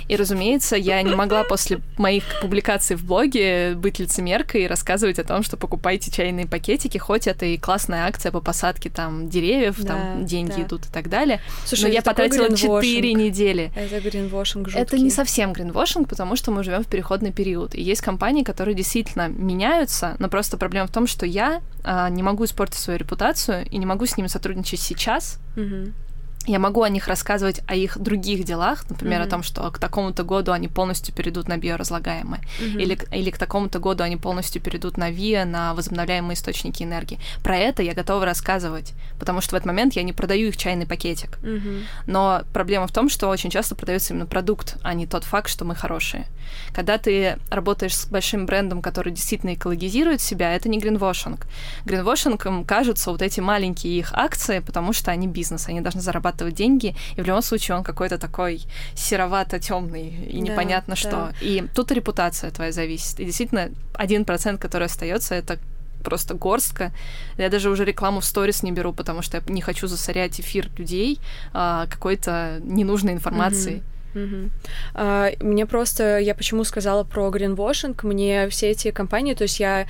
и, 0.08 0.15
разумеется, 0.15 0.76
я 0.76 1.02
не 1.02 1.15
могла 1.15 1.43
после 1.43 1.80
моих 1.98 2.24
публикаций 2.41 2.96
в 2.96 3.04
блоге 3.06 3.74
быть 3.76 4.00
лицемеркой 4.00 4.63
и 4.63 4.67
рассказывать 4.67 5.20
о 5.20 5.24
том, 5.24 5.43
что 5.43 5.58
покупайте 5.58 6.12
чайные 6.12 6.46
пакетики, 6.46 6.98
хоть 6.98 7.28
это 7.28 7.46
и 7.46 7.58
классная 7.58 8.06
акция 8.06 8.32
по 8.32 8.39
посадке 8.39 8.89
там 8.89 9.30
деревьев, 9.30 9.82
да, 9.82 9.93
там 9.93 10.26
деньги 10.26 10.56
да. 10.58 10.62
идут 10.63 10.86
и 10.86 10.89
так 10.89 11.10
далее. 11.10 11.41
Слушай, 11.65 11.84
Но 11.84 11.88
я 11.89 12.02
потратила 12.02 12.56
4 12.56 13.13
недели. 13.13 13.72
Это 13.76 14.00
гринвошинг 14.00 14.67
жуткий. 14.67 14.82
Это 14.82 14.98
не 14.98 15.10
совсем 15.10 15.54
гринвошинг, 15.54 16.08
потому 16.08 16.36
что 16.36 16.52
мы 16.52 16.63
живем 16.63 16.84
в 16.84 16.88
переходный 16.88 17.32
период. 17.32 17.76
И 17.76 17.82
есть 17.82 18.02
компании, 18.02 18.43
которые 18.43 18.76
действительно 18.76 19.28
меняются, 19.28 20.15
но 20.20 20.30
просто 20.30 20.58
проблема 20.58 20.88
в 20.88 20.91
том, 20.91 21.08
что 21.08 21.26
я 21.26 21.62
а, 21.84 22.10
не 22.10 22.24
могу 22.24 22.46
испортить 22.46 22.80
свою 22.80 23.00
репутацию 23.00 23.65
и 23.70 23.78
не 23.78 23.86
могу 23.86 24.06
с 24.06 24.15
ними 24.17 24.28
сотрудничать 24.28 24.80
сейчас, 24.80 25.39
угу 25.56 25.91
я 26.47 26.60
могу 26.60 26.81
о 26.81 26.89
них 26.89 27.07
рассказывать 27.07 27.62
о 27.67 27.75
их 27.75 27.97
других 27.97 28.45
делах, 28.45 28.89
например, 28.89 29.21
mm-hmm. 29.21 29.27
о 29.27 29.29
том, 29.29 29.43
что 29.43 29.69
к 29.69 29.79
такому-то 29.79 30.23
году 30.23 30.53
они 30.53 30.69
полностью 30.69 31.13
перейдут 31.13 31.47
на 31.49 31.57
биоразлагаемые, 31.57 32.41
mm-hmm. 32.41 32.81
или, 32.81 32.99
или 33.12 33.29
к 33.31 33.38
такому-то 33.38 33.79
году 33.79 34.03
они 34.03 34.15
полностью 34.15 34.62
перейдут 34.62 34.97
на 34.97 35.12
ВИА, 35.12 35.45
на 35.45 35.73
возобновляемые 35.73 36.36
источники 36.36 36.83
энергии. 36.83 37.19
Про 37.43 37.57
это 37.57 37.83
я 37.83 37.93
готова 37.93 38.25
рассказывать, 38.25 38.93
потому 39.19 39.41
что 39.41 39.51
в 39.51 39.53
этот 39.55 39.67
момент 39.67 39.93
я 39.93 40.03
не 40.03 40.13
продаю 40.13 40.47
их 40.47 40.57
чайный 40.57 40.88
пакетик. 40.88 41.38
Mm-hmm. 41.41 41.83
Но 42.07 42.43
проблема 42.53 42.88
в 42.88 42.93
том, 42.93 43.10
что 43.10 43.27
очень 43.27 43.49
часто 43.49 43.75
продается 43.75 44.13
именно 44.13 44.25
продукт, 44.25 44.77
а 44.83 44.93
не 44.93 45.05
тот 45.05 45.25
факт, 45.25 45.49
что 45.49 45.65
мы 45.65 45.75
хорошие. 45.75 46.25
Когда 46.73 46.97
ты 46.97 47.38
работаешь 47.49 47.95
с 47.95 48.05
большим 48.05 48.45
брендом, 48.45 48.81
который 48.81 49.12
действительно 49.12 49.53
экологизирует 49.53 50.21
себя, 50.21 50.53
это 50.53 50.69
не 50.69 50.79
гринвошинг. 50.79 51.45
Гринвошингом 51.86 52.63
кажутся 52.63 53.12
вот 53.12 53.21
эти 53.21 53.41
маленькие 53.41 53.99
их 53.99 54.13
акции, 54.13 54.60
потому 54.60 54.93
что 54.93 55.12
они 55.12 55.27
бизнес, 55.27 55.67
они 55.67 55.81
должны 55.81 55.99
зарабатывать 55.99 56.37
зарабатывать 56.38 56.56
деньги, 56.56 56.95
и 57.17 57.21
в 57.21 57.26
любом 57.26 57.41
случае 57.41 57.78
он 57.78 57.84
какой-то 57.84 58.17
такой 58.17 58.62
серовато-темный 58.95 60.10
и 60.30 60.39
непонятно 60.39 60.95
да, 60.95 60.95
что. 60.95 61.12
Да. 61.12 61.34
И 61.41 61.63
тут 61.73 61.91
репутация 61.91 62.52
твоя 62.52 62.71
зависит. 62.71 63.19
И 63.19 63.26
действительно, 63.26 63.69
один 63.93 64.26
процент, 64.26 64.62
который 64.62 64.86
остается, 64.86 65.36
это 65.36 65.58
просто 66.04 66.36
горстка. 66.36 66.91
Я 67.38 67.50
даже 67.50 67.69
уже 67.69 67.86
рекламу 67.86 68.19
в 68.19 68.26
сторис 68.26 68.63
не 68.63 68.71
беру, 68.71 68.93
потому 68.93 69.21
что 69.21 69.38
я 69.38 69.43
не 69.54 69.62
хочу 69.62 69.88
засорять 69.88 70.39
эфир 70.39 70.69
людей 70.78 71.20
а, 71.53 71.86
какой-то 71.88 72.59
ненужной 72.64 73.14
информацией. 73.14 73.78
Mm-hmm. 73.78 73.84
Uh-huh. 74.16 74.49
Uh, 74.95 75.43
мне 75.43 75.66
просто, 75.66 76.18
я 76.18 76.34
почему 76.34 76.64
сказала 76.64 77.03
про 77.03 77.30
гринвошинг, 77.30 78.03
мне 78.03 78.47
все 78.49 78.72
эти 78.72 78.91
компании, 78.91 79.36
то 79.36 79.43
есть 79.43 79.59
я 79.59 79.86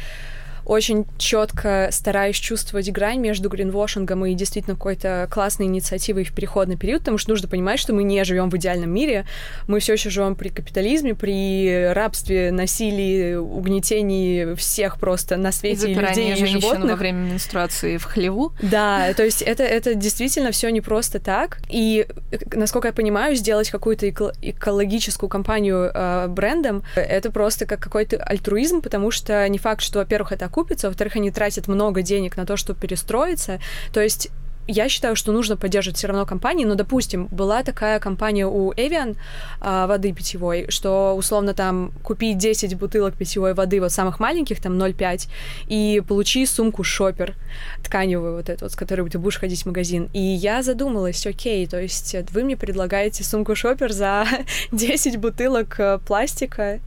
очень 0.67 1.05
четко 1.17 1.87
стараюсь 1.91 2.35
чувствовать 2.35 2.91
грань 2.91 3.19
между 3.19 3.49
гринвошингом 3.49 4.25
и 4.25 4.33
действительно 4.33 4.75
какой-то 4.75 5.27
классной 5.31 5.65
инициативой 5.67 6.25
в 6.25 6.33
переходный 6.33 6.75
период, 6.75 7.01
потому 7.01 7.17
что 7.17 7.29
нужно 7.31 7.47
понимать, 7.47 7.79
что 7.79 7.93
мы 7.93 8.03
не 8.03 8.23
живем 8.25 8.49
в 8.49 8.57
идеальном 8.57 8.89
мире, 8.89 9.25
мы 9.67 9.79
все 9.79 9.93
еще 9.93 10.09
живем 10.09 10.35
при 10.35 10.49
капитализме, 10.49 11.15
при 11.15 11.87
рабстве, 11.93 12.51
насилии, 12.51 13.35
угнетении 13.35 14.55
всех 14.55 14.99
просто 14.99 15.37
на 15.37 15.53
свете 15.53 15.91
и 15.91 15.95
людей 15.95 16.33
и 16.33 16.45
животных. 16.45 16.91
во 16.91 16.95
время 16.95 17.31
менструации 17.31 17.97
в 17.97 18.03
хлеву. 18.03 18.51
Да, 18.61 19.13
то 19.13 19.23
есть 19.23 19.41
это, 19.41 19.63
это 19.63 19.95
действительно 19.95 20.51
все 20.51 20.69
не 20.69 20.81
просто 20.81 21.19
так. 21.19 21.59
И, 21.69 22.07
насколько 22.53 22.89
я 22.89 22.93
понимаю, 22.93 23.35
сделать 23.35 23.69
какую-то 23.69 24.09
эко- 24.09 24.33
экологическую 24.41 25.29
компанию 25.29 25.89
э, 25.93 26.27
брендом, 26.27 26.83
это 26.95 27.31
просто 27.31 27.65
как 27.65 27.79
какой-то 27.79 28.17
альтруизм, 28.17 28.81
потому 28.81 29.11
что 29.11 29.47
не 29.47 29.57
факт, 29.57 29.81
что, 29.81 29.99
во-первых, 29.99 30.33
это 30.33 30.45
окупится, 30.57 30.87
во-вторых, 30.87 31.15
они 31.15 31.31
тратят 31.31 31.67
много 31.67 32.01
денег 32.01 32.37
на 32.37 32.45
то, 32.45 32.57
чтобы 32.57 32.79
перестроиться. 32.79 33.59
То 33.93 34.01
есть 34.01 34.29
я 34.69 34.89
считаю, 34.89 35.15
что 35.15 35.31
нужно 35.31 35.55
поддерживать 35.55 35.97
все 35.97 36.07
равно 36.07 36.25
компании, 36.25 36.65
но, 36.65 36.75
допустим, 36.75 37.27
была 37.27 37.63
такая 37.63 37.99
компания 37.99 38.45
у 38.45 38.73
Evian 38.73 39.15
а, 39.61 39.87
воды 39.87 40.11
питьевой, 40.11 40.65
что 40.69 41.15
условно 41.15 41.53
там 41.53 41.93
купи 42.03 42.33
10 42.33 42.75
бутылок 42.75 43.15
питьевой 43.15 43.53
воды, 43.53 43.79
вот 43.79 43.93
самых 43.93 44.19
маленьких, 44.19 44.61
там 44.61 44.73
0,5, 44.73 45.29
и 45.69 46.03
получи 46.05 46.45
сумку 46.45 46.83
шопер 46.83 47.35
тканевую 47.81 48.35
вот 48.35 48.49
эту, 48.49 48.65
вот, 48.65 48.73
с 48.73 48.75
которой 48.75 49.09
ты 49.09 49.19
будешь 49.19 49.39
ходить 49.39 49.63
в 49.63 49.67
магазин. 49.67 50.09
И 50.11 50.19
я 50.19 50.61
задумалась, 50.63 51.25
окей, 51.25 51.65
то 51.65 51.79
есть 51.79 52.13
вы 52.31 52.43
мне 52.43 52.57
предлагаете 52.57 53.23
сумку 53.23 53.55
шопер 53.55 53.93
за 53.93 54.25
10 54.73 55.17
бутылок 55.17 55.79
э, 55.79 55.99
пластика, 56.05 56.81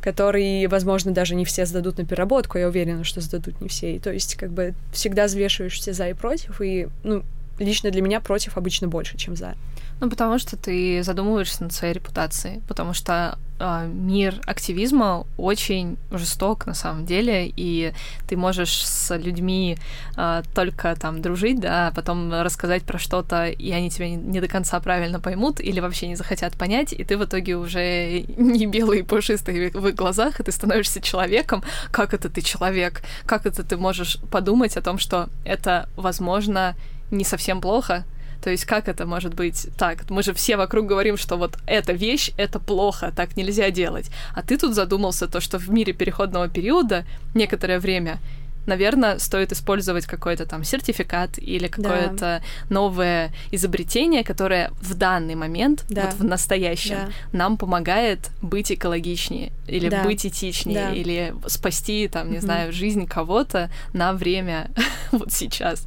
который, 0.00 0.66
возможно, 0.66 1.12
даже 1.12 1.34
не 1.34 1.44
все 1.44 1.66
сдадут 1.66 1.98
на 1.98 2.04
переработку, 2.04 2.58
я 2.58 2.68
уверена, 2.68 3.04
что 3.04 3.20
сдадут 3.20 3.60
не 3.60 3.68
все. 3.68 3.96
И 3.96 3.98
то 3.98 4.12
есть, 4.12 4.34
как 4.36 4.50
бы, 4.50 4.74
всегда 4.92 5.26
взвешиваешь 5.26 5.78
все 5.78 5.92
за 5.92 6.08
и 6.08 6.14
против, 6.14 6.60
и, 6.60 6.88
ну, 7.02 7.22
лично 7.60 7.90
для 7.90 8.02
меня 8.02 8.20
против 8.20 8.56
обычно 8.56 8.88
больше, 8.88 9.16
чем 9.16 9.36
за. 9.36 9.54
Ну, 10.00 10.08
потому 10.08 10.38
что 10.38 10.56
ты 10.56 11.02
задумываешься 11.02 11.62
над 11.62 11.72
своей 11.74 11.92
репутацией, 11.92 12.62
потому 12.66 12.94
что 12.94 13.38
э, 13.58 13.86
мир 13.86 14.40
активизма 14.46 15.26
очень 15.36 15.98
жесток 16.10 16.66
на 16.66 16.72
самом 16.72 17.04
деле, 17.04 17.52
и 17.54 17.92
ты 18.26 18.38
можешь 18.38 18.86
с 18.86 19.14
людьми 19.14 19.76
э, 20.16 20.42
только 20.54 20.96
там 20.96 21.20
дружить, 21.20 21.60
да, 21.60 21.88
а 21.88 21.92
потом 21.92 22.32
рассказать 22.32 22.82
про 22.82 22.98
что-то, 22.98 23.48
и 23.48 23.72
они 23.72 23.90
тебя 23.90 24.08
не, 24.08 24.16
не 24.16 24.40
до 24.40 24.48
конца 24.48 24.80
правильно 24.80 25.20
поймут 25.20 25.60
или 25.60 25.80
вообще 25.80 26.08
не 26.08 26.16
захотят 26.16 26.56
понять, 26.56 26.94
и 26.94 27.04
ты 27.04 27.18
в 27.18 27.24
итоге 27.24 27.56
уже 27.56 28.20
не 28.38 28.66
белый 28.66 29.00
и 29.00 29.02
пушистый 29.02 29.70
в 29.70 29.86
их 29.86 29.94
глазах, 29.94 30.40
и 30.40 30.42
ты 30.42 30.50
становишься 30.50 31.02
человеком. 31.02 31.62
Как 31.90 32.14
это 32.14 32.30
ты 32.30 32.40
человек? 32.40 33.02
Как 33.26 33.44
это 33.44 33.62
ты 33.62 33.76
можешь 33.76 34.18
подумать 34.30 34.78
о 34.78 34.82
том, 34.82 34.98
что 34.98 35.28
это, 35.44 35.90
возможно, 35.96 36.74
не 37.10 37.24
совсем 37.24 37.60
плохо, 37.60 38.04
то 38.42 38.50
есть 38.50 38.64
как 38.64 38.88
это 38.88 39.06
может 39.06 39.34
быть 39.34 39.68
так? 39.76 40.08
Мы 40.10 40.22
же 40.22 40.32
все 40.32 40.56
вокруг 40.56 40.86
говорим, 40.86 41.16
что 41.16 41.36
вот 41.36 41.58
эта 41.66 41.92
вещь, 41.92 42.30
это 42.36 42.58
плохо, 42.58 43.12
так 43.14 43.36
нельзя 43.36 43.70
делать. 43.70 44.10
А 44.34 44.42
ты 44.42 44.56
тут 44.56 44.74
задумался 44.74 45.28
то, 45.28 45.40
что 45.40 45.58
в 45.58 45.68
мире 45.70 45.92
переходного 45.92 46.48
периода 46.48 47.04
некоторое 47.34 47.78
время 47.78 48.18
наверное, 48.66 49.18
стоит 49.18 49.52
использовать 49.52 50.06
какой-то 50.06 50.46
там 50.46 50.64
сертификат 50.64 51.38
или 51.38 51.66
какое-то 51.66 52.18
да. 52.18 52.42
новое 52.68 53.32
изобретение, 53.50 54.22
которое 54.22 54.70
в 54.80 54.94
данный 54.94 55.34
момент, 55.34 55.84
да. 55.88 56.02
вот 56.02 56.14
в 56.14 56.24
настоящем, 56.24 56.96
да. 56.96 57.08
нам 57.32 57.56
помогает 57.56 58.30
быть 58.42 58.70
экологичнее 58.70 59.50
или 59.66 59.88
да. 59.88 60.04
быть 60.04 60.26
этичнее 60.26 60.86
да. 60.86 60.92
или 60.92 61.34
спасти 61.46 62.06
там, 62.06 62.30
не 62.30 62.38
угу. 62.38 62.44
знаю, 62.44 62.72
жизнь 62.72 63.06
кого-то 63.06 63.70
на 63.92 64.12
время 64.12 64.70
вот 65.10 65.32
сейчас. 65.32 65.86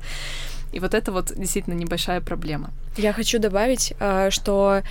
И 0.74 0.80
вот 0.80 0.93
это 0.93 1.11
вот 1.11 1.32
действительно 1.36 1.76
небольшая 1.76 2.19
проблема. 2.19 2.71
Я 2.97 3.13
хочу 3.13 3.39
добавить, 3.39 3.93
а, 3.99 4.30
что 4.32 4.82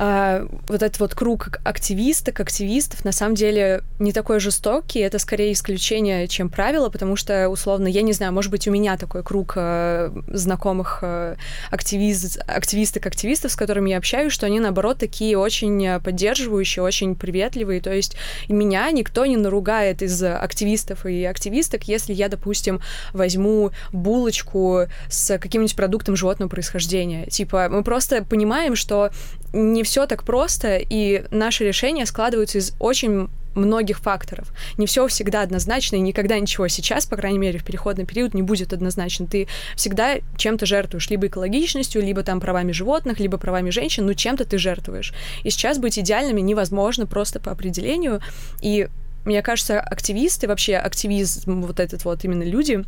а, 0.00 0.46
вот 0.68 0.80
этот 0.84 1.00
вот 1.00 1.14
круг 1.16 1.58
активисток, 1.64 2.38
активистов 2.38 3.04
на 3.04 3.10
самом 3.10 3.34
деле 3.34 3.82
не 3.98 4.12
такой 4.12 4.38
жестокий, 4.38 5.00
это 5.00 5.18
скорее 5.18 5.52
исключение, 5.52 6.28
чем 6.28 6.50
правило, 6.50 6.88
потому 6.88 7.16
что, 7.16 7.48
условно, 7.48 7.88
я 7.88 8.02
не 8.02 8.12
знаю, 8.12 8.32
может 8.32 8.52
быть, 8.52 8.68
у 8.68 8.70
меня 8.70 8.96
такой 8.96 9.24
круг 9.24 9.54
э, 9.56 10.12
знакомых 10.28 11.00
э, 11.02 11.34
активист, 11.72 12.38
активисток, 12.46 13.06
активистов, 13.06 13.50
с 13.50 13.56
которыми 13.56 13.90
я 13.90 13.98
общаюсь, 13.98 14.32
что 14.32 14.46
они, 14.46 14.60
наоборот, 14.60 14.98
такие 14.98 15.36
очень 15.36 16.00
поддерживающие, 16.00 16.80
очень 16.84 17.16
приветливые, 17.16 17.80
то 17.80 17.92
есть 17.92 18.14
меня 18.48 18.88
никто 18.92 19.26
не 19.26 19.36
наругает 19.36 20.02
из 20.02 20.22
активистов 20.22 21.06
и 21.06 21.24
активисток, 21.24 21.84
если 21.88 22.12
я, 22.12 22.28
допустим, 22.28 22.80
возьму 23.12 23.72
булочку 23.92 24.82
с 25.10 25.38
каким-нибудь 25.38 25.74
продуктом 25.74 26.14
животного 26.14 26.48
происхождения. 26.48 27.26
Типа, 27.26 27.68
мы 27.68 27.82
просто 27.82 28.22
понимаем, 28.22 28.76
что 28.76 29.10
не 29.52 29.82
все 29.88 30.06
так 30.06 30.22
просто, 30.22 30.76
и 30.76 31.24
наши 31.30 31.64
решения 31.64 32.04
складываются 32.04 32.58
из 32.58 32.74
очень 32.78 33.28
многих 33.54 34.00
факторов. 34.00 34.52
Не 34.76 34.86
все 34.86 35.08
всегда 35.08 35.40
однозначно, 35.40 35.96
и 35.96 36.00
никогда 36.00 36.38
ничего 36.38 36.68
сейчас, 36.68 37.06
по 37.06 37.16
крайней 37.16 37.38
мере, 37.38 37.58
в 37.58 37.64
переходный 37.64 38.04
период 38.04 38.34
не 38.34 38.42
будет 38.42 38.74
однозначно. 38.74 39.26
Ты 39.26 39.48
всегда 39.76 40.16
чем-то 40.36 40.66
жертвуешь, 40.66 41.08
либо 41.08 41.26
экологичностью, 41.26 42.02
либо 42.02 42.22
там 42.22 42.38
правами 42.38 42.72
животных, 42.72 43.18
либо 43.18 43.38
правами 43.38 43.70
женщин, 43.70 44.04
но 44.04 44.12
чем-то 44.12 44.44
ты 44.44 44.58
жертвуешь. 44.58 45.14
И 45.42 45.50
сейчас 45.50 45.78
быть 45.78 45.98
идеальными 45.98 46.42
невозможно 46.42 47.06
просто 47.06 47.40
по 47.40 47.50
определению. 47.50 48.20
И 48.60 48.88
мне 49.24 49.40
кажется, 49.40 49.80
активисты, 49.80 50.46
вообще 50.46 50.76
активизм, 50.76 51.62
вот 51.62 51.80
этот 51.80 52.04
вот 52.04 52.24
именно 52.24 52.44
люди, 52.44 52.84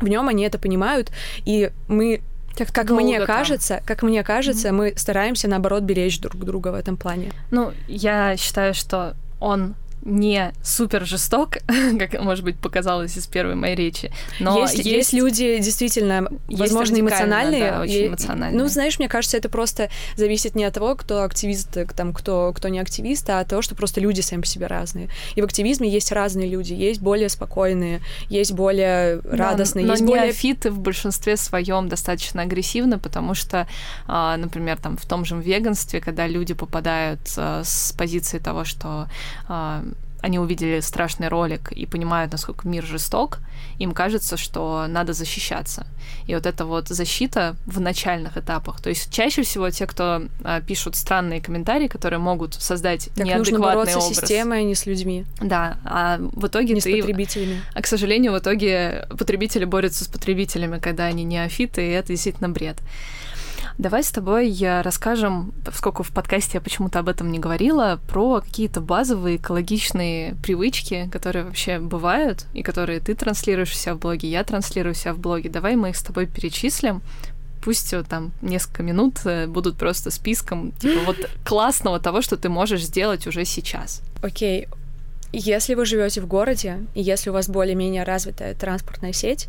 в 0.00 0.06
нем 0.08 0.28
они 0.28 0.44
это 0.44 0.58
понимают, 0.58 1.10
и 1.44 1.70
мы 1.88 2.22
как, 2.56 2.72
как 2.72 2.90
мне 2.90 3.18
там. 3.18 3.26
кажется, 3.26 3.82
как 3.84 4.02
мне 4.02 4.22
кажется, 4.22 4.68
mm-hmm. 4.68 4.72
мы 4.72 4.94
стараемся 4.96 5.48
наоборот 5.48 5.82
беречь 5.82 6.20
друг 6.20 6.44
друга 6.44 6.68
в 6.68 6.74
этом 6.74 6.96
плане. 6.96 7.32
Ну, 7.50 7.72
я 7.88 8.36
считаю, 8.36 8.74
что 8.74 9.14
он 9.40 9.74
не 10.04 10.52
супер 10.62 11.06
жесток, 11.06 11.58
как, 11.98 12.20
может 12.20 12.44
быть, 12.44 12.58
показалось 12.58 13.16
из 13.16 13.26
первой 13.26 13.54
моей 13.54 13.74
речи. 13.74 14.12
Но 14.38 14.60
есть, 14.60 14.74
есть... 14.74 14.86
есть 14.86 15.12
люди 15.12 15.58
действительно, 15.58 16.28
есть 16.48 16.60
возможно, 16.60 17.00
эмоциональные. 17.00 17.70
Да, 17.70 17.80
очень 17.80 18.06
эмоциональные. 18.08 18.62
Ну, 18.62 18.68
знаешь, 18.68 18.98
мне 18.98 19.08
кажется, 19.08 19.36
это 19.36 19.48
просто 19.48 19.88
зависит 20.16 20.54
не 20.54 20.64
от 20.64 20.74
того, 20.74 20.94
кто 20.94 21.22
активист, 21.22 21.76
там, 21.96 22.12
кто, 22.12 22.52
кто 22.54 22.68
не 22.68 22.78
активист, 22.78 23.28
а 23.30 23.40
от 23.40 23.48
того, 23.48 23.62
что 23.62 23.74
просто 23.74 24.00
люди 24.00 24.20
сами 24.20 24.42
по 24.42 24.46
себе 24.46 24.66
разные. 24.66 25.08
И 25.34 25.40
в 25.40 25.44
активизме 25.44 25.88
есть 25.88 26.12
разные 26.12 26.48
люди. 26.48 26.74
Есть 26.74 27.00
более 27.00 27.28
спокойные, 27.28 28.00
есть 28.28 28.52
более 28.52 29.20
радостные, 29.20 29.86
да, 29.86 29.92
есть 29.92 30.02
но 30.02 30.08
более... 30.08 30.26
неофиты 30.26 30.70
в 30.70 30.78
большинстве 30.78 31.36
своем 31.36 31.88
достаточно 31.88 32.42
агрессивны, 32.42 32.98
потому 32.98 33.34
что, 33.34 33.66
а, 34.06 34.36
например, 34.36 34.76
там 34.76 34.96
в 34.96 35.06
том 35.06 35.24
же 35.24 35.34
веганстве, 35.36 36.00
когда 36.00 36.26
люди 36.26 36.54
попадают 36.54 37.20
а, 37.36 37.62
с 37.64 37.92
позиции 37.96 38.38
того, 38.38 38.64
что 38.64 39.08
а, 39.48 39.84
они 40.24 40.38
увидели 40.38 40.80
страшный 40.80 41.28
ролик 41.28 41.70
и 41.70 41.84
понимают, 41.84 42.32
насколько 42.32 42.66
мир 42.66 42.82
жесток, 42.82 43.40
им 43.78 43.92
кажется, 43.92 44.38
что 44.38 44.86
надо 44.88 45.12
защищаться. 45.12 45.86
И 46.26 46.34
вот 46.34 46.46
эта 46.46 46.64
вот 46.64 46.88
защита 46.88 47.56
в 47.66 47.78
начальных 47.78 48.38
этапах. 48.38 48.80
То 48.80 48.88
есть 48.88 49.12
чаще 49.12 49.42
всего 49.42 49.68
те, 49.68 49.86
кто 49.86 50.22
а, 50.42 50.62
пишут 50.62 50.96
странные 50.96 51.42
комментарии, 51.42 51.88
которые 51.88 52.20
могут 52.20 52.54
создать 52.54 53.10
так 53.14 53.26
неадекватный 53.26 53.52
нужно 53.52 53.58
бороться 53.58 53.98
образ. 53.98 54.16
с 54.16 54.20
системой, 54.20 54.60
а 54.60 54.62
не 54.62 54.74
с 54.74 54.86
людьми. 54.86 55.26
Да, 55.42 55.76
а 55.84 56.16
в 56.18 56.46
итоге 56.46 56.72
не 56.72 56.80
ты... 56.80 56.90
с 56.90 57.00
потребителями. 57.00 57.60
А, 57.74 57.82
к 57.82 57.86
сожалению, 57.86 58.32
в 58.32 58.38
итоге 58.38 59.06
потребители 59.10 59.66
борются 59.66 60.04
с 60.04 60.08
потребителями, 60.08 60.78
когда 60.78 61.04
они 61.04 61.24
неофиты, 61.24 61.86
и 61.86 61.90
это 61.90 62.08
действительно 62.08 62.48
бред. 62.48 62.78
Давай 63.76 64.04
с 64.04 64.10
тобой 64.10 64.56
расскажем, 64.82 65.52
поскольку 65.64 66.04
в 66.04 66.10
подкасте 66.10 66.52
я 66.54 66.60
почему-то 66.60 67.00
об 67.00 67.08
этом 67.08 67.32
не 67.32 67.40
говорила, 67.40 67.98
про 68.08 68.40
какие-то 68.40 68.80
базовые 68.80 69.36
экологичные 69.36 70.36
привычки, 70.42 71.08
которые 71.10 71.44
вообще 71.44 71.80
бывают, 71.80 72.46
и 72.54 72.62
которые 72.62 73.00
ты 73.00 73.14
транслируешь 73.14 73.72
у 73.72 73.74
себя 73.74 73.94
в 73.94 73.98
блоге, 73.98 74.28
я 74.28 74.44
транслирую 74.44 74.92
у 74.92 74.96
себя 74.96 75.12
в 75.12 75.18
блоге. 75.18 75.50
Давай 75.50 75.74
мы 75.74 75.90
их 75.90 75.96
с 75.96 76.02
тобой 76.02 76.26
перечислим, 76.26 77.02
пусть 77.64 77.92
вот 77.94 78.06
там 78.06 78.32
несколько 78.42 78.82
минут 78.82 79.20
э, 79.24 79.46
будут 79.46 79.76
просто 79.76 80.10
списком 80.10 80.72
типа 80.72 81.00
вот 81.06 81.16
классного 81.44 81.98
того, 81.98 82.22
что 82.22 82.36
ты 82.36 82.48
можешь 82.48 82.84
сделать 82.84 83.26
уже 83.26 83.44
сейчас. 83.44 84.02
Окей. 84.22 84.66
Okay. 84.66 84.68
Если 85.36 85.74
вы 85.74 85.84
живете 85.84 86.20
в 86.20 86.28
городе, 86.28 86.78
и 86.94 87.02
если 87.02 87.30
у 87.30 87.32
вас 87.32 87.48
более-менее 87.48 88.04
развитая 88.04 88.54
транспортная 88.54 89.12
сеть, 89.12 89.48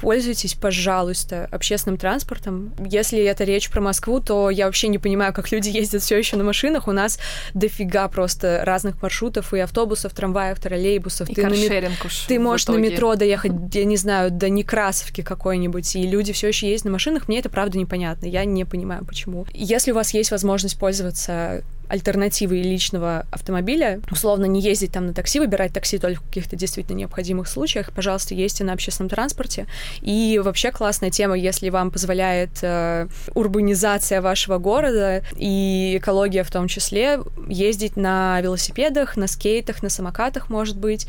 пользуйтесь, 0.00 0.54
пожалуйста, 0.54 1.48
общественным 1.50 1.98
транспортом. 1.98 2.74
Если 2.84 3.22
это 3.22 3.44
речь 3.44 3.70
про 3.70 3.80
Москву, 3.80 4.20
то 4.20 4.50
я 4.50 4.66
вообще 4.66 4.88
не 4.88 4.98
понимаю, 4.98 5.32
как 5.32 5.50
люди 5.50 5.68
ездят 5.68 6.02
все 6.02 6.18
еще 6.18 6.36
на 6.36 6.44
машинах. 6.44 6.88
У 6.88 6.92
нас 6.92 7.18
дофига 7.54 8.08
просто 8.08 8.62
разных 8.64 9.00
маршрутов 9.02 9.54
и 9.54 9.60
автобусов, 9.60 10.12
трамваев, 10.12 10.58
троллейбусов. 10.60 11.28
И 11.30 11.34
ты, 11.34 11.42
на 11.46 11.54
мет... 11.54 11.90
ты 12.28 12.38
можешь 12.38 12.66
на 12.68 12.76
метро 12.76 13.14
доехать, 13.14 13.52
я 13.72 13.84
не 13.84 13.96
знаю, 13.96 14.30
до 14.30 14.48
Некрасовки 14.48 15.22
какой-нибудь, 15.22 15.96
и 15.96 16.06
люди 16.06 16.32
все 16.32 16.48
еще 16.48 16.68
ездят 16.68 16.86
на 16.86 16.92
машинах. 16.92 17.28
Мне 17.28 17.38
это 17.38 17.48
правда 17.48 17.78
непонятно. 17.78 18.26
Я 18.26 18.44
не 18.44 18.64
понимаю, 18.64 19.04
почему. 19.04 19.46
Если 19.52 19.92
у 19.92 19.94
вас 19.94 20.14
есть 20.14 20.30
возможность 20.30 20.78
пользоваться 20.78 21.64
альтернативой 21.88 22.62
личного 22.62 23.26
автомобиля, 23.30 24.00
условно 24.10 24.46
не 24.46 24.60
ездить 24.60 24.92
там 24.92 25.06
на 25.06 25.14
такси, 25.14 25.40
выбирать 25.40 25.72
такси 25.72 25.98
только 25.98 26.20
в 26.22 26.26
каких-то 26.26 26.56
действительно 26.56 26.96
необходимых 26.96 27.48
случаях, 27.48 27.92
пожалуйста, 27.92 28.34
ездите 28.34 28.64
на 28.64 28.72
общественном 28.72 29.08
транспорте. 29.08 29.66
И 30.00 30.40
вообще 30.42 30.70
классная 30.70 31.10
тема, 31.10 31.36
если 31.36 31.70
вам 31.70 31.90
позволяет 31.90 32.58
э, 32.62 33.08
урбанизация 33.34 34.20
вашего 34.20 34.58
города 34.58 35.22
и 35.36 35.98
экология 35.98 36.42
в 36.42 36.50
том 36.50 36.68
числе, 36.68 37.20
ездить 37.48 37.96
на 37.96 38.40
велосипедах, 38.40 39.16
на 39.16 39.26
скейтах, 39.26 39.82
на 39.82 39.88
самокатах, 39.88 40.48
может 40.48 40.76
быть, 40.76 41.06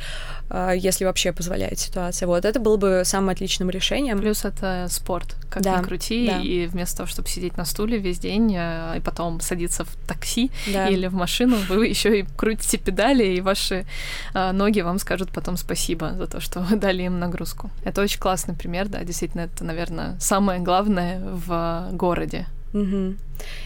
если 0.49 1.05
вообще 1.05 1.31
позволяет 1.31 1.79
ситуация. 1.79 2.27
Вот 2.27 2.45
это 2.45 2.59
было 2.59 2.77
бы 2.77 3.01
самым 3.03 3.29
отличным 3.29 3.69
решением. 3.69 4.19
Плюс 4.19 4.45
это 4.45 4.87
спорт, 4.89 5.35
как 5.49 5.63
да, 5.63 5.79
ни 5.79 5.83
крути, 5.83 6.27
да. 6.27 6.39
и 6.39 6.67
вместо 6.67 6.97
того, 6.97 7.07
чтобы 7.07 7.27
сидеть 7.27 7.57
на 7.57 7.65
стуле 7.65 7.97
весь 7.97 8.19
день 8.19 8.53
э, 8.55 8.97
и 8.97 8.99
потом 8.99 9.39
садиться 9.41 9.85
в 9.85 9.95
такси, 10.07 10.51
да. 10.71 10.87
или 10.87 11.07
в 11.07 11.13
машину, 11.13 11.57
вы 11.69 11.87
еще 11.87 12.19
и 12.19 12.25
крутите 12.37 12.77
педали, 12.77 13.23
и 13.23 13.41
ваши 13.41 13.85
э, 14.33 14.51
ноги 14.51 14.81
вам 14.81 14.99
скажут 14.99 15.31
потом 15.31 15.57
спасибо 15.57 16.13
за 16.13 16.27
то, 16.27 16.39
что 16.39 16.59
вы 16.59 16.75
дали 16.77 17.03
им 17.03 17.19
нагрузку. 17.19 17.69
Это 17.83 18.01
очень 18.01 18.19
классный 18.19 18.55
пример, 18.55 18.87
да, 18.87 19.03
действительно, 19.03 19.41
это, 19.41 19.63
наверное, 19.63 20.17
самое 20.19 20.59
главное 20.59 21.19
в 21.19 21.89
городе. 21.91 22.45
Угу. 22.73 23.15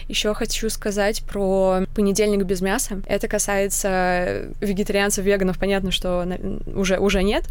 Еще 0.08 0.34
хочу 0.34 0.68
сказать 0.70 1.22
про 1.22 1.80
понедельник 1.94 2.44
без 2.44 2.60
мяса. 2.60 3.02
Это 3.06 3.28
касается 3.28 4.46
вегетарианцев, 4.60 5.24
веганов. 5.24 5.58
Понятно, 5.58 5.90
что 5.90 6.26
уже, 6.74 6.98
уже 6.98 7.22
нет, 7.22 7.44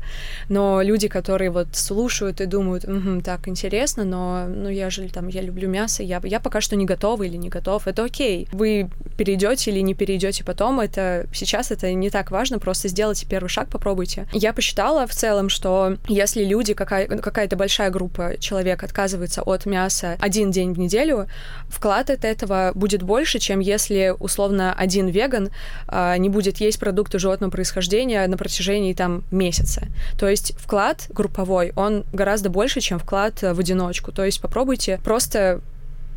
но 0.49 0.82
люди, 0.82 1.07
которые 1.07 1.51
вот 1.51 1.67
слушают 1.74 2.41
и 2.41 2.45
думают, 2.45 2.86
угу, 2.86 3.22
так 3.22 3.47
интересно, 3.47 4.03
но 4.03 4.45
ну, 4.47 4.70
я 4.70 4.89
же 4.89 5.07
там, 5.09 5.28
я 5.28 5.41
люблю 5.41 5.70
мясо, 5.70 6.03
я, 6.03 6.20
я 6.24 6.39
пока 6.39 6.61
что 6.61 6.76
не 6.76 6.86
готова 6.86 7.24
или 7.24 7.38
не 7.38 7.49
готов, 7.49 7.88
это 7.88 8.03
окей. 8.03 8.47
Вы 8.51 8.89
перейдете 9.17 9.72
или 9.72 9.80
не 9.80 9.93
перейдете 9.93 10.43
потом, 10.43 10.80
это 10.80 11.28
сейчас 11.34 11.72
это 11.72 11.91
не 11.93 12.09
так 12.09 12.32
важно, 12.32 12.59
просто 12.59 12.88
сделайте 12.88 13.26
первый 13.28 13.49
шаг, 13.49 13.70
попробуйте. 13.70 14.28
Я 14.34 14.53
посчитала 14.53 15.07
в 15.07 15.13
целом, 15.13 15.49
что 15.49 15.97
если 16.07 16.43
люди, 16.43 16.74
какая, 16.74 17.07
какая-то 17.07 17.55
большая 17.55 17.89
группа 17.89 18.34
человек 18.39 18.84
отказывается 18.84 19.41
от 19.41 19.65
мяса 19.65 20.17
один 20.20 20.51
день 20.51 20.74
в 20.74 20.80
неделю, 20.80 21.28
вклад 21.67 22.09
от 22.10 22.26
этого 22.26 22.72
будет 22.76 23.03
больше, 23.03 23.39
чем 23.39 23.60
если, 23.60 24.14
условно, 24.20 24.74
один 24.74 25.07
веган 25.07 25.49
э, 25.88 26.18
не 26.18 26.30
будет 26.30 26.57
есть 26.57 26.80
продукты 26.80 27.20
животного 27.20 27.51
происхождения 27.51 28.26
на 28.28 28.38
протяжении 28.38 28.93
там 28.93 29.24
месяца. 29.32 29.88
То 30.18 30.28
есть 30.28 30.53
вклад 30.57 31.07
групповой, 31.10 31.74
он 31.76 32.05
гораздо 32.14 32.49
больше, 32.49 32.82
чем 32.82 32.99
вклад 32.99 33.41
в 33.41 33.60
одиночку. 33.60 34.12
То 34.12 34.26
есть 34.26 34.41
попробуйте 34.41 34.99
просто 35.03 35.62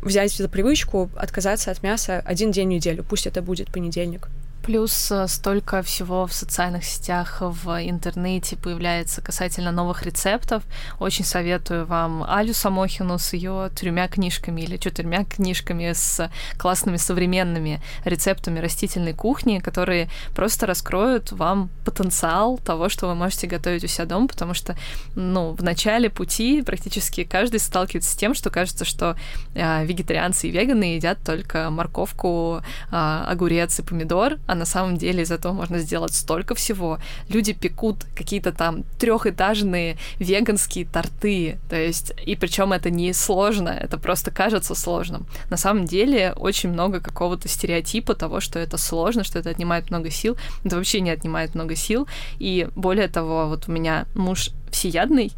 взять 0.01 0.33
за 0.33 0.49
привычку 0.49 1.09
отказаться 1.15 1.71
от 1.71 1.81
мяса 1.83 2.21
один 2.25 2.51
день 2.51 2.67
в 2.67 2.71
неделю. 2.71 3.05
Пусть 3.07 3.27
это 3.27 3.41
будет 3.41 3.71
понедельник. 3.71 4.27
Плюс 4.63 5.11
э, 5.11 5.27
столько 5.27 5.81
всего 5.81 6.25
в 6.25 6.31
социальных 6.31 6.85
сетях, 6.85 7.39
в 7.41 7.69
интернете 7.85 8.55
появляется 8.55 9.21
касательно 9.21 9.73
новых 9.73 10.03
рецептов. 10.03 10.63
Очень 10.99 11.25
советую 11.25 11.85
вам 11.85 12.23
Алю 12.23 12.53
Самохину 12.53 13.19
с 13.19 13.33
ее 13.33 13.69
тремя 13.75 14.07
книжками 14.07 14.61
или 14.61 14.77
четырьмя 14.77 15.25
книжками 15.25 15.91
с 15.91 16.31
классными 16.57 16.95
современными 16.95 17.81
рецептами 18.05 18.59
растительной 18.59 19.13
кухни, 19.13 19.59
которые 19.59 20.09
просто 20.33 20.65
раскроют 20.65 21.33
вам 21.33 21.69
потенциал 21.83 22.57
того, 22.57 22.87
что 22.87 23.07
вы 23.07 23.15
можете 23.15 23.47
готовить 23.47 23.83
у 23.83 23.87
себя 23.87 24.05
дома, 24.05 24.29
потому 24.29 24.53
что, 24.53 24.77
ну, 25.15 25.51
в 25.51 25.61
начале 25.61 26.09
пути 26.09 26.61
практически 26.61 27.25
каждый 27.25 27.59
сталкивается 27.59 28.11
с 28.11 28.15
тем, 28.15 28.33
что 28.33 28.49
кажется, 28.49 28.85
что 28.85 29.17
э, 29.55 29.85
вегетарианцы 29.85 30.47
и 30.47 30.51
веганы 30.51 30.95
едят 30.95 31.17
только 31.25 31.69
морковку, 31.69 32.61
э, 32.91 33.25
огурец 33.27 33.77
и 33.79 33.83
помидор, 33.83 34.37
а 34.53 34.55
на 34.55 34.65
самом 34.65 34.97
деле 34.97 35.23
из 35.23 35.31
этого 35.31 35.51
можно 35.51 35.79
сделать 35.79 36.13
столько 36.13 36.53
всего. 36.53 36.99
Люди 37.27 37.53
пекут 37.53 38.05
какие-то 38.15 38.51
там 38.51 38.83
трехэтажные 38.99 39.97
веганские 40.19 40.85
торты, 40.85 41.59
то 41.69 41.75
есть, 41.75 42.13
и 42.23 42.35
причем 42.35 42.71
это 42.71 42.91
не 42.91 43.13
сложно, 43.13 43.69
это 43.69 43.97
просто 43.97 44.29
кажется 44.29 44.75
сложным. 44.75 45.25
На 45.49 45.57
самом 45.57 45.85
деле 45.85 46.33
очень 46.35 46.69
много 46.69 46.99
какого-то 46.99 47.47
стереотипа 47.47 48.13
того, 48.13 48.39
что 48.41 48.59
это 48.59 48.77
сложно, 48.77 49.23
что 49.23 49.39
это 49.39 49.49
отнимает 49.49 49.89
много 49.89 50.11
сил. 50.11 50.37
Это 50.63 50.75
вообще 50.75 51.01
не 51.01 51.09
отнимает 51.09 51.55
много 51.55 51.75
сил. 51.75 52.07
И 52.37 52.67
более 52.75 53.07
того, 53.07 53.47
вот 53.47 53.67
у 53.67 53.71
меня 53.71 54.05
муж 54.13 54.51
всеядный, 54.69 55.31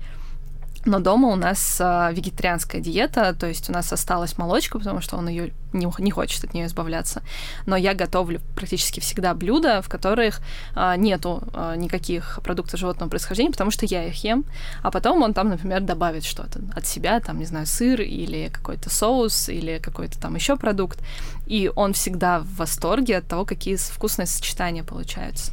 но 0.85 0.99
дома 0.99 1.29
у 1.29 1.35
нас 1.35 1.77
а, 1.81 2.11
вегетарианская 2.11 2.79
диета, 2.79 3.33
то 3.33 3.47
есть 3.47 3.69
у 3.69 3.73
нас 3.73 3.91
осталась 3.91 4.37
молочка, 4.37 4.77
потому 4.77 5.01
что 5.01 5.17
он 5.17 5.27
ее 5.27 5.51
не, 5.73 6.11
хочет 6.11 6.43
от 6.43 6.53
нее 6.53 6.67
избавляться. 6.67 7.21
Но 7.65 7.75
я 7.75 7.93
готовлю 7.93 8.39
практически 8.55 8.99
всегда 8.99 9.33
блюда, 9.33 9.81
в 9.81 9.89
которых 9.89 10.39
а, 10.75 10.95
нету 10.95 11.43
а, 11.53 11.75
никаких 11.75 12.39
продуктов 12.43 12.79
животного 12.79 13.09
происхождения, 13.09 13.51
потому 13.51 13.71
что 13.71 13.85
я 13.85 14.05
их 14.05 14.23
ем, 14.23 14.45
а 14.83 14.91
потом 14.91 15.21
он 15.23 15.33
там, 15.33 15.49
например, 15.49 15.81
добавит 15.81 16.23
что-то 16.23 16.61
от 16.75 16.85
себя, 16.85 17.19
там, 17.19 17.39
не 17.39 17.45
знаю, 17.45 17.65
сыр 17.65 18.01
или 18.01 18.49
какой-то 18.49 18.89
соус 18.89 19.49
или 19.49 19.79
какой-то 19.79 20.19
там 20.19 20.35
еще 20.35 20.55
продукт, 20.55 20.99
и 21.47 21.71
он 21.75 21.93
всегда 21.93 22.39
в 22.39 22.55
восторге 22.55 23.17
от 23.17 23.27
того, 23.27 23.45
какие 23.45 23.75
вкусные 23.75 24.27
сочетания 24.27 24.83
получаются 24.83 25.51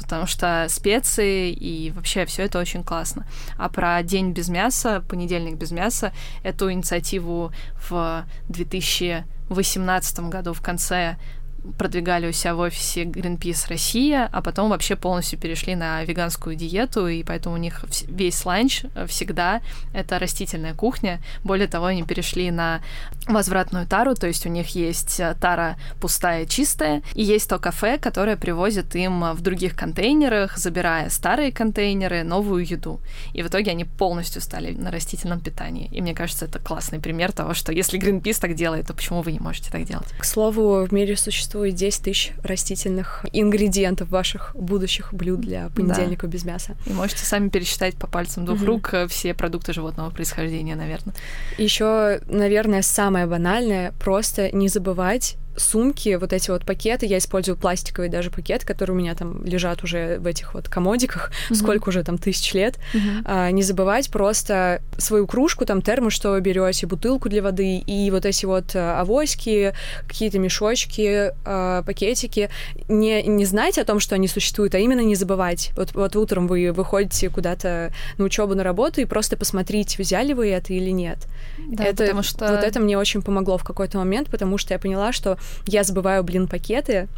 потому 0.00 0.26
что 0.26 0.66
специи 0.68 1.50
и 1.50 1.90
вообще 1.90 2.24
все 2.26 2.44
это 2.44 2.58
очень 2.58 2.84
классно. 2.84 3.26
А 3.56 3.68
про 3.68 4.02
день 4.02 4.32
без 4.32 4.48
мяса, 4.48 5.02
понедельник 5.08 5.56
без 5.56 5.70
мяса, 5.70 6.12
эту 6.42 6.70
инициативу 6.72 7.52
в 7.88 8.24
2018 8.48 10.20
году 10.20 10.52
в 10.52 10.60
конце 10.60 11.16
продвигали 11.76 12.28
у 12.28 12.32
себя 12.32 12.54
в 12.54 12.60
офисе 12.60 13.04
Greenpeace 13.04 13.68
Россия, 13.68 14.28
а 14.32 14.42
потом 14.42 14.70
вообще 14.70 14.96
полностью 14.96 15.38
перешли 15.38 15.74
на 15.74 16.04
веганскую 16.04 16.56
диету, 16.56 17.06
и 17.08 17.22
поэтому 17.22 17.56
у 17.56 17.58
них 17.58 17.84
весь 18.06 18.44
ланч 18.44 18.84
э, 18.94 19.06
всегда 19.06 19.60
это 19.92 20.18
растительная 20.18 20.74
кухня. 20.74 21.20
Более 21.44 21.68
того, 21.68 21.86
они 21.86 22.02
перешли 22.02 22.50
на 22.50 22.80
возвратную 23.26 23.86
тару, 23.86 24.14
то 24.14 24.26
есть 24.26 24.46
у 24.46 24.48
них 24.48 24.68
есть 24.70 25.20
э, 25.20 25.34
тара 25.40 25.76
пустая, 26.00 26.46
чистая, 26.46 27.02
и 27.14 27.22
есть 27.22 27.48
то 27.48 27.58
кафе, 27.58 27.98
которое 27.98 28.36
привозит 28.36 28.94
им 28.96 29.32
в 29.32 29.40
других 29.40 29.76
контейнерах, 29.76 30.56
забирая 30.56 31.10
старые 31.10 31.52
контейнеры, 31.52 32.22
новую 32.22 32.64
еду. 32.64 33.00
И 33.34 33.42
в 33.42 33.48
итоге 33.48 33.72
они 33.72 33.84
полностью 33.84 34.40
стали 34.40 34.72
на 34.72 34.90
растительном 34.90 35.40
питании. 35.40 35.88
И 35.92 36.00
мне 36.00 36.14
кажется, 36.14 36.46
это 36.46 36.58
классный 36.58 36.98
пример 36.98 37.32
того, 37.32 37.54
что 37.54 37.72
если 37.72 38.00
Greenpeace 38.00 38.40
так 38.40 38.54
делает, 38.54 38.86
то 38.86 38.94
почему 38.94 39.22
вы 39.22 39.32
не 39.32 39.40
можете 39.40 39.70
так 39.70 39.84
делать? 39.84 40.08
К 40.18 40.24
слову, 40.24 40.86
в 40.86 40.92
мире 40.92 41.16
существует 41.16 41.57
существует 41.58 41.74
10 41.74 42.02
тысяч 42.02 42.32
растительных 42.44 43.26
ингредиентов 43.32 44.08
ваших 44.10 44.54
будущих 44.54 45.12
блюд 45.12 45.40
для 45.40 45.70
понедельника 45.70 46.26
да. 46.26 46.32
без 46.32 46.44
мяса. 46.44 46.76
И 46.86 46.92
можете 46.92 47.24
сами 47.24 47.48
пересчитать 47.48 47.96
по 47.96 48.06
пальцам 48.06 48.44
двух 48.44 48.58
угу. 48.58 48.66
рук 48.66 48.94
э, 48.94 49.08
все 49.08 49.34
продукты 49.34 49.72
животного 49.72 50.10
происхождения, 50.10 50.76
наверное. 50.76 51.14
Еще, 51.58 52.20
наверное, 52.28 52.82
самое 52.82 53.26
банальное 53.26 53.92
просто 53.98 54.54
не 54.54 54.68
забывать 54.68 55.36
сумки, 55.58 56.16
вот 56.16 56.32
эти 56.32 56.50
вот 56.50 56.64
пакеты, 56.64 57.06
я 57.06 57.18
использую 57.18 57.56
пластиковый 57.56 58.08
даже 58.08 58.30
пакет, 58.30 58.64
который 58.64 58.92
у 58.92 58.94
меня 58.94 59.14
там 59.14 59.44
лежат 59.44 59.82
уже 59.82 60.18
в 60.18 60.26
этих 60.26 60.54
вот 60.54 60.68
комодиках, 60.68 61.30
mm-hmm. 61.30 61.54
сколько 61.54 61.88
уже 61.88 62.02
там 62.02 62.18
тысяч 62.18 62.52
лет. 62.54 62.76
Mm-hmm. 62.94 63.22
А, 63.24 63.50
не 63.50 63.62
забывать 63.62 64.10
просто 64.10 64.82
свою 64.96 65.26
кружку, 65.26 65.66
там 65.66 65.82
термос, 65.82 66.12
что 66.12 66.30
вы 66.30 66.40
берете, 66.40 66.86
бутылку 66.86 67.28
для 67.28 67.42
воды 67.42 67.78
и 67.78 68.10
вот 68.10 68.24
эти 68.24 68.46
вот 68.46 68.74
а, 68.74 69.00
авоськи, 69.00 69.74
какие-то 70.06 70.38
мешочки, 70.38 71.32
а, 71.44 71.82
пакетики. 71.82 72.50
Не, 72.88 73.22
не 73.22 73.44
знать 73.44 73.78
о 73.78 73.84
том, 73.84 74.00
что 74.00 74.14
они 74.14 74.28
существуют, 74.28 74.74
а 74.74 74.78
именно 74.78 75.00
не 75.00 75.14
забывать. 75.14 75.72
Вот, 75.76 75.94
вот 75.94 76.16
утром 76.16 76.46
вы 76.46 76.72
выходите 76.72 77.30
куда-то 77.30 77.92
на 78.16 78.24
учебу, 78.24 78.54
на 78.54 78.64
работу 78.64 79.00
и 79.00 79.04
просто 79.04 79.36
посмотрите, 79.36 80.02
взяли 80.02 80.32
вы 80.32 80.50
это 80.50 80.72
или 80.72 80.90
нет. 80.90 81.26
Да, 81.68 81.84
это, 81.84 82.04
потому 82.04 82.22
что... 82.22 82.48
Вот 82.48 82.64
это 82.64 82.80
мне 82.80 82.98
очень 82.98 83.22
помогло 83.22 83.58
в 83.58 83.64
какой-то 83.64 83.98
момент, 83.98 84.28
потому 84.28 84.58
что 84.58 84.74
я 84.74 84.78
поняла, 84.78 85.12
что 85.12 85.38
я 85.66 85.84
забываю, 85.84 86.22
блин, 86.24 86.48
пакеты, 86.48 87.08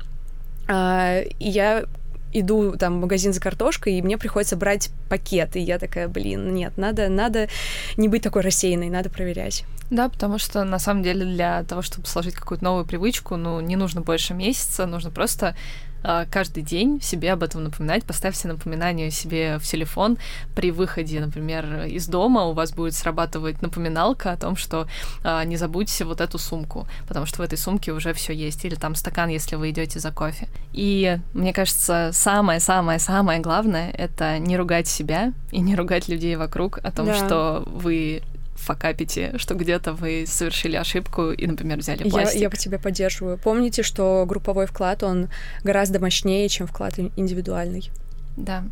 а, 0.68 1.21
и 1.21 1.49
я 1.49 1.85
иду 2.33 2.77
там 2.77 2.99
в 2.99 3.01
магазин 3.01 3.33
за 3.33 3.41
картошкой, 3.41 3.95
и 3.95 4.03
мне 4.03 4.16
приходится 4.18 4.57
брать 4.57 4.91
пакет, 5.09 5.57
и 5.57 5.61
я 5.61 5.79
такая, 5.79 6.09
блин, 6.09 6.55
нет, 6.55 6.77
надо, 6.77 7.09
надо 7.09 7.49
не 7.97 8.09
быть 8.09 8.23
такой 8.23 8.43
рассеянной, 8.43 8.89
надо 8.89 9.11
проверять. 9.11 9.64
Да, 9.91 10.09
потому 10.09 10.39
что 10.39 10.62
на 10.62 10.79
самом 10.79 11.03
деле 11.03 11.25
для 11.25 11.64
того, 11.64 11.83
чтобы 11.83 12.07
сложить 12.07 12.35
какую-то 12.35 12.62
новую 12.62 12.87
привычку, 12.87 13.37
ну, 13.37 13.61
не 13.61 13.75
нужно 13.75 14.01
больше 14.01 14.35
месяца, 14.35 14.87
нужно 14.87 15.11
просто 15.11 15.57
каждый 16.03 16.62
день 16.62 17.01
себе 17.01 17.32
об 17.32 17.42
этом 17.42 17.64
напоминать. 17.64 18.05
Поставьте 18.05 18.48
напоминание 18.48 19.11
себе 19.11 19.59
в 19.59 19.64
телефон 19.64 20.18
при 20.55 20.70
выходе, 20.70 21.20
например, 21.20 21.84
из 21.84 22.07
дома. 22.07 22.44
У 22.44 22.53
вас 22.53 22.72
будет 22.72 22.94
срабатывать 22.94 23.62
напоминалка 23.62 24.32
о 24.32 24.36
том, 24.36 24.57
что 24.57 24.86
а, 25.22 25.44
не 25.44 25.57
забудьте 25.57 26.05
вот 26.05 26.20
эту 26.20 26.38
сумку, 26.38 26.86
потому 27.09 27.26
что 27.26 27.38
в 27.38 27.40
этой 27.40 27.59
сумке 27.59 27.92
уже 27.92 28.12
все 28.12 28.32
есть. 28.32 28.64
Или 28.64 28.74
там 28.74 28.94
стакан, 28.94 29.28
если 29.28 29.57
вы 29.57 29.70
идете 29.70 29.98
за 29.98 30.11
кофе. 30.11 30.48
И 30.72 31.18
мне 31.34 31.53
кажется, 31.53 32.11
самое-самое-самое 32.12 33.40
главное— 33.40 33.90
это 33.98 34.38
не 34.38 34.57
ругать 34.57 34.88
себя 34.88 35.32
и 35.51 35.61
не 35.61 35.74
ругать 35.74 36.09
людей 36.09 36.36
вокруг 36.36 36.78
о 36.78 36.90
том, 36.90 37.07
да. 37.07 37.14
что 37.14 37.62
вы 37.66 38.22
факапите, 38.61 39.33
что 39.37 39.55
где-то 39.55 39.93
вы 39.93 40.25
совершили 40.27 40.77
ошибку 40.77 41.31
и, 41.31 41.47
например, 41.47 41.79
взяли 41.79 42.09
пластик. 42.09 42.37
Я, 42.37 42.43
я 42.43 42.51
по 42.51 42.57
тебе 42.57 42.79
поддерживаю. 42.79 43.39
Помните, 43.39 43.83
что 43.83 44.25
групповой 44.27 44.67
вклад, 44.67 45.03
он 45.03 45.29
гораздо 45.65 46.01
мощнее, 46.01 46.49
чем 46.49 46.67
вклад 46.67 46.99
индивидуальный. 46.99 47.91
Да. 48.37 48.65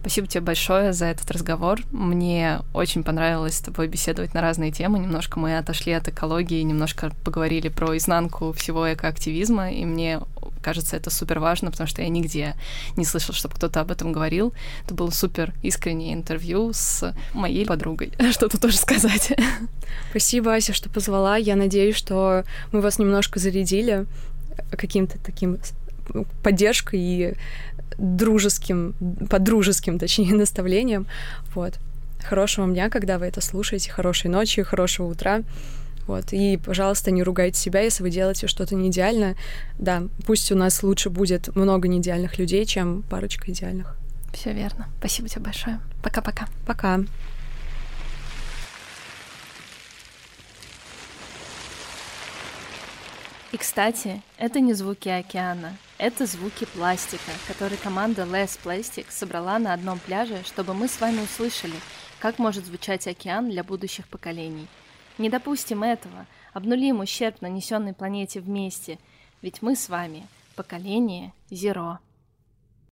Спасибо 0.00 0.26
тебе 0.26 0.40
большое 0.42 0.92
за 0.92 1.06
этот 1.06 1.30
разговор. 1.30 1.80
Мне 1.90 2.60
очень 2.72 3.02
понравилось 3.02 3.56
с 3.56 3.60
тобой 3.60 3.88
беседовать 3.88 4.34
на 4.34 4.40
разные 4.40 4.70
темы. 4.70 4.98
Немножко 4.98 5.38
мы 5.38 5.56
отошли 5.56 5.92
от 5.92 6.08
экологии, 6.08 6.62
немножко 6.62 7.10
поговорили 7.24 7.68
про 7.68 7.96
изнанку 7.96 8.52
всего 8.52 8.92
экоактивизма, 8.92 9.70
и 9.70 9.84
мне 9.84 10.20
кажется, 10.62 10.96
это 10.96 11.10
супер 11.10 11.38
важно, 11.40 11.70
потому 11.70 11.86
что 11.86 12.02
я 12.02 12.08
нигде 12.08 12.54
не 12.96 13.04
слышала, 13.04 13.34
чтобы 13.34 13.54
кто-то 13.54 13.80
об 13.80 13.90
этом 13.90 14.12
говорил. 14.12 14.54
Это 14.84 14.94
было 14.94 15.10
супер 15.10 15.52
искреннее 15.62 16.14
интервью 16.14 16.72
с 16.72 17.14
моей 17.34 17.66
подругой. 17.66 18.12
Что 18.32 18.48
тут 18.48 18.60
тоже 18.60 18.78
сказать? 18.78 19.32
Спасибо, 20.10 20.54
Ася, 20.54 20.72
что 20.72 20.88
позвала. 20.88 21.36
Я 21.36 21.56
надеюсь, 21.56 21.96
что 21.96 22.44
мы 22.72 22.80
вас 22.80 22.98
немножко 22.98 23.38
зарядили 23.38 24.06
каким-то 24.70 25.18
таким 25.18 25.58
поддержкой 26.42 27.00
и 27.00 27.34
дружеским, 27.98 28.94
подружеским, 29.28 29.98
точнее, 29.98 30.34
наставлением. 30.34 31.06
Вот. 31.54 31.78
Хорошего 32.22 32.66
дня, 32.68 32.88
когда 32.90 33.18
вы 33.18 33.26
это 33.26 33.40
слушаете, 33.40 33.90
хорошей 33.90 34.30
ночи, 34.30 34.62
хорошего 34.62 35.08
утра. 35.08 35.42
Вот. 36.06 36.32
И, 36.32 36.58
пожалуйста, 36.58 37.10
не 37.10 37.22
ругайте 37.22 37.58
себя, 37.58 37.80
если 37.80 38.02
вы 38.02 38.10
делаете 38.10 38.46
что-то 38.46 38.74
не 38.74 38.88
идеально. 38.88 39.36
Да, 39.78 40.04
пусть 40.26 40.52
у 40.52 40.56
нас 40.56 40.82
лучше 40.82 41.10
будет 41.10 41.54
много 41.54 41.88
неидеальных 41.88 42.38
людей, 42.38 42.64
чем 42.66 43.02
парочка 43.02 43.50
идеальных. 43.50 43.96
Все 44.32 44.52
верно. 44.52 44.88
Спасибо 44.98 45.28
тебе 45.28 45.42
большое. 45.42 45.80
Пока-пока. 46.02 46.46
Пока. 46.66 46.96
-пока. 46.96 47.04
Пока. 47.04 47.33
И, 53.54 53.56
кстати, 53.56 54.20
это 54.36 54.58
не 54.58 54.72
звуки 54.72 55.08
океана, 55.08 55.76
это 55.96 56.26
звуки 56.26 56.64
пластика, 56.64 57.30
который 57.46 57.76
команда 57.76 58.22
Less 58.22 58.58
Plastic 58.60 59.06
собрала 59.10 59.60
на 59.60 59.72
одном 59.72 60.00
пляже, 60.00 60.42
чтобы 60.44 60.74
мы 60.74 60.88
с 60.88 61.00
вами 61.00 61.20
услышали, 61.20 61.76
как 62.18 62.40
может 62.40 62.66
звучать 62.66 63.06
океан 63.06 63.48
для 63.48 63.62
будущих 63.62 64.08
поколений. 64.08 64.66
Не 65.18 65.30
допустим 65.30 65.84
этого, 65.84 66.26
обнулим 66.52 66.98
ущерб, 66.98 67.40
нанесенный 67.42 67.92
планете 67.92 68.40
вместе, 68.40 68.98
ведь 69.40 69.62
мы 69.62 69.76
с 69.76 69.88
вами 69.88 70.26
поколение 70.56 71.32
Зеро. 71.48 72.00